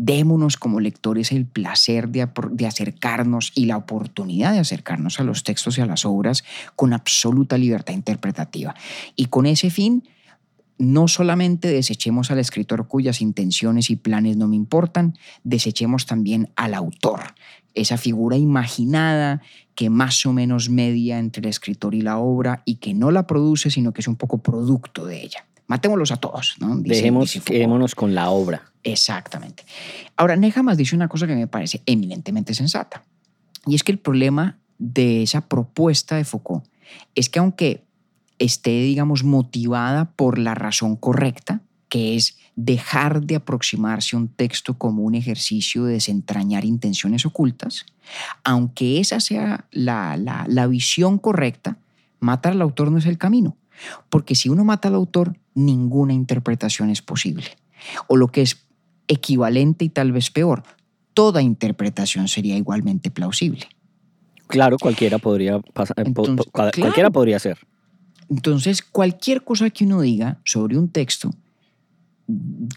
Démonos 0.00 0.56
como 0.56 0.78
lectores 0.78 1.32
el 1.32 1.44
placer 1.44 2.08
de, 2.08 2.22
acercarnos 2.66 3.50
y 3.56 3.66
la 3.66 3.76
oportunidad 3.76 4.52
de 4.52 4.60
acercarnos 4.60 5.18
a 5.18 5.24
los 5.24 5.42
textos 5.42 5.76
y 5.76 5.80
a 5.80 5.86
las 5.86 6.04
obras 6.04 6.44
con 6.76 6.92
absoluta 6.92 7.58
libertad 7.58 7.94
interpretativa. 7.94 8.76
Y 9.16 9.26
con 9.26 9.44
ese 9.44 9.70
fin, 9.70 10.04
no 10.78 11.08
solamente 11.08 11.66
desechemos 11.66 12.30
al 12.30 12.38
escritor 12.38 12.86
cuyas 12.86 13.20
intenciones 13.20 13.90
y 13.90 13.96
planes 13.96 14.36
no 14.36 14.46
me 14.46 14.54
importan, 14.54 15.18
desechemos 15.42 16.06
también 16.06 16.52
al 16.54 16.74
autor, 16.74 17.34
esa 17.74 17.96
figura 17.96 18.36
imaginada 18.36 19.42
que 19.74 19.90
más 19.90 20.24
o 20.26 20.32
menos 20.32 20.70
media 20.70 21.18
entre 21.18 21.40
el 21.40 21.48
escritor 21.48 21.96
y 21.96 22.02
la 22.02 22.18
obra 22.18 22.62
y 22.64 22.76
que 22.76 22.94
no 22.94 23.10
la 23.10 23.26
produce, 23.26 23.68
sino 23.72 23.92
que 23.92 24.02
es 24.02 24.06
un 24.06 24.14
poco 24.14 24.38
producto 24.38 25.06
de 25.06 25.22
ella. 25.22 25.47
Matémoslos 25.68 26.10
a 26.12 26.16
todos, 26.16 26.56
¿no? 26.58 26.76
Dejemos, 26.76 27.24
dice 27.24 27.40
Foucault. 27.40 27.56
quedémonos 27.56 27.94
con 27.94 28.14
la 28.14 28.30
obra. 28.30 28.72
Exactamente. 28.82 29.64
Ahora, 30.16 30.34
Nehamas 30.34 30.76
dice 30.76 30.96
una 30.96 31.08
cosa 31.08 31.26
que 31.26 31.36
me 31.36 31.46
parece 31.46 31.82
eminentemente 31.86 32.54
sensata. 32.54 33.04
Y 33.66 33.74
es 33.74 33.84
que 33.84 33.92
el 33.92 33.98
problema 33.98 34.58
de 34.78 35.22
esa 35.22 35.46
propuesta 35.46 36.16
de 36.16 36.24
Foucault 36.24 36.64
es 37.14 37.28
que 37.28 37.38
aunque 37.38 37.84
esté, 38.38 38.70
digamos, 38.82 39.24
motivada 39.24 40.12
por 40.12 40.38
la 40.38 40.54
razón 40.54 40.96
correcta, 40.96 41.60
que 41.88 42.16
es 42.16 42.38
dejar 42.56 43.22
de 43.22 43.36
aproximarse 43.36 44.16
a 44.16 44.18
un 44.18 44.28
texto 44.28 44.78
como 44.78 45.02
un 45.02 45.14
ejercicio 45.14 45.84
de 45.84 45.94
desentrañar 45.94 46.64
intenciones 46.64 47.26
ocultas, 47.26 47.86
aunque 48.44 49.00
esa 49.00 49.20
sea 49.20 49.66
la, 49.70 50.16
la, 50.16 50.44
la 50.48 50.66
visión 50.66 51.18
correcta, 51.18 51.78
matar 52.20 52.52
al 52.52 52.62
autor 52.62 52.90
no 52.90 52.98
es 52.98 53.06
el 53.06 53.18
camino. 53.18 53.56
Porque 54.08 54.34
si 54.34 54.48
uno 54.48 54.64
mata 54.64 54.88
al 54.88 54.94
autor, 54.96 55.36
ninguna 55.58 56.12
interpretación 56.14 56.90
es 56.90 57.02
posible. 57.02 57.44
O 58.06 58.16
lo 58.16 58.28
que 58.28 58.42
es 58.42 58.66
equivalente 59.08 59.84
y 59.84 59.88
tal 59.88 60.12
vez 60.12 60.30
peor, 60.30 60.62
toda 61.14 61.42
interpretación 61.42 62.28
sería 62.28 62.56
igualmente 62.56 63.10
plausible. 63.10 63.66
Claro, 64.46 64.78
cualquiera 64.78 65.18
podría 65.18 65.58
pasar, 65.60 65.98
eh, 66.00 66.04
po- 66.12 66.22
po- 66.22 66.28
Entonces, 66.30 66.52
cual- 66.52 66.70
claro. 66.70 66.86
cualquiera 66.86 67.10
podría 67.10 67.38
ser. 67.38 67.58
Entonces, 68.30 68.82
cualquier 68.82 69.42
cosa 69.44 69.70
que 69.70 69.84
uno 69.84 70.00
diga 70.00 70.38
sobre 70.44 70.76
un 70.78 70.88
texto 70.90 71.30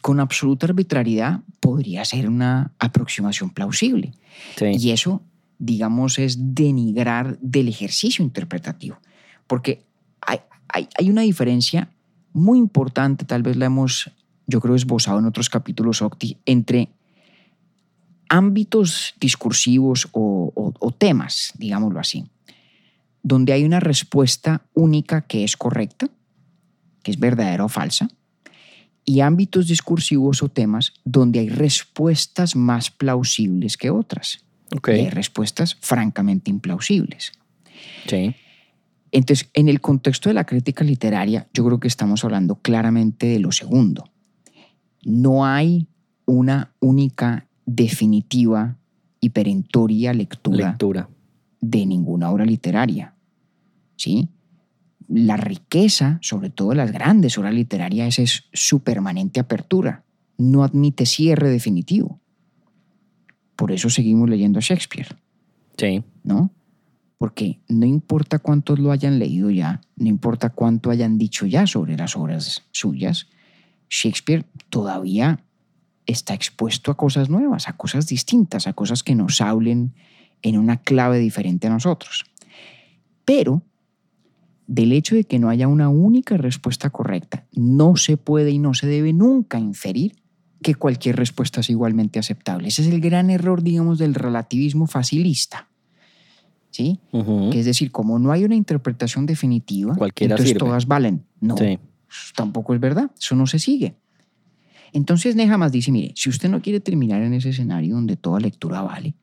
con 0.01 0.19
absoluta 0.21 0.65
arbitrariedad 0.67 1.41
podría 1.59 2.05
ser 2.05 2.29
una 2.29 2.71
aproximación 2.79 3.49
plausible. 3.49 4.13
Sí. 4.57 4.65
Y 4.79 4.91
eso, 4.91 5.21
digamos, 5.59 6.19
es 6.19 6.37
denigrar 6.55 7.37
del 7.41 7.67
ejercicio 7.67 8.23
interpretativo. 8.23 8.97
Porque 9.47 9.83
hay, 10.21 10.39
hay, 10.69 10.87
hay 10.97 11.09
una 11.09 11.21
diferencia 11.23 11.89
muy 12.33 12.57
importante, 12.59 13.25
tal 13.25 13.43
vez 13.43 13.55
la 13.57 13.65
hemos, 13.65 14.09
yo 14.47 14.59
creo, 14.61 14.75
esbozado 14.75 15.19
en 15.19 15.25
otros 15.25 15.49
capítulos, 15.49 16.01
Octi, 16.01 16.37
entre 16.45 16.89
ámbitos 18.29 19.13
discursivos 19.19 20.07
o, 20.13 20.51
o- 20.55 20.73
o 20.79 20.91
temas, 20.91 21.51
digámoslo 21.57 21.99
así, 21.99 22.25
donde 23.23 23.53
hay 23.53 23.63
una 23.65 23.79
respuesta 23.79 24.63
única 24.73 25.21
que 25.21 25.43
es 25.43 25.57
correcta, 25.57 26.09
que 27.03 27.11
es 27.11 27.19
verdadera 27.19 27.65
o 27.65 27.69
falsa, 27.69 28.07
y 29.03 29.19
ámbitos 29.21 29.67
discursivos 29.67 30.43
o 30.43 30.49
temas 30.49 30.93
donde 31.03 31.39
hay 31.39 31.49
respuestas 31.49 32.55
más 32.55 32.89
plausibles 32.91 33.75
que 33.75 33.89
otras. 33.89 34.45
Ok. 34.75 34.89
Y 34.89 34.91
hay 34.91 35.09
respuestas 35.09 35.75
francamente 35.81 36.49
implausibles. 36.49 37.31
Sí. 38.07 38.33
Entonces, 39.11 39.49
en 39.53 39.67
el 39.67 39.81
contexto 39.81 40.29
de 40.29 40.33
la 40.33 40.45
crítica 40.45 40.83
literaria, 40.83 41.47
yo 41.53 41.65
creo 41.65 41.79
que 41.79 41.87
estamos 41.87 42.23
hablando 42.23 42.55
claramente 42.55 43.27
de 43.27 43.39
lo 43.39 43.51
segundo. 43.51 44.05
No 45.03 45.45
hay 45.45 45.87
una 46.25 46.73
única, 46.79 47.47
definitiva 47.65 48.77
y 49.19 49.29
perentoria 49.29 50.13
lectura 50.13 50.69
Lectura. 50.69 51.09
de 51.59 51.85
ninguna 51.85 52.31
obra 52.31 52.45
literaria. 52.45 53.13
¿sí? 53.95 54.29
La 55.07 55.37
riqueza, 55.37 56.17
sobre 56.21 56.49
todo 56.49 56.69
de 56.69 56.75
las 56.75 56.91
grandes 56.91 57.37
obras 57.37 57.53
literarias, 57.53 58.17
es 58.19 58.45
su 58.53 58.79
permanente 58.79 59.39
apertura. 59.39 60.03
No 60.37 60.63
admite 60.63 61.05
cierre 61.05 61.49
definitivo. 61.49 62.19
Por 63.55 63.71
eso 63.71 63.89
seguimos 63.89 64.29
leyendo 64.29 64.59
a 64.59 64.61
Shakespeare. 64.61 65.15
Sí. 65.77 66.03
¿no? 66.23 66.51
Porque 67.21 67.61
no 67.69 67.85
importa 67.85 68.39
cuántos 68.39 68.79
lo 68.79 68.91
hayan 68.91 69.19
leído 69.19 69.51
ya, 69.51 69.79
no 69.95 70.07
importa 70.07 70.49
cuánto 70.49 70.89
hayan 70.89 71.19
dicho 71.19 71.45
ya 71.45 71.67
sobre 71.67 71.95
las 71.95 72.17
obras 72.17 72.63
suyas, 72.71 73.27
Shakespeare 73.91 74.43
todavía 74.71 75.43
está 76.07 76.33
expuesto 76.33 76.89
a 76.89 76.97
cosas 76.97 77.29
nuevas, 77.29 77.69
a 77.69 77.77
cosas 77.77 78.07
distintas, 78.07 78.65
a 78.65 78.73
cosas 78.73 79.03
que 79.03 79.13
nos 79.13 79.39
hablen 79.39 79.93
en 80.41 80.57
una 80.57 80.77
clave 80.77 81.19
diferente 81.19 81.67
a 81.67 81.69
nosotros. 81.69 82.25
Pero 83.23 83.61
del 84.65 84.91
hecho 84.91 85.13
de 85.13 85.25
que 85.25 85.37
no 85.37 85.49
haya 85.49 85.67
una 85.67 85.89
única 85.89 86.37
respuesta 86.37 86.89
correcta, 86.89 87.45
no 87.51 87.97
se 87.97 88.17
puede 88.17 88.49
y 88.49 88.57
no 88.57 88.73
se 88.73 88.87
debe 88.87 89.13
nunca 89.13 89.59
inferir 89.59 90.15
que 90.63 90.73
cualquier 90.73 91.17
respuesta 91.17 91.59
es 91.59 91.69
igualmente 91.69 92.17
aceptable. 92.17 92.69
Ese 92.69 92.81
es 92.81 92.87
el 92.87 92.99
gran 92.99 93.29
error, 93.29 93.61
digamos, 93.61 93.99
del 93.99 94.15
relativismo 94.15 94.87
facilista. 94.87 95.67
¿Sí? 96.71 96.99
Que 97.51 97.59
es 97.59 97.65
decir, 97.65 97.91
como 97.91 98.17
no 98.17 98.31
hay 98.31 98.45
una 98.45 98.55
interpretación 98.55 99.25
definitiva, 99.25 99.93
Cualquiera 99.95 100.33
entonces 100.35 100.49
sirve. 100.53 100.59
todas 100.59 100.87
valen. 100.87 101.25
No, 101.41 101.57
Sí. 101.57 101.77
tampoco 102.35 102.73
es 102.73 102.79
verdad. 102.79 103.11
Eso 103.19 103.35
no 103.35 103.45
se 103.45 103.59
sigue. 103.59 103.95
Entonces 104.93 105.35
Nehamas 105.35 105.71
dice, 105.71 105.91
mire, 105.91 106.13
si 106.15 106.29
usted 106.29 106.49
no 106.49 106.61
quiere 106.61 106.79
terminar 106.79 107.21
en 107.21 107.33
ese 107.33 107.49
escenario 107.49 107.95
donde 107.95 108.15
toda 108.17 108.39
lectura 108.39 108.81
vale, 108.81 109.15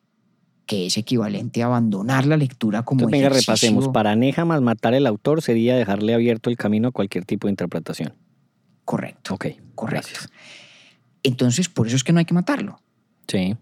que 0.66 0.86
es 0.86 0.96
equivalente 0.98 1.62
a 1.62 1.66
abandonar 1.66 2.26
la 2.26 2.36
lectura 2.36 2.84
como 2.84 3.00
Entonces, 3.02 3.20
venga, 3.22 3.34
repasemos. 3.38 3.88
Para 3.88 4.14
Neja 4.14 4.44
más 4.44 4.60
matar 4.60 4.92
el 4.94 5.06
autor 5.06 5.40
sería 5.42 5.76
dejarle 5.76 6.12
abierto 6.14 6.50
el 6.50 6.56
camino 6.56 6.88
a 6.88 6.92
cualquier 6.92 7.24
tipo 7.24 7.46
de 7.46 7.52
interpretación. 7.52 8.12
Correcto, 8.84 9.34
Ok. 9.34 9.46
correcto. 9.74 10.08
gracias. 10.10 10.30
Entonces, 11.22 11.68
por 11.68 11.86
eso 11.86 11.96
es 11.96 12.04
que 12.04 12.12
no 12.12 12.18
hay 12.18 12.24
que 12.26 12.34
matarlo. 12.34 12.80
Sí. 13.26 13.56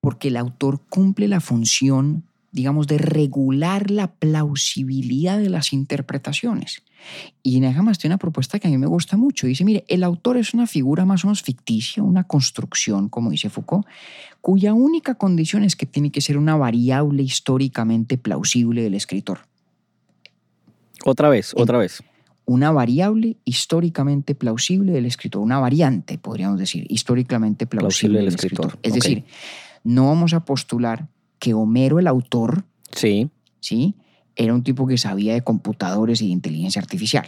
porque 0.00 0.28
el 0.28 0.36
autor 0.36 0.82
cumple 0.88 1.26
la 1.26 1.40
función 1.40 2.24
digamos, 2.56 2.86
de 2.86 2.96
regular 2.96 3.90
la 3.90 4.12
plausibilidad 4.14 5.38
de 5.38 5.50
las 5.50 5.74
interpretaciones. 5.74 6.82
Y 7.42 7.60
Nehamas 7.60 7.98
tiene 7.98 8.14
una 8.14 8.18
propuesta 8.18 8.58
que 8.58 8.66
a 8.66 8.70
mí 8.70 8.78
me 8.78 8.86
gusta 8.86 9.18
mucho. 9.18 9.46
Dice, 9.46 9.62
mire, 9.62 9.84
el 9.88 10.02
autor 10.02 10.38
es 10.38 10.54
una 10.54 10.66
figura 10.66 11.04
más 11.04 11.22
o 11.22 11.28
menos 11.28 11.42
ficticia, 11.42 12.02
una 12.02 12.24
construcción, 12.24 13.10
como 13.10 13.28
dice 13.30 13.50
Foucault, 13.50 13.86
cuya 14.40 14.72
única 14.72 15.16
condición 15.16 15.64
es 15.64 15.76
que 15.76 15.84
tiene 15.84 16.10
que 16.10 16.22
ser 16.22 16.38
una 16.38 16.56
variable 16.56 17.22
históricamente 17.22 18.16
plausible 18.16 18.82
del 18.82 18.94
escritor. 18.94 19.40
Otra 21.04 21.28
vez, 21.28 21.52
otra 21.56 21.76
vez. 21.76 22.02
Una 22.46 22.70
variable 22.72 23.36
históricamente 23.44 24.34
plausible 24.34 24.92
del 24.92 25.04
escritor, 25.04 25.42
una 25.42 25.58
variante, 25.58 26.16
podríamos 26.16 26.58
decir, 26.58 26.86
históricamente 26.88 27.66
plausible, 27.66 28.20
del 28.20 28.28
escritor. 28.28 28.78
Es 28.82 28.94
decir, 28.94 29.24
no 29.84 30.06
vamos 30.06 30.32
a 30.32 30.40
postular 30.46 31.08
que 31.38 31.54
Homero, 31.54 31.98
el 31.98 32.06
autor, 32.06 32.64
Sí. 32.92 33.30
¿sí? 33.60 33.94
era 34.38 34.52
un 34.52 34.62
tipo 34.62 34.86
que 34.86 34.98
sabía 34.98 35.32
de 35.32 35.40
computadores 35.42 36.20
y 36.20 36.26
de 36.26 36.32
inteligencia 36.32 36.80
artificial. 36.80 37.26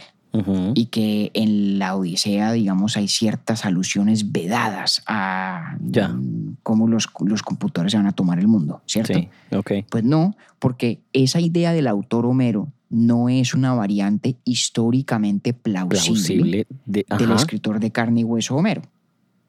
Y 0.75 0.85
que 0.85 1.31
en 1.33 1.79
la 1.79 1.95
Odisea, 1.95 2.51
digamos, 2.51 2.97
hay 2.97 3.07
ciertas 3.07 3.65
alusiones 3.65 4.31
vedadas 4.31 5.01
a 5.07 5.75
Ya. 5.83 6.15
cómo 6.61 6.87
los, 6.87 7.07
los 7.25 7.41
computadores 7.41 7.93
se 7.93 7.97
van 7.97 8.05
a 8.05 8.11
tomar 8.11 8.37
el 8.37 8.47
mundo, 8.47 8.83
¿cierto? 8.85 9.13
Sí, 9.15 9.27
ok. 9.51 9.71
Pues 9.89 10.03
no, 10.03 10.35
porque 10.59 10.99
esa 11.13 11.39
idea 11.41 11.73
del 11.73 11.87
autor 11.87 12.27
Homero 12.27 12.71
no 12.91 13.27
es 13.27 13.55
una 13.55 13.73
variante 13.73 14.37
históricamente 14.45 15.53
plausible, 15.55 16.03
Plausible. 16.13 16.67
De, 16.85 17.05
del 17.17 17.31
escritor 17.31 17.79
de 17.79 17.91
carne 17.91 18.19
y 18.21 18.23
hueso 18.23 18.55
Homero. 18.55 18.83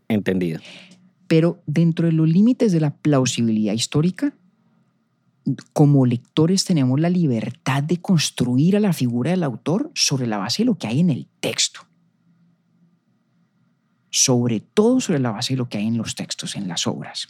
entendido. 0.09 0.61
Pero 1.27 1.61
dentro 1.67 2.07
de 2.07 2.13
los 2.13 2.27
límites 2.29 2.73
de 2.73 2.81
la 2.81 2.91
plausibilidad 2.95 3.75
histórica, 3.75 4.33
como 5.73 6.07
lectores 6.07 6.65
tenemos 6.65 6.99
la 7.01 7.09
libertad 7.11 7.83
de 7.83 7.99
construir 8.01 8.77
a 8.77 8.81
la 8.81 8.93
figura 8.93 9.31
del 9.31 9.43
autor 9.43 9.91
sobre 9.95 10.27
la 10.27 10.39
base 10.39 10.63
de 10.63 10.67
lo 10.67 10.77
que 10.79 10.87
hay 10.87 11.01
en 11.01 11.11
el 11.11 11.27
texto. 11.41 11.81
Sobre 14.11 14.61
todo 14.61 15.01
sobre 15.01 15.21
la 15.21 15.31
base 15.31 15.53
de 15.55 15.59
lo 15.59 15.69
que 15.69 15.79
hay 15.79 15.87
en 15.87 15.97
los 15.97 16.15
textos, 16.17 16.57
en 16.57 16.67
las 16.67 16.87
obras. 16.87 17.29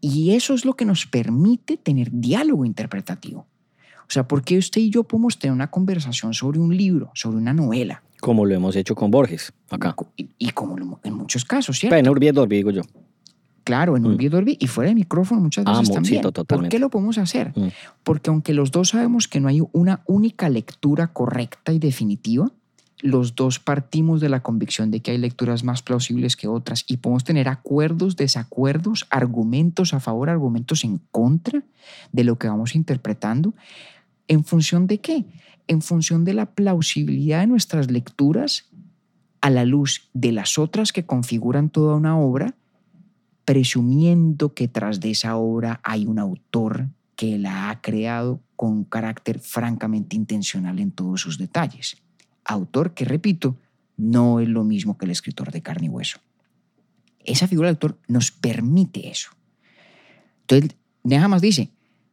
Y 0.00 0.32
eso 0.32 0.54
es 0.54 0.64
lo 0.64 0.74
que 0.74 0.84
nos 0.84 1.06
permite 1.06 1.76
tener 1.76 2.10
diálogo 2.12 2.64
interpretativo. 2.64 3.46
O 4.00 4.10
sea, 4.12 4.26
¿por 4.26 4.42
qué 4.42 4.58
usted 4.58 4.80
y 4.80 4.90
yo 4.90 5.04
podemos 5.04 5.38
tener 5.38 5.54
una 5.54 5.70
conversación 5.70 6.34
sobre 6.34 6.58
un 6.58 6.76
libro, 6.76 7.10
sobre 7.14 7.36
una 7.36 7.52
novela? 7.54 8.02
Como 8.20 8.44
lo 8.44 8.54
hemos 8.54 8.74
hecho 8.76 8.94
con 8.94 9.10
Borges, 9.10 9.52
acá. 9.70 9.94
Y, 10.16 10.28
y 10.38 10.50
como 10.50 10.76
lo- 10.76 11.00
en 11.04 11.14
muchos 11.14 11.44
casos, 11.44 11.78
¿cierto? 11.78 11.96
En 11.96 12.08
Urbi 12.08 12.30
digo 12.48 12.70
yo. 12.72 12.82
Claro, 13.64 13.96
en 13.96 14.04
un 14.06 14.14
Mm. 14.14 14.16
video 14.16 14.30
Dolby 14.38 14.56
y 14.60 14.66
fuera 14.66 14.88
de 14.88 14.94
micrófono 14.94 15.40
muchas 15.40 15.64
Ah, 15.66 15.72
veces 15.72 15.88
sí, 15.88 15.94
también. 15.94 16.22
¿Por 16.46 16.68
qué 16.68 16.78
lo 16.78 16.90
podemos 16.90 17.18
hacer? 17.18 17.52
Mm. 17.54 17.68
Porque 18.02 18.30
aunque 18.30 18.54
los 18.54 18.70
dos 18.70 18.90
sabemos 18.90 19.28
que 19.28 19.40
no 19.40 19.48
hay 19.48 19.60
una 19.72 20.02
única 20.06 20.48
lectura 20.48 21.08
correcta 21.08 21.72
y 21.72 21.78
definitiva, 21.78 22.50
los 23.00 23.34
dos 23.34 23.58
partimos 23.58 24.20
de 24.20 24.28
la 24.28 24.42
convicción 24.44 24.90
de 24.92 25.00
que 25.00 25.10
hay 25.10 25.18
lecturas 25.18 25.64
más 25.64 25.82
plausibles 25.82 26.36
que 26.36 26.46
otras 26.46 26.84
y 26.86 26.98
podemos 26.98 27.24
tener 27.24 27.48
acuerdos, 27.48 28.16
desacuerdos, 28.16 29.06
argumentos 29.10 29.92
a 29.92 29.98
favor, 30.00 30.30
argumentos 30.30 30.84
en 30.84 31.00
contra 31.10 31.62
de 32.12 32.24
lo 32.24 32.38
que 32.38 32.46
vamos 32.48 32.74
interpretando. 32.76 33.54
¿En 34.28 34.44
función 34.44 34.86
de 34.86 34.98
qué? 35.00 35.24
En 35.66 35.82
función 35.82 36.24
de 36.24 36.34
la 36.34 36.46
plausibilidad 36.46 37.40
de 37.40 37.48
nuestras 37.48 37.90
lecturas 37.90 38.66
a 39.40 39.50
la 39.50 39.64
luz 39.64 40.08
de 40.14 40.30
las 40.30 40.56
otras 40.58 40.92
que 40.92 41.04
configuran 41.04 41.70
toda 41.70 41.96
una 41.96 42.16
obra 42.16 42.54
presumiendo 43.44 44.54
que 44.54 44.68
tras 44.68 45.00
de 45.00 45.10
esa 45.10 45.36
obra 45.36 45.80
hay 45.82 46.06
un 46.06 46.18
autor 46.18 46.88
que 47.16 47.38
la 47.38 47.70
ha 47.70 47.80
creado 47.80 48.40
con 48.56 48.84
carácter 48.84 49.38
francamente 49.38 50.16
intencional 50.16 50.78
en 50.78 50.92
todos 50.92 51.20
sus 51.20 51.38
detalles. 51.38 51.96
Autor 52.44 52.94
que, 52.94 53.04
repito, 53.04 53.56
no 53.96 54.40
es 54.40 54.48
lo 54.48 54.64
mismo 54.64 54.96
que 54.96 55.04
el 55.04 55.10
escritor 55.10 55.52
de 55.52 55.62
carne 55.62 55.86
y 55.86 55.90
hueso. 55.90 56.18
Esa 57.24 57.46
figura 57.46 57.68
del 57.68 57.76
autor 57.76 57.98
nos 58.08 58.30
permite 58.30 59.08
eso. 59.08 59.30
Entonces, 60.42 60.76
más 61.28 61.42
dice, 61.42 61.70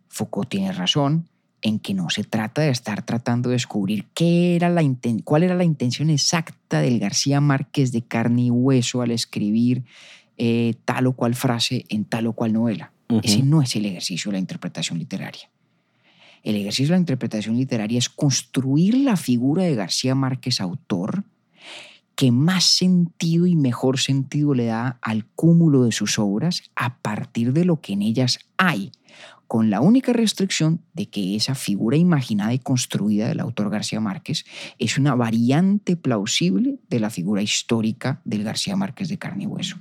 Foucault 0.08 0.50
tiene 0.50 0.72
razón 0.72 1.30
en 1.62 1.80
que 1.80 1.94
no 1.94 2.10
se 2.10 2.24
trata 2.24 2.62
de 2.62 2.70
estar 2.70 3.04
tratando 3.04 3.50
de 3.50 3.56
descubrir 3.56 4.08
qué 4.14 4.56
era 4.56 4.70
la 4.70 4.82
cuál 5.24 5.44
era 5.44 5.56
la 5.56 5.64
intención 5.64 6.10
exacta 6.10 6.80
del 6.80 7.00
García 7.00 7.42
Márquez 7.42 7.92
de 7.92 8.02
carne 8.04 8.44
y 8.44 8.52
hueso 8.52 9.02
al 9.02 9.12
escribir 9.12 9.84
eh, 10.40 10.76
tal 10.86 11.06
o 11.08 11.14
cual 11.14 11.36
frase 11.36 11.86
en 11.90 12.06
tal 12.06 12.28
o 12.28 12.34
cual 12.34 12.54
novela. 12.54 12.94
Ujú. 13.10 13.22
Ese 13.24 13.44
no 13.44 13.62
es 13.62 13.76
el 13.76 13.86
ejercicio 13.86 14.32
de 14.32 14.34
la 14.34 14.40
interpretación 14.40 14.98
literaria. 14.98 15.50
El 16.44 16.56
ejercicio 16.56 16.88
de 16.88 16.98
la 16.98 17.02
interpretación 17.02 17.58
literaria 17.58 18.00
es 18.00 18.08
construir 18.08 18.96
la 18.96 19.18
figura 19.18 19.64
de 19.64 19.76
García 19.76 20.16
Márquez 20.16 20.62
autor 20.62 21.26
que 22.16 22.32
más 22.32 22.64
sentido 22.64 23.48
y 23.48 23.56
mejor 23.56 24.00
sentido 24.00 24.54
le 24.54 24.66
da 24.66 24.98
al 25.02 25.26
cúmulo 25.26 25.84
de 25.84 25.92
sus 25.92 26.20
obras 26.20 26.64
a 26.76 26.98
partir 26.98 27.52
de 27.52 27.66
lo 27.66 27.82
que 27.82 27.94
en 27.94 28.02
ellas 28.02 28.40
hay, 28.58 28.92
con 29.48 29.70
la 29.70 29.82
única 29.82 30.14
restricción 30.14 30.82
de 30.94 31.10
que 31.10 31.36
esa 31.36 31.56
figura 31.56 31.98
imaginada 31.98 32.54
y 32.54 32.60
construida 32.60 33.28
del 33.28 33.40
autor 33.40 33.70
García 33.70 34.00
Márquez 34.00 34.46
es 34.78 34.98
una 34.98 35.16
variante 35.16 35.96
plausible 35.96 36.80
de 36.90 37.00
la 37.00 37.10
figura 37.10 37.42
histórica 37.42 38.22
del 38.26 38.44
García 38.44 38.76
Márquez 38.76 39.10
de 39.10 39.18
carne 39.18 39.46
y 39.46 39.48
hueso. 39.48 39.78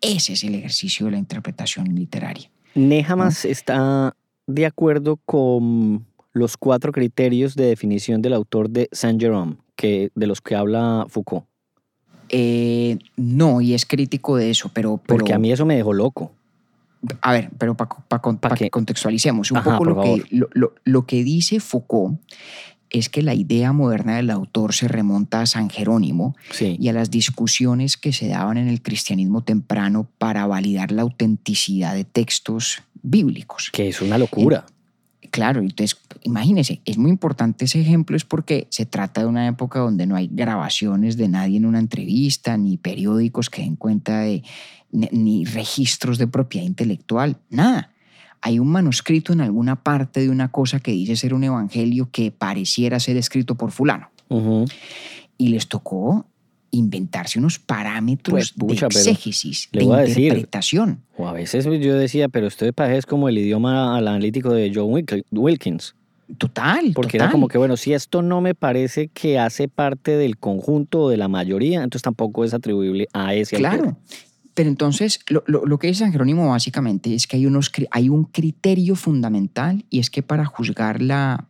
Ese 0.00 0.32
es 0.34 0.44
el 0.44 0.54
ejercicio 0.54 1.06
de 1.06 1.12
la 1.12 1.18
interpretación 1.18 1.94
literaria. 1.94 2.50
Nehamas 2.74 3.44
está 3.44 4.16
de 4.46 4.66
acuerdo 4.66 5.16
con 5.26 6.06
los 6.32 6.56
cuatro 6.56 6.92
criterios 6.92 7.54
de 7.54 7.66
definición 7.66 8.22
del 8.22 8.32
autor 8.34 8.70
de 8.70 8.88
Saint-Jérôme, 8.92 9.56
que, 9.76 10.10
de 10.14 10.26
los 10.26 10.40
que 10.40 10.54
habla 10.54 11.06
Foucault. 11.08 11.44
Eh, 12.28 12.98
no, 13.16 13.60
y 13.60 13.74
es 13.74 13.84
crítico 13.84 14.36
de 14.36 14.50
eso, 14.50 14.70
pero... 14.72 14.98
pero 15.04 15.18
Porque 15.18 15.32
a 15.34 15.38
mí 15.38 15.50
eso 15.50 15.66
me 15.66 15.74
dejó 15.76 15.92
loco. 15.92 16.32
A 17.22 17.32
ver, 17.32 17.50
pero 17.58 17.74
para 17.76 18.54
que 18.54 18.70
contextualicemos 18.70 19.50
un 19.50 19.56
Ajá, 19.56 19.64
poco 19.72 19.78
por 19.78 19.86
lo 19.88 19.94
que, 20.02 20.08
favor. 20.08 20.26
lo, 20.30 20.48
lo- 20.52 20.74
lo 20.84 21.06
que 21.06 21.24
dice 21.24 21.58
Foucault 21.58 22.20
es 22.90 23.08
que 23.08 23.22
la 23.22 23.34
idea 23.34 23.72
moderna 23.72 24.16
del 24.16 24.30
autor 24.30 24.74
se 24.74 24.88
remonta 24.88 25.40
a 25.40 25.46
San 25.46 25.70
Jerónimo 25.70 26.36
Sí. 26.52 26.76
y 26.78 26.88
a 26.88 26.92
las 26.92 27.10
discusiones 27.10 27.96
que 27.96 28.12
se 28.12 28.28
daban 28.28 28.56
en 28.58 28.68
el 28.68 28.82
cristianismo 28.82 29.42
temprano 29.42 30.08
para 30.18 30.46
validar 30.46 30.92
la 30.92 31.02
autenticidad 31.02 31.94
de 31.94 32.04
textos 32.04 32.82
bíblicos. 33.02 33.70
Que 33.72 33.88
es 33.88 34.00
una 34.02 34.18
locura. 34.18 34.66
Claro, 35.30 35.60
entonces 35.60 35.96
imagínense, 36.24 36.80
es 36.84 36.98
muy 36.98 37.10
importante 37.10 37.66
ese 37.66 37.80
ejemplo, 37.80 38.16
es 38.16 38.24
porque 38.24 38.66
se 38.70 38.84
trata 38.84 39.20
de 39.20 39.28
una 39.28 39.46
época 39.46 39.78
donde 39.78 40.06
no 40.06 40.16
hay 40.16 40.28
grabaciones 40.32 41.16
de 41.16 41.28
nadie 41.28 41.58
en 41.58 41.66
una 41.66 41.78
entrevista, 41.78 42.56
ni 42.56 42.76
periódicos 42.76 43.48
que 43.48 43.62
den 43.62 43.76
cuenta 43.76 44.20
de, 44.20 44.42
ni, 44.90 45.08
ni 45.12 45.44
registros 45.44 46.18
de 46.18 46.26
propiedad 46.26 46.66
intelectual, 46.66 47.36
nada. 47.48 47.92
Hay 48.42 48.58
un 48.58 48.68
manuscrito 48.68 49.32
en 49.32 49.40
alguna 49.42 49.76
parte 49.76 50.20
de 50.20 50.30
una 50.30 50.50
cosa 50.50 50.80
que 50.80 50.92
dice 50.92 51.16
ser 51.16 51.34
un 51.34 51.44
evangelio 51.44 52.08
que 52.10 52.30
pareciera 52.30 52.98
ser 53.00 53.16
escrito 53.16 53.54
por 53.54 53.70
fulano. 53.70 54.08
Y 55.38 55.48
les 55.48 55.68
tocó 55.68 56.26
inventarse 56.70 57.38
unos 57.38 57.58
parámetros 57.58 58.32
Pues, 58.32 58.52
pucha, 58.52 58.86
de 58.88 58.96
exégesis, 58.98 59.68
de 59.72 59.84
decir, 59.84 60.24
interpretación. 60.24 61.00
O 61.16 61.26
a 61.26 61.32
veces 61.32 61.64
yo 61.64 61.94
decía, 61.96 62.28
pero 62.28 62.46
esto 62.46 62.64
de 62.64 62.72
paje 62.72 62.96
es 62.96 63.06
como 63.06 63.28
el 63.28 63.38
idioma 63.38 63.96
analítico 63.98 64.52
de 64.52 64.70
John 64.74 64.90
Wilk- 64.92 65.24
Wilkins. 65.32 65.94
Total, 66.38 66.92
Porque 66.94 67.18
total. 67.18 67.26
era 67.26 67.32
como 67.32 67.48
que, 67.48 67.58
bueno, 67.58 67.76
si 67.76 67.92
esto 67.92 68.22
no 68.22 68.40
me 68.40 68.54
parece 68.54 69.08
que 69.08 69.36
hace 69.40 69.66
parte 69.66 70.16
del 70.16 70.38
conjunto 70.38 71.00
o 71.02 71.08
de 71.10 71.16
la 71.16 71.26
mayoría, 71.26 71.78
entonces 71.82 72.02
tampoco 72.02 72.44
es 72.44 72.54
atribuible 72.54 73.08
a 73.12 73.34
ese 73.34 73.56
autor. 73.56 73.96
Pero 74.54 74.68
entonces, 74.68 75.20
lo, 75.28 75.44
lo- 75.46 75.78
que 75.78 75.86
dice 75.86 76.00
San 76.00 76.12
Jerónimo 76.12 76.48
básicamente 76.48 77.14
es 77.14 77.26
que 77.26 77.36
hay, 77.36 77.46
unos, 77.46 77.70
hay 77.90 78.08
un 78.08 78.24
criterio 78.24 78.96
fundamental 78.96 79.84
y 79.90 80.00
es 80.00 80.10
que 80.10 80.22
para 80.22 80.44
juzgar 80.44 81.00
la, 81.00 81.48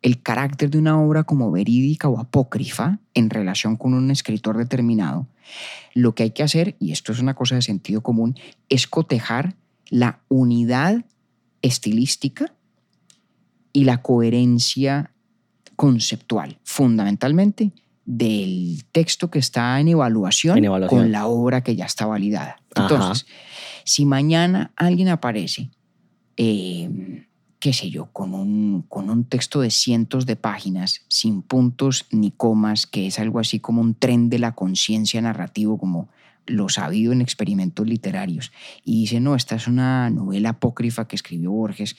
el 0.00 0.22
carácter 0.22 0.70
de 0.70 0.78
una 0.78 1.00
obra 1.00 1.24
como 1.24 1.50
verídica 1.50 2.08
o 2.08 2.18
apócrifa 2.18 2.98
en 3.14 3.30
relación 3.30 3.76
con 3.76 3.94
un 3.94 4.10
escritor 4.10 4.56
determinado, 4.56 5.28
lo 5.94 6.14
que 6.14 6.22
hay 6.22 6.30
que 6.30 6.42
hacer, 6.42 6.74
y 6.80 6.92
esto 6.92 7.12
es 7.12 7.20
una 7.20 7.34
cosa 7.34 7.56
de 7.56 7.62
sentido 7.62 8.00
común, 8.00 8.34
es 8.68 8.86
cotejar 8.86 9.54
la 9.90 10.20
unidad 10.28 11.04
estilística 11.60 12.54
y 13.74 13.84
la 13.84 14.00
coherencia 14.02 15.12
conceptual, 15.76 16.58
fundamentalmente 16.64 17.72
del 18.04 18.84
texto 18.92 19.30
que 19.30 19.38
está 19.38 19.78
en 19.80 19.88
evaluación, 19.88 20.58
En 20.58 20.64
evaluación. 20.64 21.00
con 21.00 21.12
la 21.12 21.26
obra 21.26 21.62
que 21.62 21.76
ya 21.76 21.84
está 21.84 22.06
validada. 22.06 22.60
Ajá. 22.74 22.88
Entonces, 22.88 23.26
si 23.84 24.04
mañana 24.04 24.72
alguien 24.76 25.08
aparece, 25.08 25.70
eh, 26.36 27.26
qué 27.58 27.72
sé 27.72 27.90
yo, 27.90 28.06
con 28.06 28.34
un, 28.34 28.82
con 28.88 29.08
un 29.08 29.24
texto 29.24 29.60
de 29.60 29.70
cientos 29.70 30.26
de 30.26 30.36
páginas, 30.36 31.02
sin 31.08 31.42
puntos 31.42 32.06
ni 32.10 32.32
comas, 32.32 32.86
que 32.86 33.06
es 33.06 33.18
algo 33.18 33.38
así 33.38 33.60
como 33.60 33.80
un 33.80 33.94
tren 33.94 34.28
de 34.28 34.40
la 34.40 34.52
conciencia 34.52 35.20
narrativo, 35.20 35.78
como 35.78 36.08
lo 36.46 36.68
sabido 36.68 37.12
en 37.12 37.20
experimentos 37.20 37.86
literarios 37.86 38.52
y 38.84 39.02
dice, 39.02 39.20
no, 39.20 39.34
esta 39.34 39.54
es 39.54 39.68
una 39.68 40.10
novela 40.10 40.50
apócrifa 40.50 41.06
que 41.06 41.16
escribió 41.16 41.52
Borges, 41.52 41.96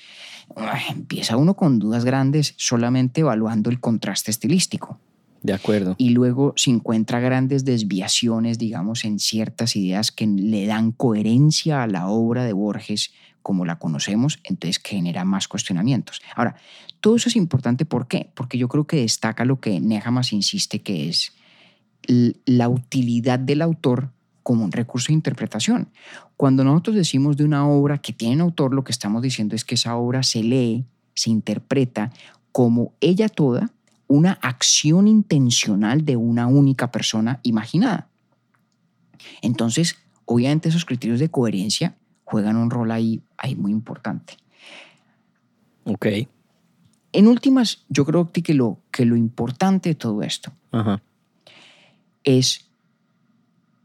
empieza 0.89 1.37
uno 1.37 1.55
con 1.55 1.79
dudas 1.79 2.03
grandes 2.03 2.53
solamente 2.57 3.21
evaluando 3.21 3.69
el 3.69 3.79
contraste 3.79 4.31
estilístico. 4.31 4.99
De 5.43 5.53
acuerdo. 5.53 5.95
Y 5.97 6.09
luego 6.09 6.53
se 6.55 6.71
encuentra 6.71 7.19
grandes 7.19 7.65
desviaciones, 7.65 8.57
digamos, 8.57 9.03
en 9.03 9.19
ciertas 9.19 9.75
ideas 9.75 10.11
que 10.11 10.25
le 10.25 10.65
dan 10.65 10.93
coherencia 10.93 11.83
a 11.83 11.87
la 11.87 12.07
obra 12.07 12.45
de 12.45 12.53
Borges 12.53 13.11
como 13.41 13.65
la 13.65 13.77
conocemos, 13.77 14.39
entonces 14.45 14.81
genera 14.81 15.25
más 15.25 15.49
cuestionamientos. 15.49 16.21
Ahora, 16.35 16.55
todo 17.01 17.17
eso 17.17 17.27
es 17.27 17.35
importante, 17.35 17.83
¿por 17.83 18.07
qué? 18.07 18.31
Porque 18.33 18.57
yo 18.57 18.69
creo 18.69 18.87
que 18.87 19.01
destaca 19.01 19.43
lo 19.43 19.59
que 19.59 19.81
Nehamas 19.81 20.31
insiste 20.31 20.81
que 20.81 21.09
es 21.09 21.33
la 22.07 22.69
utilidad 22.69 23.37
del 23.37 23.61
autor 23.61 24.11
como 24.43 24.63
un 24.63 24.71
recurso 24.71 25.07
de 25.07 25.15
interpretación. 25.15 25.89
Cuando 26.37 26.63
nosotros 26.63 26.95
decimos 26.95 27.37
de 27.37 27.43
una 27.43 27.67
obra 27.67 27.97
que 27.97 28.13
tiene 28.13 28.35
un 28.35 28.41
autor, 28.41 28.73
lo 28.73 28.83
que 28.83 28.91
estamos 28.91 29.21
diciendo 29.21 29.55
es 29.55 29.65
que 29.65 29.75
esa 29.75 29.95
obra 29.95 30.23
se 30.23 30.41
lee, 30.43 30.85
se 31.13 31.29
interpreta 31.29 32.11
como 32.51 32.93
ella 33.01 33.29
toda, 33.29 33.71
una 34.13 34.33
acción 34.43 35.07
intencional 35.07 36.05
de 36.05 36.17
una 36.17 36.45
única 36.45 36.91
persona 36.91 37.39
imaginada. 37.41 38.09
Entonces, 39.41 39.97
obviamente 40.25 40.69
esos 40.69 40.85
criterios 40.85 41.19
de 41.19 41.29
coherencia 41.29 41.95
juegan 42.23 42.57
un 42.57 42.69
rol 42.69 42.91
ahí, 42.91 43.23
ahí 43.37 43.55
muy 43.55 43.71
importante. 43.71 44.37
Ok. 45.85 46.05
En 47.11 47.27
últimas, 47.27 47.85
yo 47.89 48.05
creo 48.05 48.31
que 48.31 48.53
lo, 48.53 48.79
que 48.91 49.05
lo 49.05 49.15
importante 49.15 49.89
de 49.89 49.95
todo 49.95 50.21
esto 50.21 50.51
es, 52.23 52.67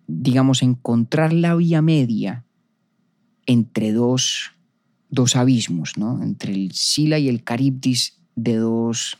digamos, 0.07 0.63
encontrar 0.63 1.33
la 1.33 1.55
vía 1.55 1.81
media 1.81 2.45
entre 3.47 3.93
dos, 3.93 4.53
dos 5.09 5.37
abismos, 5.37 5.97
¿no? 5.97 6.23
entre 6.23 6.53
el 6.53 6.73
Sila 6.73 7.19
y 7.19 7.31
el 7.31 7.43
Caribdis 7.45 8.19
de 8.37 8.57
dos, 8.57 9.19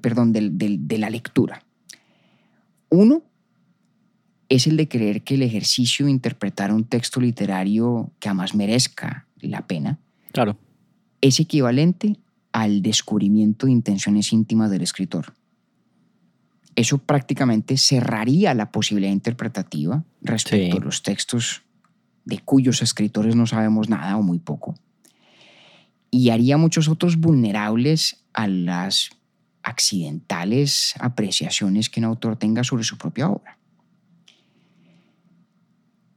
perdón, 0.00 0.32
de, 0.32 0.50
de 0.50 0.98
la 0.98 1.10
lectura. 1.10 1.62
Uno 2.88 3.22
es 4.48 4.66
el 4.66 4.76
de 4.76 4.88
creer 4.88 5.22
que 5.22 5.34
el 5.34 5.42
ejercicio 5.42 6.06
de 6.06 6.12
interpretar 6.12 6.72
un 6.72 6.84
texto 6.84 7.20
literario 7.20 8.10
que 8.18 8.28
además 8.28 8.54
merezca 8.54 9.26
la 9.40 9.66
pena 9.66 9.98
claro. 10.32 10.58
es 11.20 11.38
equivalente 11.38 12.18
al 12.52 12.82
descubrimiento 12.82 13.66
de 13.66 13.72
intenciones 13.72 14.32
íntimas 14.32 14.70
del 14.70 14.82
escritor. 14.82 15.34
Eso 16.74 16.98
prácticamente 16.98 17.76
cerraría 17.76 18.54
la 18.54 18.72
posibilidad 18.72 19.12
interpretativa 19.12 20.04
respecto 20.20 20.78
a 20.78 20.80
los 20.80 21.02
textos 21.02 21.62
de 22.24 22.38
cuyos 22.40 22.82
escritores 22.82 23.36
no 23.36 23.46
sabemos 23.46 23.88
nada 23.88 24.16
o 24.16 24.22
muy 24.22 24.38
poco. 24.38 24.74
Y 26.10 26.30
haría 26.30 26.56
muchos 26.56 26.88
otros 26.88 27.18
vulnerables 27.18 28.24
a 28.32 28.48
las 28.48 29.10
accidentales 29.62 30.94
apreciaciones 31.00 31.90
que 31.90 32.00
un 32.00 32.06
autor 32.06 32.36
tenga 32.36 32.64
sobre 32.64 32.84
su 32.84 32.96
propia 32.98 33.28
obra. 33.28 33.58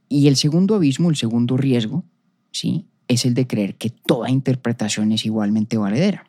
Y 0.08 0.28
el 0.28 0.36
segundo 0.36 0.74
abismo, 0.74 1.10
el 1.10 1.16
segundo 1.16 1.56
riesgo, 1.56 2.04
¿sí? 2.52 2.86
es 3.08 3.24
el 3.24 3.34
de 3.34 3.46
creer 3.46 3.76
que 3.76 3.90
toda 3.90 4.30
interpretación 4.30 5.12
es 5.12 5.24
igualmente 5.24 5.76
valedera. 5.76 6.26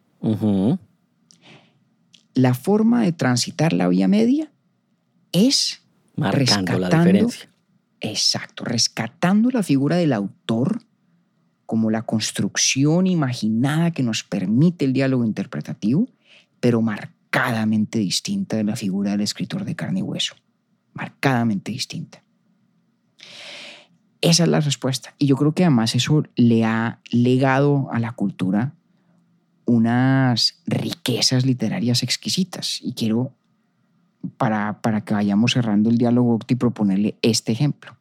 La 2.33 2.53
forma 2.53 3.03
de 3.03 3.11
transitar 3.11 3.73
la 3.73 3.87
vía 3.87 4.07
media 4.07 4.51
es 5.31 5.81
marcando 6.15 6.79
la 6.79 6.89
diferencia. 6.89 7.49
Exacto, 8.01 8.63
rescatando 8.65 9.49
la 9.51 9.63
figura 9.63 9.95
del 9.95 10.13
autor 10.13 10.81
como 11.65 11.89
la 11.89 12.03
construcción 12.03 13.07
imaginada 13.07 13.91
que 13.91 14.03
nos 14.03 14.23
permite 14.23 14.85
el 14.85 14.93
diálogo 14.93 15.25
interpretativo, 15.25 16.07
pero 16.65 16.81
marcadamente 16.81 17.99
distinta 17.99 18.57
de 18.57 18.63
la 18.63 18.75
figura 18.75 19.11
del 19.11 19.21
escritor 19.21 19.65
de 19.65 19.75
carne 19.75 19.99
y 19.99 20.01
hueso. 20.01 20.33
Marcadamente 20.95 21.71
distinta. 21.71 22.23
Esa 24.19 24.45
es 24.45 24.49
la 24.49 24.61
respuesta. 24.61 25.13
Y 25.19 25.27
yo 25.27 25.35
creo 25.35 25.53
que 25.53 25.63
además 25.63 25.93
eso 25.93 26.23
le 26.35 26.65
ha 26.65 27.01
legado 27.11 27.87
a 27.91 27.99
la 27.99 28.13
cultura 28.13 28.73
unas 29.65 30.59
riquezas 30.65 31.45
literarias 31.45 32.01
exquisitas. 32.01 32.79
Y 32.81 32.93
quiero, 32.93 33.31
para, 34.37 34.81
para 34.81 35.01
que 35.01 35.13
vayamos 35.13 35.51
cerrando 35.51 35.91
el 35.91 35.99
diálogo, 35.99 36.39
y 36.47 36.55
proponerle 36.55 37.15
este 37.21 37.51
ejemplo. 37.51 37.95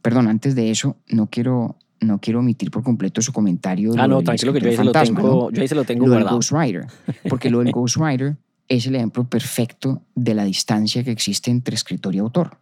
Perdón, 0.00 0.28
antes 0.28 0.54
de 0.54 0.70
eso, 0.70 0.96
no 1.08 1.26
quiero, 1.26 1.76
no 2.04 2.20
quiero 2.20 2.40
omitir 2.40 2.70
por 2.70 2.82
completo 2.82 3.20
su 3.22 3.32
comentario. 3.32 3.92
Ah, 3.96 4.06
no, 4.06 4.22
tranquilo 4.22 4.52
que 4.52 4.60
yo 4.60 4.68
ahí, 4.68 4.76
se 4.76 4.84
lo 4.84 4.92
tengo, 4.92 5.50
yo 5.50 5.62
ahí 5.62 5.68
se 5.68 5.74
lo 5.74 5.84
tengo 5.84 6.06
lo 6.06 6.14
guardado. 6.14 6.40
Porque 7.28 7.50
lo 7.50 7.60
del 7.60 7.72
Ghostwriter 7.72 8.36
es 8.68 8.86
el 8.86 8.94
ejemplo 8.96 9.24
perfecto 9.24 10.02
de 10.14 10.34
la 10.34 10.44
distancia 10.44 11.02
que 11.04 11.10
existe 11.10 11.50
entre 11.50 11.74
escritor 11.74 12.14
y 12.14 12.18
autor. 12.18 12.58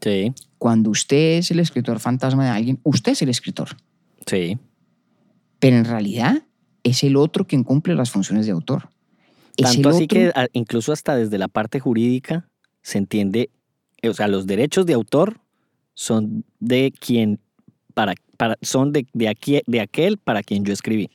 Sí. 0.00 0.32
Cuando 0.58 0.90
usted 0.90 1.38
es 1.38 1.50
el 1.50 1.60
escritor 1.60 2.00
fantasma 2.00 2.44
de 2.44 2.50
alguien, 2.50 2.80
usted 2.82 3.12
es 3.12 3.22
el 3.22 3.28
escritor. 3.28 3.76
Sí. 4.26 4.58
Pero 5.58 5.76
en 5.76 5.84
realidad 5.84 6.42
es 6.82 7.04
el 7.04 7.16
otro 7.16 7.46
quien 7.46 7.64
cumple 7.64 7.94
las 7.94 8.10
funciones 8.10 8.46
de 8.46 8.52
autor. 8.52 8.88
Tanto 9.56 9.90
así 9.90 10.06
que 10.06 10.32
incluso 10.52 10.92
hasta 10.92 11.14
desde 11.14 11.38
la 11.38 11.48
parte 11.48 11.78
jurídica 11.78 12.48
se 12.82 12.98
entiende, 12.98 13.50
o 14.02 14.14
sea, 14.14 14.28
los 14.28 14.46
derechos 14.46 14.86
de 14.86 14.94
autor 14.94 15.40
son 15.94 16.44
de 16.58 16.92
quien, 16.98 17.38
para, 17.94 18.14
para, 18.42 18.58
son 18.60 18.92
de, 18.92 19.06
de, 19.12 19.28
aquí, 19.28 19.60
de 19.68 19.80
aquel 19.80 20.18
para 20.18 20.42
quien 20.42 20.64
yo 20.64 20.72
escribí. 20.72 21.08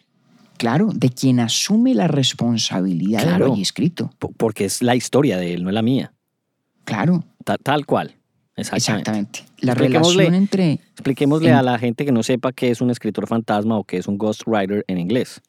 Claro, 0.55 0.91
de 0.93 1.09
quien 1.09 1.41
asume 1.41 1.93
la 1.93 2.07
responsabilidad 2.07 3.33
de 3.33 3.39
lo 3.39 3.53
escrito. 3.55 4.11
Porque 4.37 4.63
es 4.63 4.81
la 4.81 4.95
historia 4.95 5.35
de 5.35 5.53
él, 5.53 5.63
no 5.63 5.69
es 5.69 5.73
la 5.73 5.81
mía. 5.81 6.13
Claro. 6.85 7.25
tal 7.63 7.85
cual. 7.85 8.15
Exactamente. 8.55 9.43
La 9.59 9.73
relación 9.73 10.35
entre... 10.35 10.79
Expliquémosle 10.93 11.51
a 11.51 11.61
la 11.61 11.77
gente 11.77 12.05
que 12.05 12.13
no 12.13 12.23
sepa 12.23 12.53
qué 12.53 12.71
es 12.71 12.79
un 12.79 12.91
escritor 12.91 13.27
fantasma 13.27 13.77
o 13.77 13.83
qué 13.83 13.97
es 13.97 14.07
un 14.07 14.17
ghostwriter 14.17 14.85
en 14.87 14.97
inglés. 14.97 15.41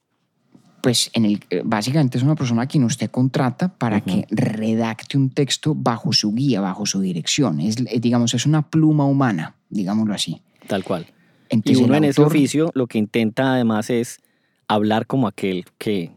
Pues 0.82 1.10
en 1.12 1.26
el, 1.26 1.44
eh, 1.50 1.62
básicamente 1.64 2.18
es 2.18 2.24
una 2.24 2.34
persona 2.34 2.62
a 2.62 2.66
quien 2.66 2.82
usted 2.82 3.08
contrata 3.08 3.68
para 3.68 4.00
que 4.00 4.26
redacte 4.30 5.16
un 5.16 5.30
texto 5.30 5.76
bajo 5.76 6.12
su 6.12 6.34
guía, 6.34 6.60
bajo 6.60 6.86
su 6.86 7.00
dirección. 7.00 7.60
Es, 7.60 7.76
eh, 7.78 8.00
digamos, 8.00 8.34
es 8.34 8.46
una 8.46 8.68
pluma 8.68 9.04
humana, 9.04 9.54
digámoslo 9.70 10.12
así. 10.12 10.42
Tal 10.66 10.82
cual. 10.82 11.06
Y 11.50 11.76
uno 11.76 11.94
en 11.94 12.04
ese 12.04 12.22
oficio 12.22 12.70
lo 12.74 12.86
que 12.86 12.98
intenta 12.98 13.54
además 13.54 13.90
es 13.90 14.18
hablar 14.66 15.06
como 15.06 15.26
aquel 15.26 15.64
que, 15.78 16.12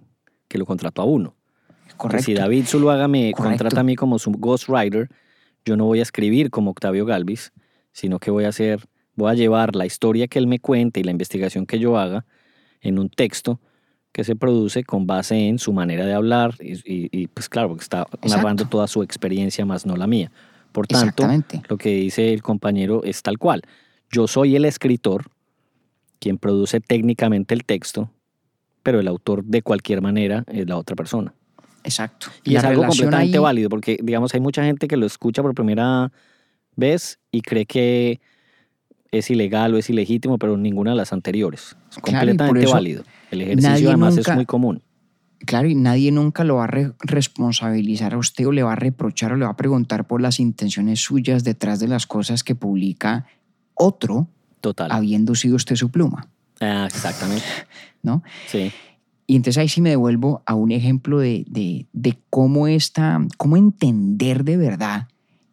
que 0.47 0.57
lo 0.57 0.65
contrató 0.65 1.01
a 1.01 1.05
uno. 1.05 1.35
Correcto. 1.97 2.25
si 2.25 2.33
David 2.33 2.65
Zuluaga 2.65 3.07
me 3.07 3.31
contrata 3.33 3.81
a 3.81 3.83
mí 3.83 3.95
como 3.95 4.17
su 4.17 4.31
ghostwriter, 4.31 5.09
yo 5.65 5.77
no 5.77 5.85
voy 5.85 5.99
a 5.99 6.03
escribir 6.03 6.49
como 6.49 6.71
Octavio 6.71 7.05
Galvis, 7.05 7.51
sino 7.91 8.19
que 8.19 8.31
voy 8.31 8.45
a 8.45 8.49
hacer, 8.49 8.87
voy 9.15 9.31
a 9.31 9.35
llevar 9.35 9.75
la 9.75 9.85
historia 9.85 10.27
que 10.27 10.39
él 10.39 10.47
me 10.47 10.59
cuente 10.59 10.99
y 10.99 11.03
la 11.03 11.11
investigación 11.11 11.65
que 11.65 11.79
yo 11.79 11.97
haga 11.97 12.25
en 12.81 12.97
un 12.97 13.09
texto 13.09 13.59
que 14.11 14.23
se 14.23 14.35
produce 14.35 14.83
con 14.83 15.07
base 15.07 15.47
en 15.47 15.57
su 15.59 15.71
manera 15.71 16.05
de 16.05 16.13
hablar 16.13 16.55
y, 16.59 17.27
pues 17.27 17.47
claro, 17.47 17.69
porque 17.69 17.83
está 17.83 18.05
narrando 18.27 18.65
toda 18.65 18.87
su 18.87 19.03
experiencia 19.03 19.65
más 19.65 19.85
no 19.85 19.95
la 19.95 20.07
mía. 20.07 20.31
Por 20.71 20.87
tanto, 20.87 21.27
lo 21.69 21.77
que 21.77 21.89
dice 21.89 22.33
el 22.33 22.41
compañero 22.41 23.03
es 23.03 23.21
tal 23.21 23.37
cual. 23.37 23.61
Yo 24.11 24.27
soy 24.27 24.55
el 24.55 24.65
escritor, 24.65 25.31
quien 26.19 26.37
produce 26.37 26.79
técnicamente 26.79 27.53
el 27.53 27.63
texto, 27.63 28.11
pero 28.83 28.99
el 28.99 29.07
autor 29.07 29.43
de 29.43 29.61
cualquier 29.61 30.01
manera 30.01 30.43
es 30.47 30.67
la 30.67 30.77
otra 30.77 30.95
persona. 30.95 31.33
Exacto. 31.83 32.27
Y 32.43 32.55
es 32.55 32.63
algo 32.63 32.85
completamente 32.85 33.39
válido, 33.39 33.69
porque 33.69 33.97
digamos, 34.01 34.33
hay 34.33 34.39
mucha 34.39 34.63
gente 34.63 34.87
que 34.87 34.97
lo 34.97 35.05
escucha 35.05 35.41
por 35.41 35.53
primera 35.55 36.11
vez 36.75 37.19
y 37.31 37.41
cree 37.41 37.65
que 37.65 38.19
es 39.11 39.29
ilegal 39.29 39.73
o 39.73 39.77
es 39.77 39.89
ilegítimo, 39.89 40.37
pero 40.37 40.57
ninguna 40.57 40.91
de 40.91 40.97
las 40.97 41.11
anteriores. 41.13 41.75
Es 41.89 41.97
completamente 41.97 42.65
válido. 42.65 43.03
El 43.29 43.41
ejercicio 43.41 43.89
además 43.89 44.17
es 44.17 44.33
muy 44.33 44.45
común. 44.45 44.81
Claro, 45.45 45.67
y 45.67 45.75
nadie 45.75 46.11
nunca 46.11 46.43
lo 46.43 46.57
va 46.57 46.65
a 46.65 46.93
responsabilizar 46.99 48.13
a 48.13 48.17
usted 48.17 48.45
o 48.47 48.51
le 48.51 48.61
va 48.61 48.73
a 48.73 48.75
reprochar 48.75 49.33
o 49.33 49.37
le 49.37 49.45
va 49.45 49.51
a 49.51 49.57
preguntar 49.57 50.05
por 50.05 50.21
las 50.21 50.39
intenciones 50.39 50.99
suyas 50.99 51.43
detrás 51.43 51.79
de 51.79 51.87
las 51.87 52.05
cosas 52.05 52.43
que 52.43 52.53
publica 52.53 53.25
otro, 53.81 54.27
Total. 54.61 54.91
habiendo 54.91 55.35
sido 55.35 55.55
usted 55.55 55.75
su 55.75 55.89
pluma. 55.89 56.27
Ah, 56.59 56.85
exactamente. 56.87 57.45
¿No? 58.03 58.23
Sí. 58.47 58.71
Y 59.27 59.35
entonces 59.35 59.57
ahí 59.57 59.69
sí 59.69 59.81
me 59.81 59.91
devuelvo 59.91 60.43
a 60.45 60.55
un 60.55 60.71
ejemplo 60.71 61.19
de, 61.19 61.45
de, 61.47 62.17
cómo, 62.29 62.67
esta, 62.67 63.19
cómo 63.37 63.57
entender 63.57 64.43
de 64.43 64.57
verdad 64.57 65.07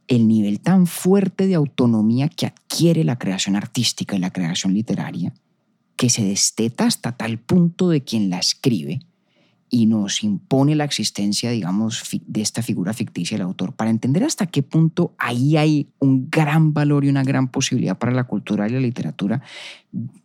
el 0.09 0.27
nivel 0.27 0.61
tan 0.61 0.87
fuerte 0.87 1.47
de 1.47 1.55
autonomía 1.55 2.29
que 2.29 2.47
adquiere 2.47 3.05
la 3.05 3.19
creación 3.19 3.57
artística 3.57 4.17
y 4.17 4.19
la 4.19 4.33
creación 4.33 4.75
literaria, 4.75 5.33
que 5.97 6.11
se 6.11 6.25
desteta 6.25 6.87
hasta 6.87 7.13
tal 7.13 7.39
punto 7.39 7.91
de 7.91 8.03
quien 8.03 8.31
la 8.31 8.39
escribe, 8.39 9.01
y 9.71 9.87
nos 9.87 10.23
impone 10.23 10.75
la 10.75 10.85
existencia, 10.85 11.51
digamos, 11.51 12.03
de 12.27 12.41
esta 12.41 12.63
figura 12.63 12.93
ficticia 12.93 13.37
del 13.37 13.47
autor, 13.47 13.75
para 13.75 13.91
entender 13.91 14.25
hasta 14.25 14.47
qué 14.47 14.63
punto 14.63 15.15
ahí 15.19 15.57
hay 15.57 15.89
un 15.99 16.29
gran 16.31 16.73
valor 16.73 17.05
y 17.05 17.09
una 17.09 17.23
gran 17.25 17.49
posibilidad 17.49 17.99
para 17.99 18.13
la 18.13 18.25
cultura 18.25 18.67
y 18.69 18.73
la 18.73 18.81
literatura, 18.81 19.43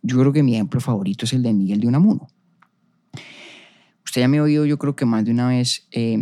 yo 0.02 0.18
creo 0.18 0.32
que 0.32 0.42
mi 0.42 0.54
ejemplo 0.54 0.80
favorito 0.80 1.24
es 1.26 1.32
el 1.32 1.42
de 1.42 1.52
Miguel 1.52 1.80
de 1.80 1.88
Unamuno. 1.88 2.26
Usted 4.04 4.20
ya 4.22 4.28
me 4.28 4.38
ha 4.38 4.42
oído, 4.42 4.64
yo 4.66 4.78
creo 4.78 4.94
que 4.94 5.04
más 5.06 5.24
de 5.24 5.30
una 5.32 5.48
vez, 5.48 5.86
eh, 5.90 6.16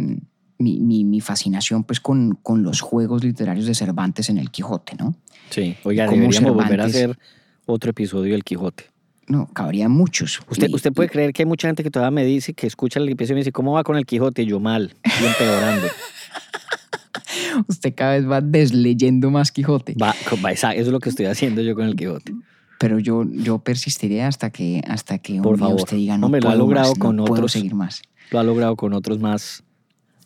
mi, 0.59 0.81
mi- 0.81 1.05
mi 1.05 1.21
fascinación 1.21 1.85
pues, 1.85 2.01
con, 2.01 2.39
con 2.43 2.63
los 2.63 2.81
juegos 2.81 3.23
literarios 3.25 3.67
de 3.67 3.75
Cervantes 3.75 4.29
en 4.31 4.39
el 4.39 4.51
Quijote, 4.51 4.95
¿no? 4.99 5.15
Sí. 5.51 5.77
Oiga, 5.83 6.07
¿Cómo 6.07 6.21
deberíamos 6.23 6.53
volver 6.55 6.81
a 6.81 6.85
Cervantes? 6.85 6.97
hacer 6.97 7.19
otro 7.67 7.91
episodio 7.91 8.33
del 8.33 8.45
Quijote. 8.45 8.85
No, 9.29 9.47
cabrían 9.53 9.91
muchos. 9.93 10.41
Usted, 10.51 10.69
Y- 10.69 10.75
usted 10.75 10.93
puede 10.93 11.07
y- 11.07 11.11
creer 11.11 11.33
que 11.33 11.43
hay 11.43 11.47
mucha 11.47 11.69
gente 11.69 11.83
que 11.83 11.91
todavía 11.91 12.11
me 12.11 12.25
dice, 12.25 12.55
que 12.55 12.67
escucha 12.67 12.99
el 13.01 13.09
episodio 13.09 13.35
y 13.35 13.37
me 13.37 13.41
dice, 13.41 13.53
¿cómo 13.53 13.73
va 13.73 13.85
con 13.85 13.97
el 13.97 14.05
Quijote? 14.05 14.45
Yo 14.47 14.59
mal, 14.61 14.95
y 15.05 15.25
empeorando. 15.25 15.87
usted 17.69 17.95
cada 17.95 18.13
vez 18.13 18.29
va 18.29 18.41
desleyendo 18.41 19.31
más 19.31 19.53
Quijote. 19.53 19.95
Va, 20.01 20.15
eso 20.53 20.69
es 20.71 20.89
lo 20.89 20.99
que 21.01 21.09
estoy 21.09 21.27
haciendo 21.27 21.63
yo 21.63 21.75
con 21.75 21.87
el 21.87 21.97
Quijote. 21.97 22.33
Pero 22.79 22.99
yo, 22.99 23.25
yo 23.31 23.59
persistiré 23.59 24.23
hasta 24.23 24.51
que, 24.51 24.83
hasta 24.89 25.19
que 25.19 25.35
un 25.35 25.43
Por 25.43 25.57
día 25.57 25.67
favor. 25.67 25.81
usted 25.83 25.97
diga 25.97 26.19
no 26.19 26.27
Hombre, 26.27 26.41
lo 26.41 26.49
ha 26.49 26.53
puedo 26.53 26.65
logrado 26.65 26.89
más, 26.91 26.99
con 26.99 27.17
no 27.17 27.25
puedo 27.25 27.35
otros. 27.43 27.53
seguir 27.53 27.75
más. 27.75 28.03
Lo 28.31 28.41
ha 28.41 28.43
logrado 28.43 28.75
con 28.77 28.93
otros 28.93 29.21
más, 29.21 29.63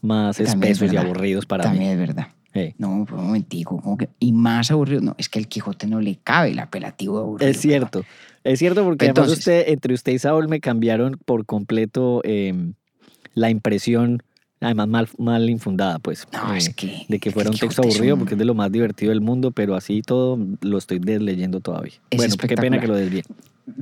más 0.00 0.36
También 0.38 0.72
es 0.72 0.78
espesos 0.78 0.94
y 0.94 0.96
aburridos 0.96 1.44
para 1.44 1.64
También 1.64 1.84
mí. 1.88 1.92
es 1.92 1.98
verdad. 1.98 2.28
Sí. 2.56 2.74
No, 2.78 3.04
pero 3.06 3.18
un 3.18 3.26
momentico. 3.26 3.80
¿cómo 3.82 3.96
que? 3.98 4.08
Y 4.18 4.32
más 4.32 4.70
aburrido. 4.70 5.00
No, 5.02 5.14
es 5.18 5.28
que 5.28 5.38
el 5.38 5.46
Quijote 5.48 5.86
no 5.86 6.00
le 6.00 6.16
cabe 6.16 6.50
el 6.52 6.58
apelativo 6.58 7.18
de 7.18 7.22
aburrido. 7.24 7.50
Es 7.50 7.60
cierto. 7.60 8.04
Es 8.44 8.58
cierto 8.58 8.82
porque 8.84 9.04
además 9.06 9.18
Entonces- 9.24 9.38
usted, 9.40 9.64
entre 9.68 9.92
usted 9.94 10.12
y 10.12 10.18
Saúl 10.18 10.48
me 10.48 10.60
cambiaron 10.60 11.18
por 11.24 11.44
completo 11.46 12.20
eh, 12.24 12.54
la 13.34 13.50
impresión, 13.50 14.22
además 14.60 14.88
mal, 14.88 15.08
mal 15.18 15.50
infundada, 15.50 15.98
pues. 15.98 16.26
No, 16.32 16.54
eh, 16.54 16.58
es 16.58 16.70
que. 16.70 17.04
de 17.08 17.18
que 17.18 17.30
fuera 17.30 17.50
un 17.50 17.56
texto 17.58 17.82
aburrido 17.82 18.14
un- 18.14 18.20
porque 18.20 18.34
es 18.34 18.38
de 18.38 18.44
lo 18.44 18.54
más 18.54 18.72
divertido 18.72 19.10
del 19.10 19.20
mundo, 19.20 19.50
pero 19.50 19.74
así 19.74 20.00
todo 20.00 20.38
lo 20.62 20.78
estoy 20.78 20.98
desleyendo 21.00 21.60
todavía. 21.60 21.92
Es 22.10 22.16
bueno, 22.16 22.36
qué 22.36 22.54
pena 22.56 22.80
que 22.80 22.86
lo 22.88 22.94
desvíe. 22.94 23.22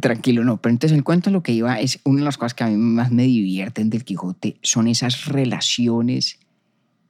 Tranquilo, 0.00 0.44
no. 0.44 0.56
Pero 0.56 0.72
entonces 0.72 0.96
el 0.96 1.04
cuento 1.04 1.28
lo 1.30 1.42
que 1.42 1.52
iba 1.52 1.78
es 1.78 2.00
una 2.04 2.20
de 2.20 2.24
las 2.24 2.38
cosas 2.38 2.54
que 2.54 2.64
a 2.64 2.68
mí 2.68 2.76
más 2.76 3.12
me 3.12 3.24
divierten 3.24 3.90
del 3.90 4.02
Quijote 4.04 4.56
son 4.62 4.88
esas 4.88 5.26
relaciones 5.26 6.38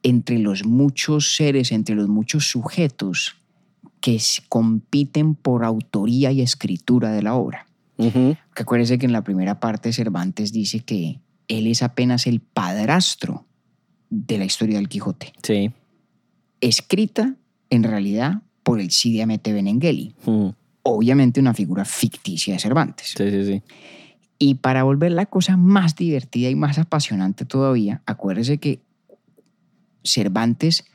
entre 0.05 0.37
los 0.37 0.65
muchos 0.65 1.35
seres, 1.35 1.71
entre 1.71 1.95
los 1.95 2.07
muchos 2.07 2.47
sujetos 2.47 3.37
que 4.01 4.21
compiten 4.49 5.33
por 5.33 5.63
autoría 5.65 6.31
y 6.31 6.41
escritura 6.41 7.11
de 7.11 7.23
la 7.23 7.33
obra. 7.33 7.65
Que 7.97 8.37
acuérdese 8.55 8.99
que 8.99 9.07
en 9.07 9.13
la 9.13 9.23
primera 9.23 9.59
parte 9.59 9.91
Cervantes 9.93 10.51
dice 10.53 10.81
que 10.81 11.21
él 11.47 11.65
es 11.65 11.81
apenas 11.81 12.27
el 12.27 12.39
padrastro 12.39 13.45
de 14.11 14.37
la 14.37 14.45
historia 14.45 14.77
del 14.77 14.89
Quijote, 14.89 15.33
Sí. 15.41 15.71
escrita 16.61 17.35
en 17.71 17.81
realidad 17.83 18.43
por 18.61 18.79
el 18.79 18.91
Cide 18.91 19.23
Hamete 19.23 19.53
Benengeli, 19.53 20.13
obviamente 20.83 21.39
una 21.39 21.55
figura 21.55 21.83
ficticia 21.83 22.53
de 22.53 22.59
Cervantes. 22.59 23.15
Sí, 23.17 23.31
sí, 23.31 23.43
sí. 23.43 23.63
Y 24.37 24.55
para 24.55 24.83
volver 24.83 25.13
la 25.13 25.25
cosa 25.25 25.57
más 25.57 25.95
divertida 25.95 26.49
y 26.51 26.55
más 26.55 26.77
apasionante 26.77 27.45
todavía, 27.45 28.03
acuérdese 28.05 28.59
que 28.59 28.81
Cervantes 30.05 30.85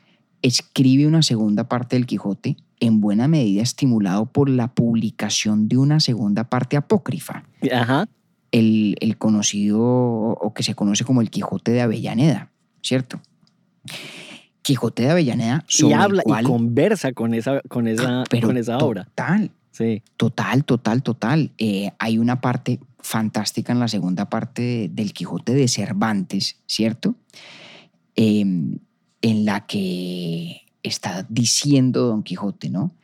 escribe 0.41 1.05
una 1.05 1.21
segunda 1.21 1.67
parte 1.69 1.95
del 1.95 2.07
Quijote 2.07 2.57
en 2.79 2.99
buena 2.99 3.27
medida 3.27 3.61
estimulado 3.61 4.25
por 4.25 4.49
la 4.49 4.69
publicación 4.73 5.67
de 5.67 5.77
una 5.77 5.99
segunda 5.99 6.45
parte 6.49 6.77
apócrifa, 6.77 7.43
Ajá. 7.71 8.07
el, 8.51 8.95
el 9.01 9.17
conocido 9.19 9.79
o 9.83 10.53
que 10.55 10.63
se 10.63 10.73
conoce 10.73 11.03
como 11.05 11.21
el 11.21 11.29
Quijote 11.29 11.71
de 11.71 11.81
Avellaneda, 11.81 12.49
¿cierto? 12.81 13.21
Quijote 14.63 15.03
de 15.03 15.11
Avellaneda 15.11 15.63
Y 15.67 15.71
sobre 15.73 15.95
el 15.95 16.01
habla 16.01 16.23
cual- 16.23 16.43
y 16.43 16.47
conversa 16.47 17.13
con 17.13 17.33
esa, 17.33 17.61
con 17.67 17.87
esa, 17.87 18.23
pero 18.29 18.47
con 18.47 18.57
esa 18.57 18.77
obra. 18.79 19.05
Total, 19.05 19.51
Sí. 19.73 20.03
Total, 20.17 20.65
total, 20.65 21.01
total. 21.01 21.51
Eh, 21.57 21.91
hay 21.97 22.17
una 22.17 22.41
parte 22.41 22.79
fantástica 22.99 23.71
en 23.71 23.79
la 23.79 23.87
segunda 23.87 24.29
parte 24.29 24.61
de- 24.61 24.89
del 24.89 25.13
Quijote 25.13 25.53
de 25.53 25.67
Cervantes, 25.69 26.57
¿cierto? 26.67 27.15
Eh, 28.17 28.43
en 29.21 29.45
la 29.45 29.65
que 29.65 30.61
está 30.83 31.25
diciendo 31.29 32.07
Don 32.07 32.23
Quijote, 32.23 32.69
¿no? 32.69 32.95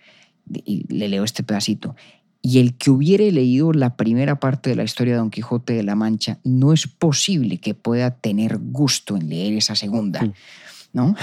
Y 0.49 0.91
le 0.93 1.07
leo 1.09 1.23
este 1.23 1.43
pedacito. 1.43 1.95
Y 2.41 2.59
el 2.59 2.77
que 2.77 2.91
hubiere 2.91 3.31
leído 3.31 3.73
la 3.73 3.95
primera 3.97 4.39
parte 4.39 4.69
de 4.69 4.75
la 4.75 4.83
historia 4.83 5.13
de 5.13 5.19
Don 5.19 5.31
Quijote 5.31 5.73
de 5.73 5.83
la 5.83 5.95
Mancha, 5.95 6.39
no 6.43 6.71
es 6.71 6.87
posible 6.87 7.57
que 7.57 7.73
pueda 7.73 8.11
tener 8.11 8.57
gusto 8.57 9.17
en 9.17 9.29
leer 9.29 9.53
esa 9.53 9.75
segunda. 9.75 10.31
¿no? 10.93 11.15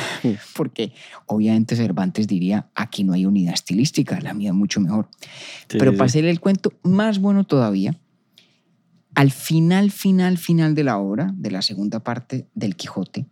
Porque 0.54 0.92
obviamente 1.26 1.76
Cervantes 1.76 2.28
diría, 2.28 2.68
aquí 2.74 3.04
no 3.04 3.12
hay 3.12 3.26
unidad 3.26 3.54
estilística, 3.54 4.20
la 4.20 4.34
mía 4.34 4.50
es 4.50 4.54
mucho 4.54 4.80
mejor. 4.80 5.08
Sí, 5.68 5.78
Pero 5.78 5.96
para 5.96 6.12
el 6.12 6.40
cuento 6.40 6.72
más 6.82 7.18
bueno 7.18 7.44
todavía, 7.44 7.96
al 9.14 9.30
final, 9.30 9.90
final, 9.90 10.38
final 10.38 10.74
de 10.74 10.84
la 10.84 10.98
obra, 10.98 11.32
de 11.36 11.50
la 11.50 11.62
segunda 11.62 12.00
parte 12.00 12.46
del 12.54 12.76
Quijote, 12.76 13.26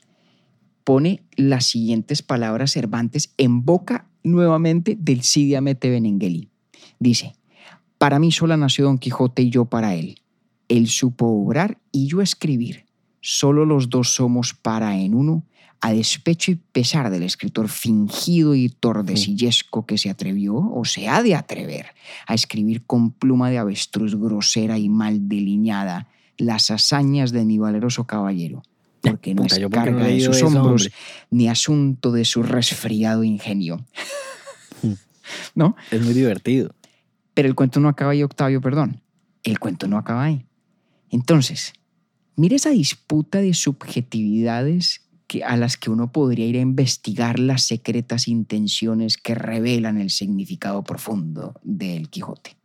pone 0.85 1.23
las 1.37 1.67
siguientes 1.67 2.23
palabras 2.23 2.73
Cervantes 2.73 3.35
en 3.37 3.65
boca 3.65 4.09
nuevamente 4.23 4.97
del 4.99 5.23
Cide 5.23 5.57
Hamete 5.57 5.91
Benengeli. 5.91 6.49
Dice, 6.99 7.35
para 7.99 8.19
mí 8.19 8.33
sola 8.33 8.57
nació 8.57 8.85
Don 8.87 8.99
Quijote 8.99 9.43
y 9.43 9.51
yo 9.51 9.67
para 9.67 9.95
él. 9.95 10.17
Él 10.69 10.89
supo 10.89 11.27
obrar 11.27 11.79
y 11.93 12.07
yo 12.07 12.21
escribir. 12.21 12.87
Solo 13.21 13.65
los 13.65 13.91
dos 13.91 14.15
somos 14.15 14.55
para 14.55 14.99
en 14.99 15.15
uno, 15.15 15.45
a 15.81 15.93
despecho 15.93 16.53
y 16.53 16.57
pesar 16.57 17.11
del 17.11 17.25
escritor 17.25 17.69
fingido 17.69 18.55
y 18.55 18.69
tordesillesco 18.69 19.85
que 19.85 19.99
se 19.99 20.11
atrevió 20.11 20.55
o 20.57 20.85
se 20.85 21.09
ha 21.09 21.23
de 21.23 21.35
atrever 21.35 21.87
a 22.27 22.35
escribir 22.35 22.85
con 22.87 23.11
pluma 23.11 23.51
de 23.51 23.59
avestruz 23.59 24.15
grosera 24.15 24.79
y 24.79 24.89
mal 24.89 25.29
delineada 25.29 26.09
las 26.39 26.71
hazañas 26.71 27.33
de 27.33 27.45
mi 27.45 27.59
valeroso 27.59 28.07
caballero, 28.07 28.63
porque 29.03 29.35
no 29.35 29.43
Puta, 29.43 29.57
es 29.57 29.61
no 29.61 29.71
carga 29.71 30.05
de 30.05 30.21
sus 30.21 30.37
eso, 30.37 30.47
hombros 30.47 30.83
hombre. 30.83 30.93
ni 31.31 31.49
asunto 31.49 32.13
de 32.13 32.25
su 32.25 32.43
resfriado 32.43 33.25
ingenio. 33.25 33.85
Mm. 34.83 34.93
¿No? 35.55 35.77
Es 35.91 36.03
muy 36.03 36.15
divertido. 36.15 36.75
Pero 37.35 37.49
el 37.49 37.55
cuento 37.55 37.81
no 37.81 37.89
acaba 37.89 38.13
ahí, 38.13 38.23
Octavio, 38.23 38.61
perdón. 38.61 39.03
El 39.43 39.59
cuento 39.59 39.89
no 39.89 39.99
acaba 39.99 40.25
ahí. 40.25 40.47
Entonces, 41.11 41.73
mire 42.37 42.57
esa 42.57 42.71
disputa 42.71 43.41
de 43.41 43.55
subjetividades 43.55 45.03
que, 45.27 45.45
a 45.45 45.57
las 45.57 45.77
que 45.77 45.91
uno 45.91 46.13
podría 46.13 46.47
ir 46.47 46.57
a 46.57 46.61
investigar 46.61 47.39
las 47.39 47.63
secretas 47.63 48.29
intenciones 48.29 49.17
que 49.17 49.35
revelan 49.35 50.01
el 50.01 50.11
significado 50.11 50.85
profundo 50.85 51.55
del 51.63 52.09
Quijote. 52.09 52.57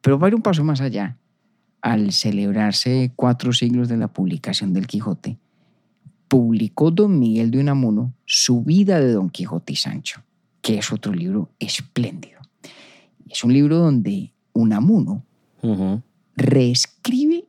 Pero 0.00 0.18
va 0.18 0.26
a 0.26 0.30
ir 0.30 0.34
un 0.34 0.42
paso 0.42 0.64
más 0.64 0.80
allá. 0.80 1.16
Al 1.82 2.12
celebrarse 2.12 3.12
cuatro 3.16 3.52
siglos 3.52 3.88
de 3.88 3.96
la 3.96 4.08
publicación 4.08 4.72
del 4.72 4.86
Quijote, 4.86 5.36
publicó 6.28 6.90
don 6.90 7.18
Miguel 7.18 7.50
de 7.50 7.58
Unamuno 7.58 8.14
su 8.24 8.62
vida 8.62 9.00
de 9.00 9.12
Don 9.12 9.28
Quijote 9.28 9.74
y 9.74 9.76
Sancho, 9.76 10.22
que 10.62 10.78
es 10.78 10.90
otro 10.90 11.12
libro 11.12 11.50
espléndido. 11.58 12.40
Es 13.28 13.44
un 13.44 13.52
libro 13.52 13.76
donde 13.78 14.32
Unamuno 14.54 15.24
reescribe 16.36 17.44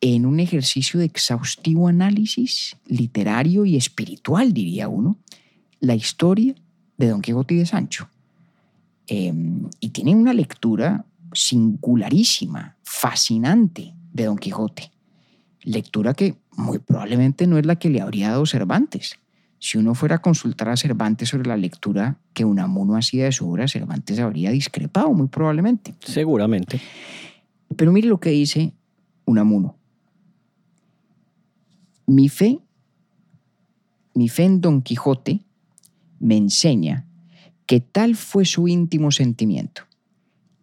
en 0.00 0.26
un 0.26 0.38
ejercicio 0.38 1.00
de 1.00 1.06
exhaustivo 1.06 1.88
análisis 1.88 2.76
literario 2.86 3.64
y 3.64 3.76
espiritual, 3.76 4.52
diría 4.52 4.88
uno, 4.88 5.18
la 5.80 5.96
historia 5.96 6.54
de 6.96 7.08
Don 7.08 7.22
Quijote 7.22 7.54
y 7.54 7.58
de 7.58 7.66
Sancho. 7.66 8.08
Eh, 9.08 9.32
y 9.80 9.88
tiene 9.88 10.14
una 10.14 10.32
lectura 10.32 11.04
singularísima, 11.32 12.75
fascinante 12.86 13.94
de 14.12 14.24
Don 14.24 14.38
Quijote. 14.38 14.92
Lectura 15.62 16.14
que 16.14 16.36
muy 16.56 16.78
probablemente 16.78 17.48
no 17.48 17.58
es 17.58 17.66
la 17.66 17.76
que 17.76 17.90
le 17.90 18.00
habría 18.00 18.30
dado 18.30 18.46
Cervantes. 18.46 19.18
Si 19.58 19.76
uno 19.76 19.94
fuera 19.94 20.16
a 20.16 20.22
consultar 20.22 20.68
a 20.68 20.76
Cervantes 20.76 21.30
sobre 21.30 21.48
la 21.48 21.56
lectura 21.56 22.20
que 22.32 22.44
Unamuno 22.44 22.96
hacía 22.96 23.24
de 23.24 23.32
su 23.32 23.50
obra, 23.50 23.66
Cervantes 23.66 24.20
habría 24.20 24.52
discrepado 24.52 25.12
muy 25.12 25.26
probablemente. 25.26 25.96
Seguramente. 26.00 26.80
Pero 27.76 27.90
mire 27.92 28.06
lo 28.06 28.20
que 28.20 28.30
dice 28.30 28.72
Unamuno. 29.24 29.76
Mi 32.06 32.28
fe, 32.28 32.60
mi 34.14 34.28
fe 34.28 34.44
en 34.44 34.60
Don 34.60 34.80
Quijote 34.80 35.40
me 36.20 36.36
enseña 36.36 37.04
que 37.66 37.80
tal 37.80 38.14
fue 38.14 38.44
su 38.44 38.68
íntimo 38.68 39.10
sentimiento. 39.10 39.85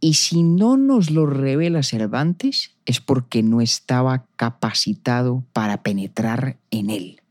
Y 0.04 0.16
si 0.16 0.44
no 0.44 0.76
nos 0.76 1.12
lo 1.12 1.26
revela 1.26 1.82
Cervantes, 1.82 2.72
es 2.86 3.00
porque 3.00 3.42
no 3.42 3.62
estaba 3.62 4.26
capacitado 4.36 5.46
para 5.54 5.82
penetrar 5.82 6.58
en 6.72 6.90
él. 6.90 7.22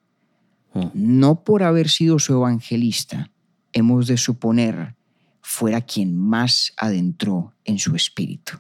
Mm. 0.73 0.87
No 0.95 1.45
por 1.45 1.65
haber 1.65 1.91
sido 1.91 2.19
su 2.19 2.33
evangelista, 2.33 3.31
hemos 3.75 4.07
de 4.07 4.17
suponer 4.17 4.95
fuera 5.43 5.83
quien 5.83 6.17
más 6.17 6.73
adentró 6.79 7.53
en 7.67 7.79
su 7.79 7.95
espíritu. 7.95 8.53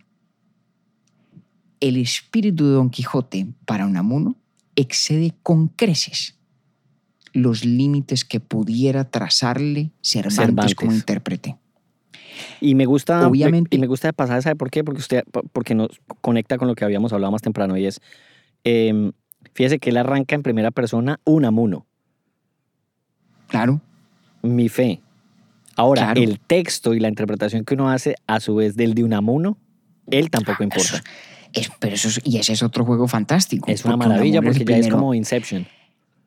El 1.80 1.96
espíritu 1.96 2.66
de 2.66 2.72
Don 2.72 2.90
Quijote 2.90 3.46
para 3.64 3.86
Unamuno 3.86 4.36
excede 4.76 5.32
con 5.42 5.68
creces 5.68 6.36
los 7.32 7.64
límites 7.64 8.26
que 8.26 8.40
pudiera 8.40 9.10
trazarle 9.10 9.90
Cervantes, 10.02 10.36
Cervantes. 10.36 10.74
como 10.74 10.92
intérprete. 10.92 11.56
Y 12.60 12.74
me 12.74 12.86
gusta, 12.86 13.26
Obviamente- 13.26 13.76
y 13.76 13.80
me 13.80 13.86
gusta 13.86 14.12
pasar, 14.12 14.42
¿sabe 14.42 14.56
por 14.56 14.70
qué? 14.70 14.84
Porque 14.84 15.00
usted, 15.00 15.22
porque 15.52 15.74
nos 15.74 15.88
conecta 16.20 16.58
con 16.58 16.68
lo 16.68 16.74
que 16.74 16.84
habíamos 16.84 17.12
hablado 17.12 17.30
más 17.32 17.42
temprano 17.42 17.76
y 17.76 17.86
es, 17.86 18.00
eh, 18.64 19.12
fíjese 19.54 19.78
que 19.78 19.90
él 19.90 19.96
arranca 19.96 20.34
en 20.34 20.42
primera 20.42 20.70
persona 20.70 21.20
Unamuno, 21.24 21.86
Claro, 23.48 23.80
mi 24.42 24.68
fe. 24.68 25.00
Ahora, 25.76 26.02
Claro. 26.12 26.20
el 26.22 26.38
texto 26.40 26.94
y 26.94 27.00
la 27.00 27.08
interpretación 27.08 27.64
que 27.64 27.74
uno 27.74 27.90
hace 27.90 28.14
a 28.26 28.40
su 28.40 28.54
vez 28.54 28.76
del 28.76 28.94
de 28.94 29.04
Unamuno, 29.04 29.58
él 30.10 30.30
tampoco 30.30 30.62
Eso 30.62 30.64
importa. 30.64 31.02
es- 31.52 31.70
pero 31.78 31.94
eso 31.94 32.08
es- 32.08 32.20
y 32.24 32.38
ese 32.38 32.52
es 32.54 32.62
otro 32.62 32.84
juego 32.84 33.08
fantástico. 33.08 33.70
Es 33.70 33.84
una 33.84 33.96
maravilla 33.96 34.38
Unamuno 34.40 34.50
es 34.52 34.58
porque 34.58 34.72
ya 34.72 34.76
es 34.78 34.82
primero- 34.86 34.96
como 34.98 35.14
Inception. 35.14 35.66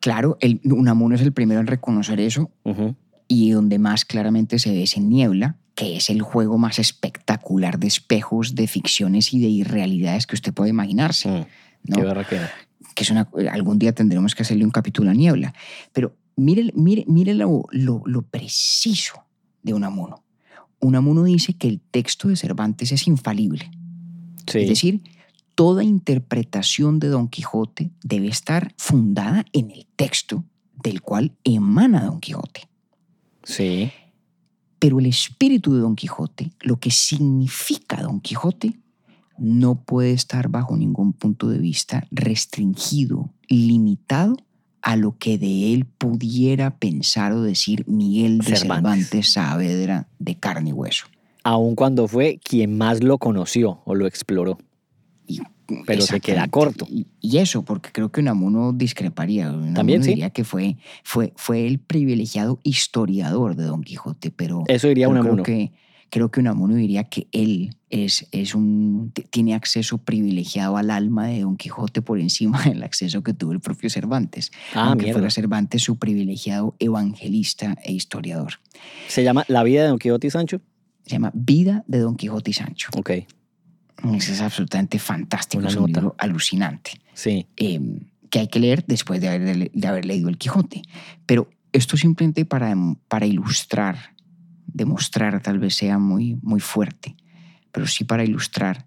Claro, 0.00 0.36
el, 0.40 0.60
Unamuno 0.64 1.14
es 1.16 1.20
el 1.22 1.32
primero 1.32 1.60
en 1.60 1.66
reconocer 1.66 2.20
eso 2.20 2.50
Ujú. 2.64 2.94
y 3.28 3.50
donde 3.50 3.78
más 3.78 4.04
claramente 4.04 4.58
se 4.58 4.70
ve 4.70 4.82
es 4.84 4.96
en 4.96 5.08
Niebla, 5.08 5.56
que 5.76 5.96
es 5.96 6.08
el 6.10 6.22
juego 6.22 6.56
más 6.56 6.78
espectacular 6.78 7.78
de 7.78 7.86
espejos, 7.86 8.54
de 8.54 8.66
ficciones 8.66 9.32
y 9.34 9.40
de 9.40 9.48
irrealidades 9.48 10.26
que 10.26 10.34
usted 10.34 10.54
puede 10.54 10.70
imaginarse. 10.70 11.28
Mm, 11.28 11.46
¿no? 11.84 11.96
Qué 11.96 12.02
barraquera. 12.02 12.50
que 12.94 13.04
es 13.04 13.10
una, 13.10 13.28
algún 13.52 13.78
día 13.78 13.92
tendremos 13.92 14.34
que 14.34 14.42
hacerle 14.42 14.64
un 14.64 14.70
capítulo 14.70 15.10
a 15.10 15.14
Niebla. 15.14 15.54
Pero 15.92 16.16
mire, 16.34 16.72
mire, 16.74 17.04
mire 17.06 17.34
lo, 17.34 17.66
lo, 17.70 18.02
lo 18.06 18.22
preciso 18.22 19.22
de 19.62 19.74
Unamuno. 19.74 20.24
Unamuno 20.80 21.24
dice 21.24 21.52
que 21.52 21.68
el 21.68 21.80
texto 21.80 22.28
de 22.28 22.36
Cervantes 22.36 22.90
es 22.90 23.06
infalible. 23.06 23.70
Sí. 24.46 24.60
Es 24.60 24.68
decir, 24.70 25.02
toda 25.54 25.84
interpretación 25.84 27.00
de 27.00 27.08
Don 27.08 27.28
Quijote 27.28 27.90
debe 28.02 28.28
estar 28.28 28.74
fundada 28.78 29.44
en 29.52 29.70
el 29.70 29.86
texto 29.94 30.42
del 30.82 31.02
cual 31.02 31.32
emana 31.44 32.06
Don 32.06 32.18
Quijote. 32.18 32.66
sí. 33.44 33.92
Pero 34.86 35.00
el 35.00 35.06
espíritu 35.06 35.74
de 35.74 35.80
Don 35.80 35.96
Quijote, 35.96 36.52
lo 36.60 36.78
que 36.78 36.92
significa 36.92 38.00
Don 38.02 38.20
Quijote, 38.20 38.78
no 39.36 39.82
puede 39.82 40.12
estar 40.12 40.48
bajo 40.48 40.76
ningún 40.76 41.12
punto 41.12 41.48
de 41.48 41.58
vista 41.58 42.06
restringido, 42.12 43.32
limitado 43.48 44.36
a 44.82 44.94
lo 44.94 45.18
que 45.18 45.38
de 45.38 45.74
él 45.74 45.86
pudiera 45.86 46.78
pensar 46.78 47.32
o 47.32 47.42
decir 47.42 47.82
Miguel 47.88 48.38
de 48.38 48.44
Cervantes. 48.44 49.08
Cervantes 49.08 49.32
Saavedra 49.32 50.08
de 50.20 50.36
carne 50.36 50.70
y 50.70 50.72
hueso. 50.72 51.06
Aun 51.42 51.74
cuando 51.74 52.06
fue 52.06 52.38
quien 52.40 52.78
más 52.78 53.02
lo 53.02 53.18
conoció 53.18 53.80
o 53.86 53.96
lo 53.96 54.06
exploró. 54.06 54.56
Y- 55.26 55.40
Pero 55.86 56.02
se 56.02 56.20
queda 56.20 56.46
corto. 56.48 56.86
Y, 56.88 57.06
y 57.20 57.38
eso, 57.38 57.64
porque 57.64 57.90
creo 57.92 58.10
que 58.10 58.20
Unamuno 58.20 58.72
discreparía. 58.72 59.48
Unamuno 59.50 59.74
También, 59.74 60.02
sí. 60.02 60.10
diría 60.10 60.30
que 60.30 60.44
fue, 60.44 60.76
fue, 61.02 61.32
fue 61.36 61.66
el 61.66 61.78
privilegiado 61.78 62.60
historiador 62.62 63.56
de 63.56 63.64
Don 63.64 63.82
Quijote, 63.82 64.30
pero, 64.30 64.64
Eso 64.68 64.88
diría 64.88 65.08
pero 65.08 65.20
Unamuno. 65.20 65.42
creo 65.42 65.56
que 65.58 65.72
creo 66.10 66.30
que 66.30 66.40
Unamuno 66.40 66.76
diría 66.76 67.04
que 67.04 67.26
él 67.32 67.76
es, 67.90 68.26
es 68.30 68.54
un, 68.54 69.12
tiene 69.30 69.54
acceso 69.54 69.98
privilegiado 69.98 70.76
al 70.76 70.90
alma 70.90 71.26
de 71.26 71.40
Don 71.40 71.56
Quijote 71.56 72.02
por 72.02 72.20
encima 72.20 72.62
del 72.64 72.82
acceso 72.82 73.22
que 73.22 73.34
tuvo 73.34 73.52
el 73.52 73.60
propio 73.60 73.90
Cervantes. 73.90 74.50
Ah, 74.74 74.88
aunque 74.88 75.04
mierda. 75.04 75.18
fuera 75.18 75.30
Cervantes 75.30 75.82
su 75.82 75.98
privilegiado 75.98 76.74
evangelista 76.78 77.76
e 77.84 77.92
historiador. 77.92 78.54
Se 79.08 79.24
llama 79.24 79.44
La 79.48 79.62
vida 79.62 79.82
de 79.82 79.88
Don 79.88 79.98
Quijote 79.98 80.26
y 80.28 80.30
Sancho. 80.30 80.60
Se 81.04 81.12
llama 81.12 81.30
Vida 81.34 81.84
de 81.86 81.98
Don 81.98 82.16
Quijote 82.16 82.50
y 82.50 82.54
Sancho. 82.54 82.88
Ok, 82.96 83.10
es 84.14 84.40
absolutamente 84.40 84.98
fantástico, 84.98 85.60
Una 85.60 85.68
es 85.68 85.76
un 85.76 85.82
nota. 85.86 86.00
libro 86.00 86.14
alucinante. 86.18 86.92
sí. 87.14 87.46
eh, 87.56 87.80
que 88.28 88.40
hay 88.40 88.48
que 88.48 88.58
leer 88.58 88.84
después 88.86 89.20
de 89.20 89.28
haber, 89.28 89.70
de 89.70 89.86
haber 89.86 90.04
leído 90.04 90.28
El 90.28 90.36
Quijote. 90.36 90.82
Pero 91.26 91.48
esto 91.72 91.96
simplemente 91.96 92.44
para, 92.44 92.74
para 93.06 93.24
ilustrar, 93.24 94.16
demostrar 94.66 95.40
tal 95.40 95.60
vez 95.60 95.76
sea 95.76 95.98
muy, 95.98 96.36
muy 96.42 96.58
fuerte, 96.58 97.14
pero 97.70 97.86
sí 97.86 98.02
para 98.02 98.24
ilustrar 98.24 98.84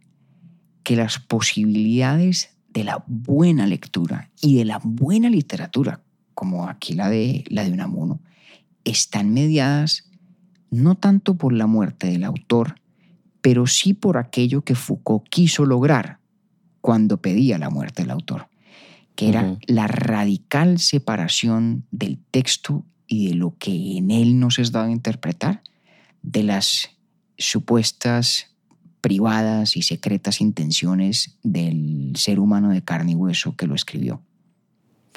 que 0.84 0.98
las 0.98 1.20
posibilidades 1.20 2.50
de 2.74 2.84
la 2.84 3.02
buena 3.08 3.66
lectura 3.66 4.30
y 4.42 4.58
de 4.58 4.66
la 4.66 4.80
buena 4.84 5.30
literatura, 5.30 6.02
como 6.34 6.68
aquí 6.68 6.94
la 6.94 7.10
de, 7.10 7.46
la 7.48 7.64
de 7.64 7.72
Unamuno, 7.72 8.20
están 8.84 9.34
mediadas 9.34 10.10
no 10.70 10.96
tanto 10.96 11.36
por 11.36 11.54
la 11.54 11.66
muerte 11.66 12.08
del 12.08 12.24
autor, 12.26 12.76
pero 13.42 13.68
sí 13.68 13.94
por 13.94 14.18
aquello 14.18 14.64
que 14.64 14.76
Foucault 14.76 15.28
quiso 15.30 15.66
lograr 15.66 16.20
cuando 16.82 17.22
pedía 17.22 17.58
la 17.58 17.70
muerte 17.70 18.04
del 18.04 18.12
autor, 18.12 18.48
que 19.16 19.30
era 19.30 19.58
la 19.68 19.88
radical 19.88 20.80
separación 20.80 21.86
del 21.92 22.20
texto 22.32 22.86
y 23.08 23.30
de 23.30 23.36
lo 23.36 23.56
que 23.58 23.98
en 23.98 24.12
él 24.12 24.40
nos 24.40 24.60
es 24.60 24.72
dado 24.72 24.88
a 24.88 24.92
interpretar 24.92 25.62
de 26.22 26.44
las 26.44 26.92
supuestas 27.38 28.48
privadas 29.02 29.78
y 29.78 29.82
secretas 29.82 30.42
intenciones 30.42 31.38
del 31.44 32.14
ser 32.16 32.40
humano 32.40 32.70
de 32.70 32.84
carne 32.84 33.14
y 33.14 33.16
hueso 33.16 33.56
que 33.56 33.68
lo 33.68 33.76
escribió. 33.76 34.22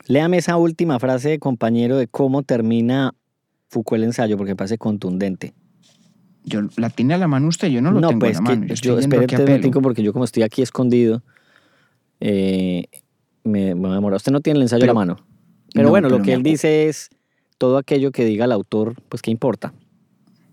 Léame 0.07 0.39
esa 0.39 0.57
última 0.57 0.99
frase, 0.99 1.39
compañero, 1.39 1.97
de 1.97 2.09
cómo 2.09 2.43
termina 2.43 3.15
Foucault 3.69 3.99
el 3.99 4.05
ensayo, 4.05 4.37
porque 4.37 4.57
parece 4.57 4.79
contundente. 4.79 5.55
Yo 6.45 6.61
la 6.77 6.91
tiene 6.91 7.15
a 7.15 7.19
la 7.19 7.29
mano 7.29 7.49
usted, 7.49 7.69
yo 7.69 7.81
no 7.81 7.93
lo 7.93 8.01
tengo 8.01 8.19
pues 8.21 8.35
la 8.37 8.41
mano. 8.41 8.67
Yo 8.67 8.75
yo, 8.75 8.99
espérate 8.99 9.37
un 9.67 9.73
porque 9.83 10.03
yo 10.03 10.13
como 10.13 10.25
estoy 10.25 10.43
aquí 10.43 10.61
escondido, 10.63 11.23
eh, 12.21 12.87
me, 13.45 13.75
me 13.75 13.83
va 13.89 13.93
a 13.93 13.95
demorar. 13.97 14.17
Usted 14.17 14.33
no 14.33 14.41
tiene 14.41 14.59
el 14.59 14.63
ensayo 14.63 14.81
Pero- 14.81 14.93
a 14.93 14.95
la 14.95 14.99
mano. 15.01 15.17
Pero 15.73 15.85
No, 15.87 15.91
bueno, 15.91 16.09
lo 16.11 16.21
que 16.21 16.35
él 16.35 16.43
dice 16.43 16.89
es 16.89 17.09
todo 17.59 17.79
aquello 17.79 18.13
que 18.13 18.25
diga 18.25 18.45
el 18.45 18.53
autor, 18.53 18.97
pues 19.09 19.23
qué 19.23 19.31
importa. 19.31 19.73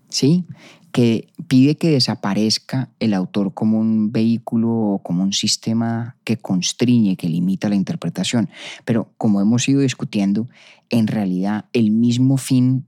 ¿sí? 0.08 0.44
Que 0.92 1.28
pide 1.46 1.76
que 1.76 1.90
desaparezca 1.90 2.88
el 2.98 3.14
autor 3.14 3.54
como 3.54 3.78
un 3.78 4.10
vehículo 4.10 4.70
o 4.70 4.98
como 5.02 5.22
un 5.22 5.32
sistema 5.32 6.16
que 6.24 6.36
constriñe, 6.36 7.16
que 7.16 7.28
limita 7.28 7.68
la 7.68 7.76
interpretación. 7.76 8.48
Pero 8.84 9.08
como 9.18 9.40
hemos 9.40 9.68
ido 9.68 9.82
discutiendo, 9.82 10.48
en 10.88 11.06
realidad 11.06 11.66
el 11.72 11.90
mismo 11.92 12.38
fin 12.38 12.86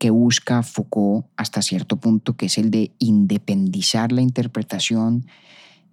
que 0.00 0.08
busca 0.08 0.62
Foucault 0.62 1.26
hasta 1.36 1.60
cierto 1.60 1.98
punto, 1.98 2.34
que 2.34 2.46
es 2.46 2.56
el 2.56 2.70
de 2.70 2.92
independizar 2.98 4.12
la 4.12 4.22
interpretación 4.22 5.26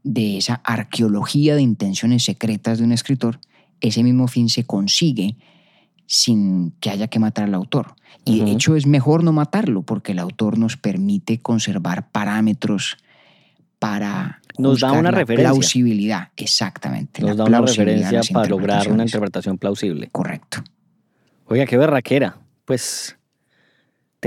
de 0.03 0.37
esa 0.37 0.61
arqueología 0.63 1.55
de 1.55 1.61
intenciones 1.61 2.23
secretas 2.23 2.77
de 2.77 2.85
un 2.85 2.93
escritor, 2.93 3.41
ese 3.81 4.03
mismo 4.03 4.29
fin 4.29 4.47
se 4.47 4.63
consigue 4.63 5.35
sin 6.05 6.71
que 6.79 6.89
haya 6.89 7.09
que 7.09 7.19
matar 7.19 7.43
al 7.43 7.53
autor. 7.53 7.95
Y 8.23 8.39
de 8.39 8.51
hecho 8.51 8.77
es 8.77 8.87
mejor 8.87 9.25
no 9.25 9.33
matarlo 9.33 9.81
porque 9.81 10.13
el 10.13 10.19
autor 10.19 10.57
nos 10.57 10.77
permite 10.77 11.39
conservar 11.39 12.09
parámetros 12.09 12.95
para 13.77 14.39
Nos 14.57 14.79
da 14.79 14.93
una 14.93 15.11
la 15.11 15.17
referencia. 15.19 15.51
plausibilidad, 15.51 16.29
exactamente. 16.37 17.21
Nos 17.21 17.31
la 17.31 17.35
da 17.35 17.43
una 17.43 17.59
referencia 17.59 18.21
para 18.31 18.47
lograr 18.47 18.89
una 18.89 19.03
interpretación 19.03 19.57
plausible. 19.57 20.07
Correcto. 20.13 20.63
Oiga, 21.47 21.65
qué 21.65 21.75
berraquera. 21.75 22.37
Pues 22.63 23.16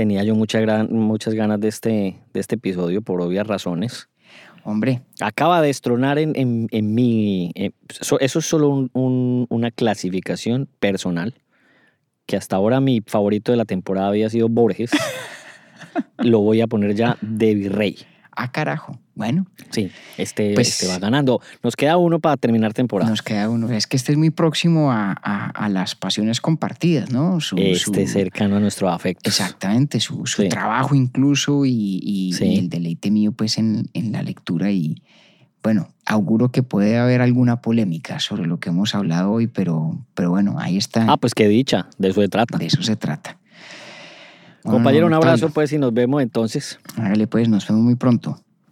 tenía 0.01 0.23
yo 0.23 0.33
mucha 0.33 0.59
gran- 0.59 0.91
muchas 0.91 1.35
ganas 1.35 1.59
de 1.59 1.67
este, 1.67 2.17
de 2.33 2.39
este 2.39 2.55
episodio 2.55 3.03
por 3.03 3.21
obvias 3.21 3.45
razones. 3.45 4.09
Hombre, 4.63 5.01
Acaba 5.19 5.61
de 5.61 5.69
estronar 5.69 6.17
en, 6.17 6.33
en, 6.35 6.67
en 6.71 6.95
mi... 6.95 7.51
eh, 7.53 7.69
so- 7.89 8.19
eso 8.19 8.39
es 8.39 8.45
solo 8.47 8.69
un- 8.69 8.89
un- 8.93 9.45
una 9.49 9.69
clasificación 9.69 10.67
personal, 10.79 11.35
que 12.25 12.35
hasta 12.35 12.55
ahora 12.55 12.79
mi 12.79 13.01
favorito 13.05 13.51
de 13.51 13.57
la 13.59 13.65
temporada 13.65 14.07
había 14.07 14.27
sido 14.31 14.49
Borges. 14.49 14.89
Lo 16.17 16.39
voy 16.39 16.61
a 16.61 16.67
poner 16.67 16.95
ya 16.95 17.17
de 17.21 17.53
virrey. 17.53 17.97
a 18.35 18.51
carajo. 18.51 18.97
Bueno, 19.21 19.45
Sí, 19.69 19.91
este, 20.17 20.55
Pues- 20.55 20.69
este 20.69 20.87
va 20.87 20.97
ganando. 20.97 21.41
Nos 21.61 21.75
queda 21.75 21.95
uno 21.97 22.19
para 22.19 22.37
terminar 22.37 22.73
temporada. 22.73 23.07
nos 23.11 23.21
queda 23.21 23.47
uno. 23.51 23.69
Es 23.69 23.85
que 23.85 23.95
este 23.95 24.13
es 24.13 24.17
muy 24.17 24.31
próximo 24.31 24.91
a, 24.91 25.11
a- 25.21 25.51
a 25.51 25.69
las 25.69 25.93
pasiones 25.93 26.41
compartidas, 26.41 27.11
¿no? 27.11 27.39
Su- 27.39 27.55
este 27.59 28.07
su- 28.07 28.11
cercano 28.13 28.55
a 28.55 28.59
nuestro 28.59 28.89
afecto. 28.89 29.29
Exactamente, 29.29 29.99
su, 29.99 30.25
su 30.25 30.41
Sí. 30.41 30.49
trabajo 30.49 30.95
incluso 30.95 31.65
y, 31.65 31.99
y- 32.03 32.33
Sí. 32.33 32.45
y 32.45 32.57
el 32.57 32.69
deleite 32.69 33.11
mío 33.11 33.31
pues 33.31 33.59
en, 33.59 33.89
en 33.93 34.11
la 34.11 34.23
lectura 34.23 34.71
y 34.71 35.03
bueno, 35.61 35.89
auguro 36.07 36.49
que 36.51 36.63
puede 36.63 36.97
haber 36.97 37.21
alguna 37.21 37.61
polémica 37.61 38.19
sobre 38.19 38.47
lo 38.47 38.59
que 38.59 38.69
hemos 38.69 38.95
hablado 38.95 39.31
hoy, 39.31 39.45
pero, 39.45 40.03
pero 40.15 40.31
bueno, 40.31 40.55
ahí 40.57 40.77
está, 40.77 41.05
Ah, 41.07 41.17
pues 41.17 41.35
qué 41.35 41.47
dicha, 41.47 41.87
de 41.99 42.09
eso 42.09 42.21
se 42.21 42.27
trata. 42.29 42.57
de 42.57 42.65
eso 42.65 42.81
se 42.81 42.95
trata. 42.95 43.37
Bueno, 44.63 44.77
Compañero, 44.77 45.05
un 45.07 45.13
abrazo 45.13 45.49
pues 45.49 45.71
y 45.73 45.77
nos 45.77 45.93
vemos 45.93 46.21
entonces. 46.21 46.79
Hágale 46.97 47.25
pues, 47.27 47.47
nos 47.49 47.67
vemos 47.67 47.83
muy 47.83 47.95
pronto. 47.95 48.39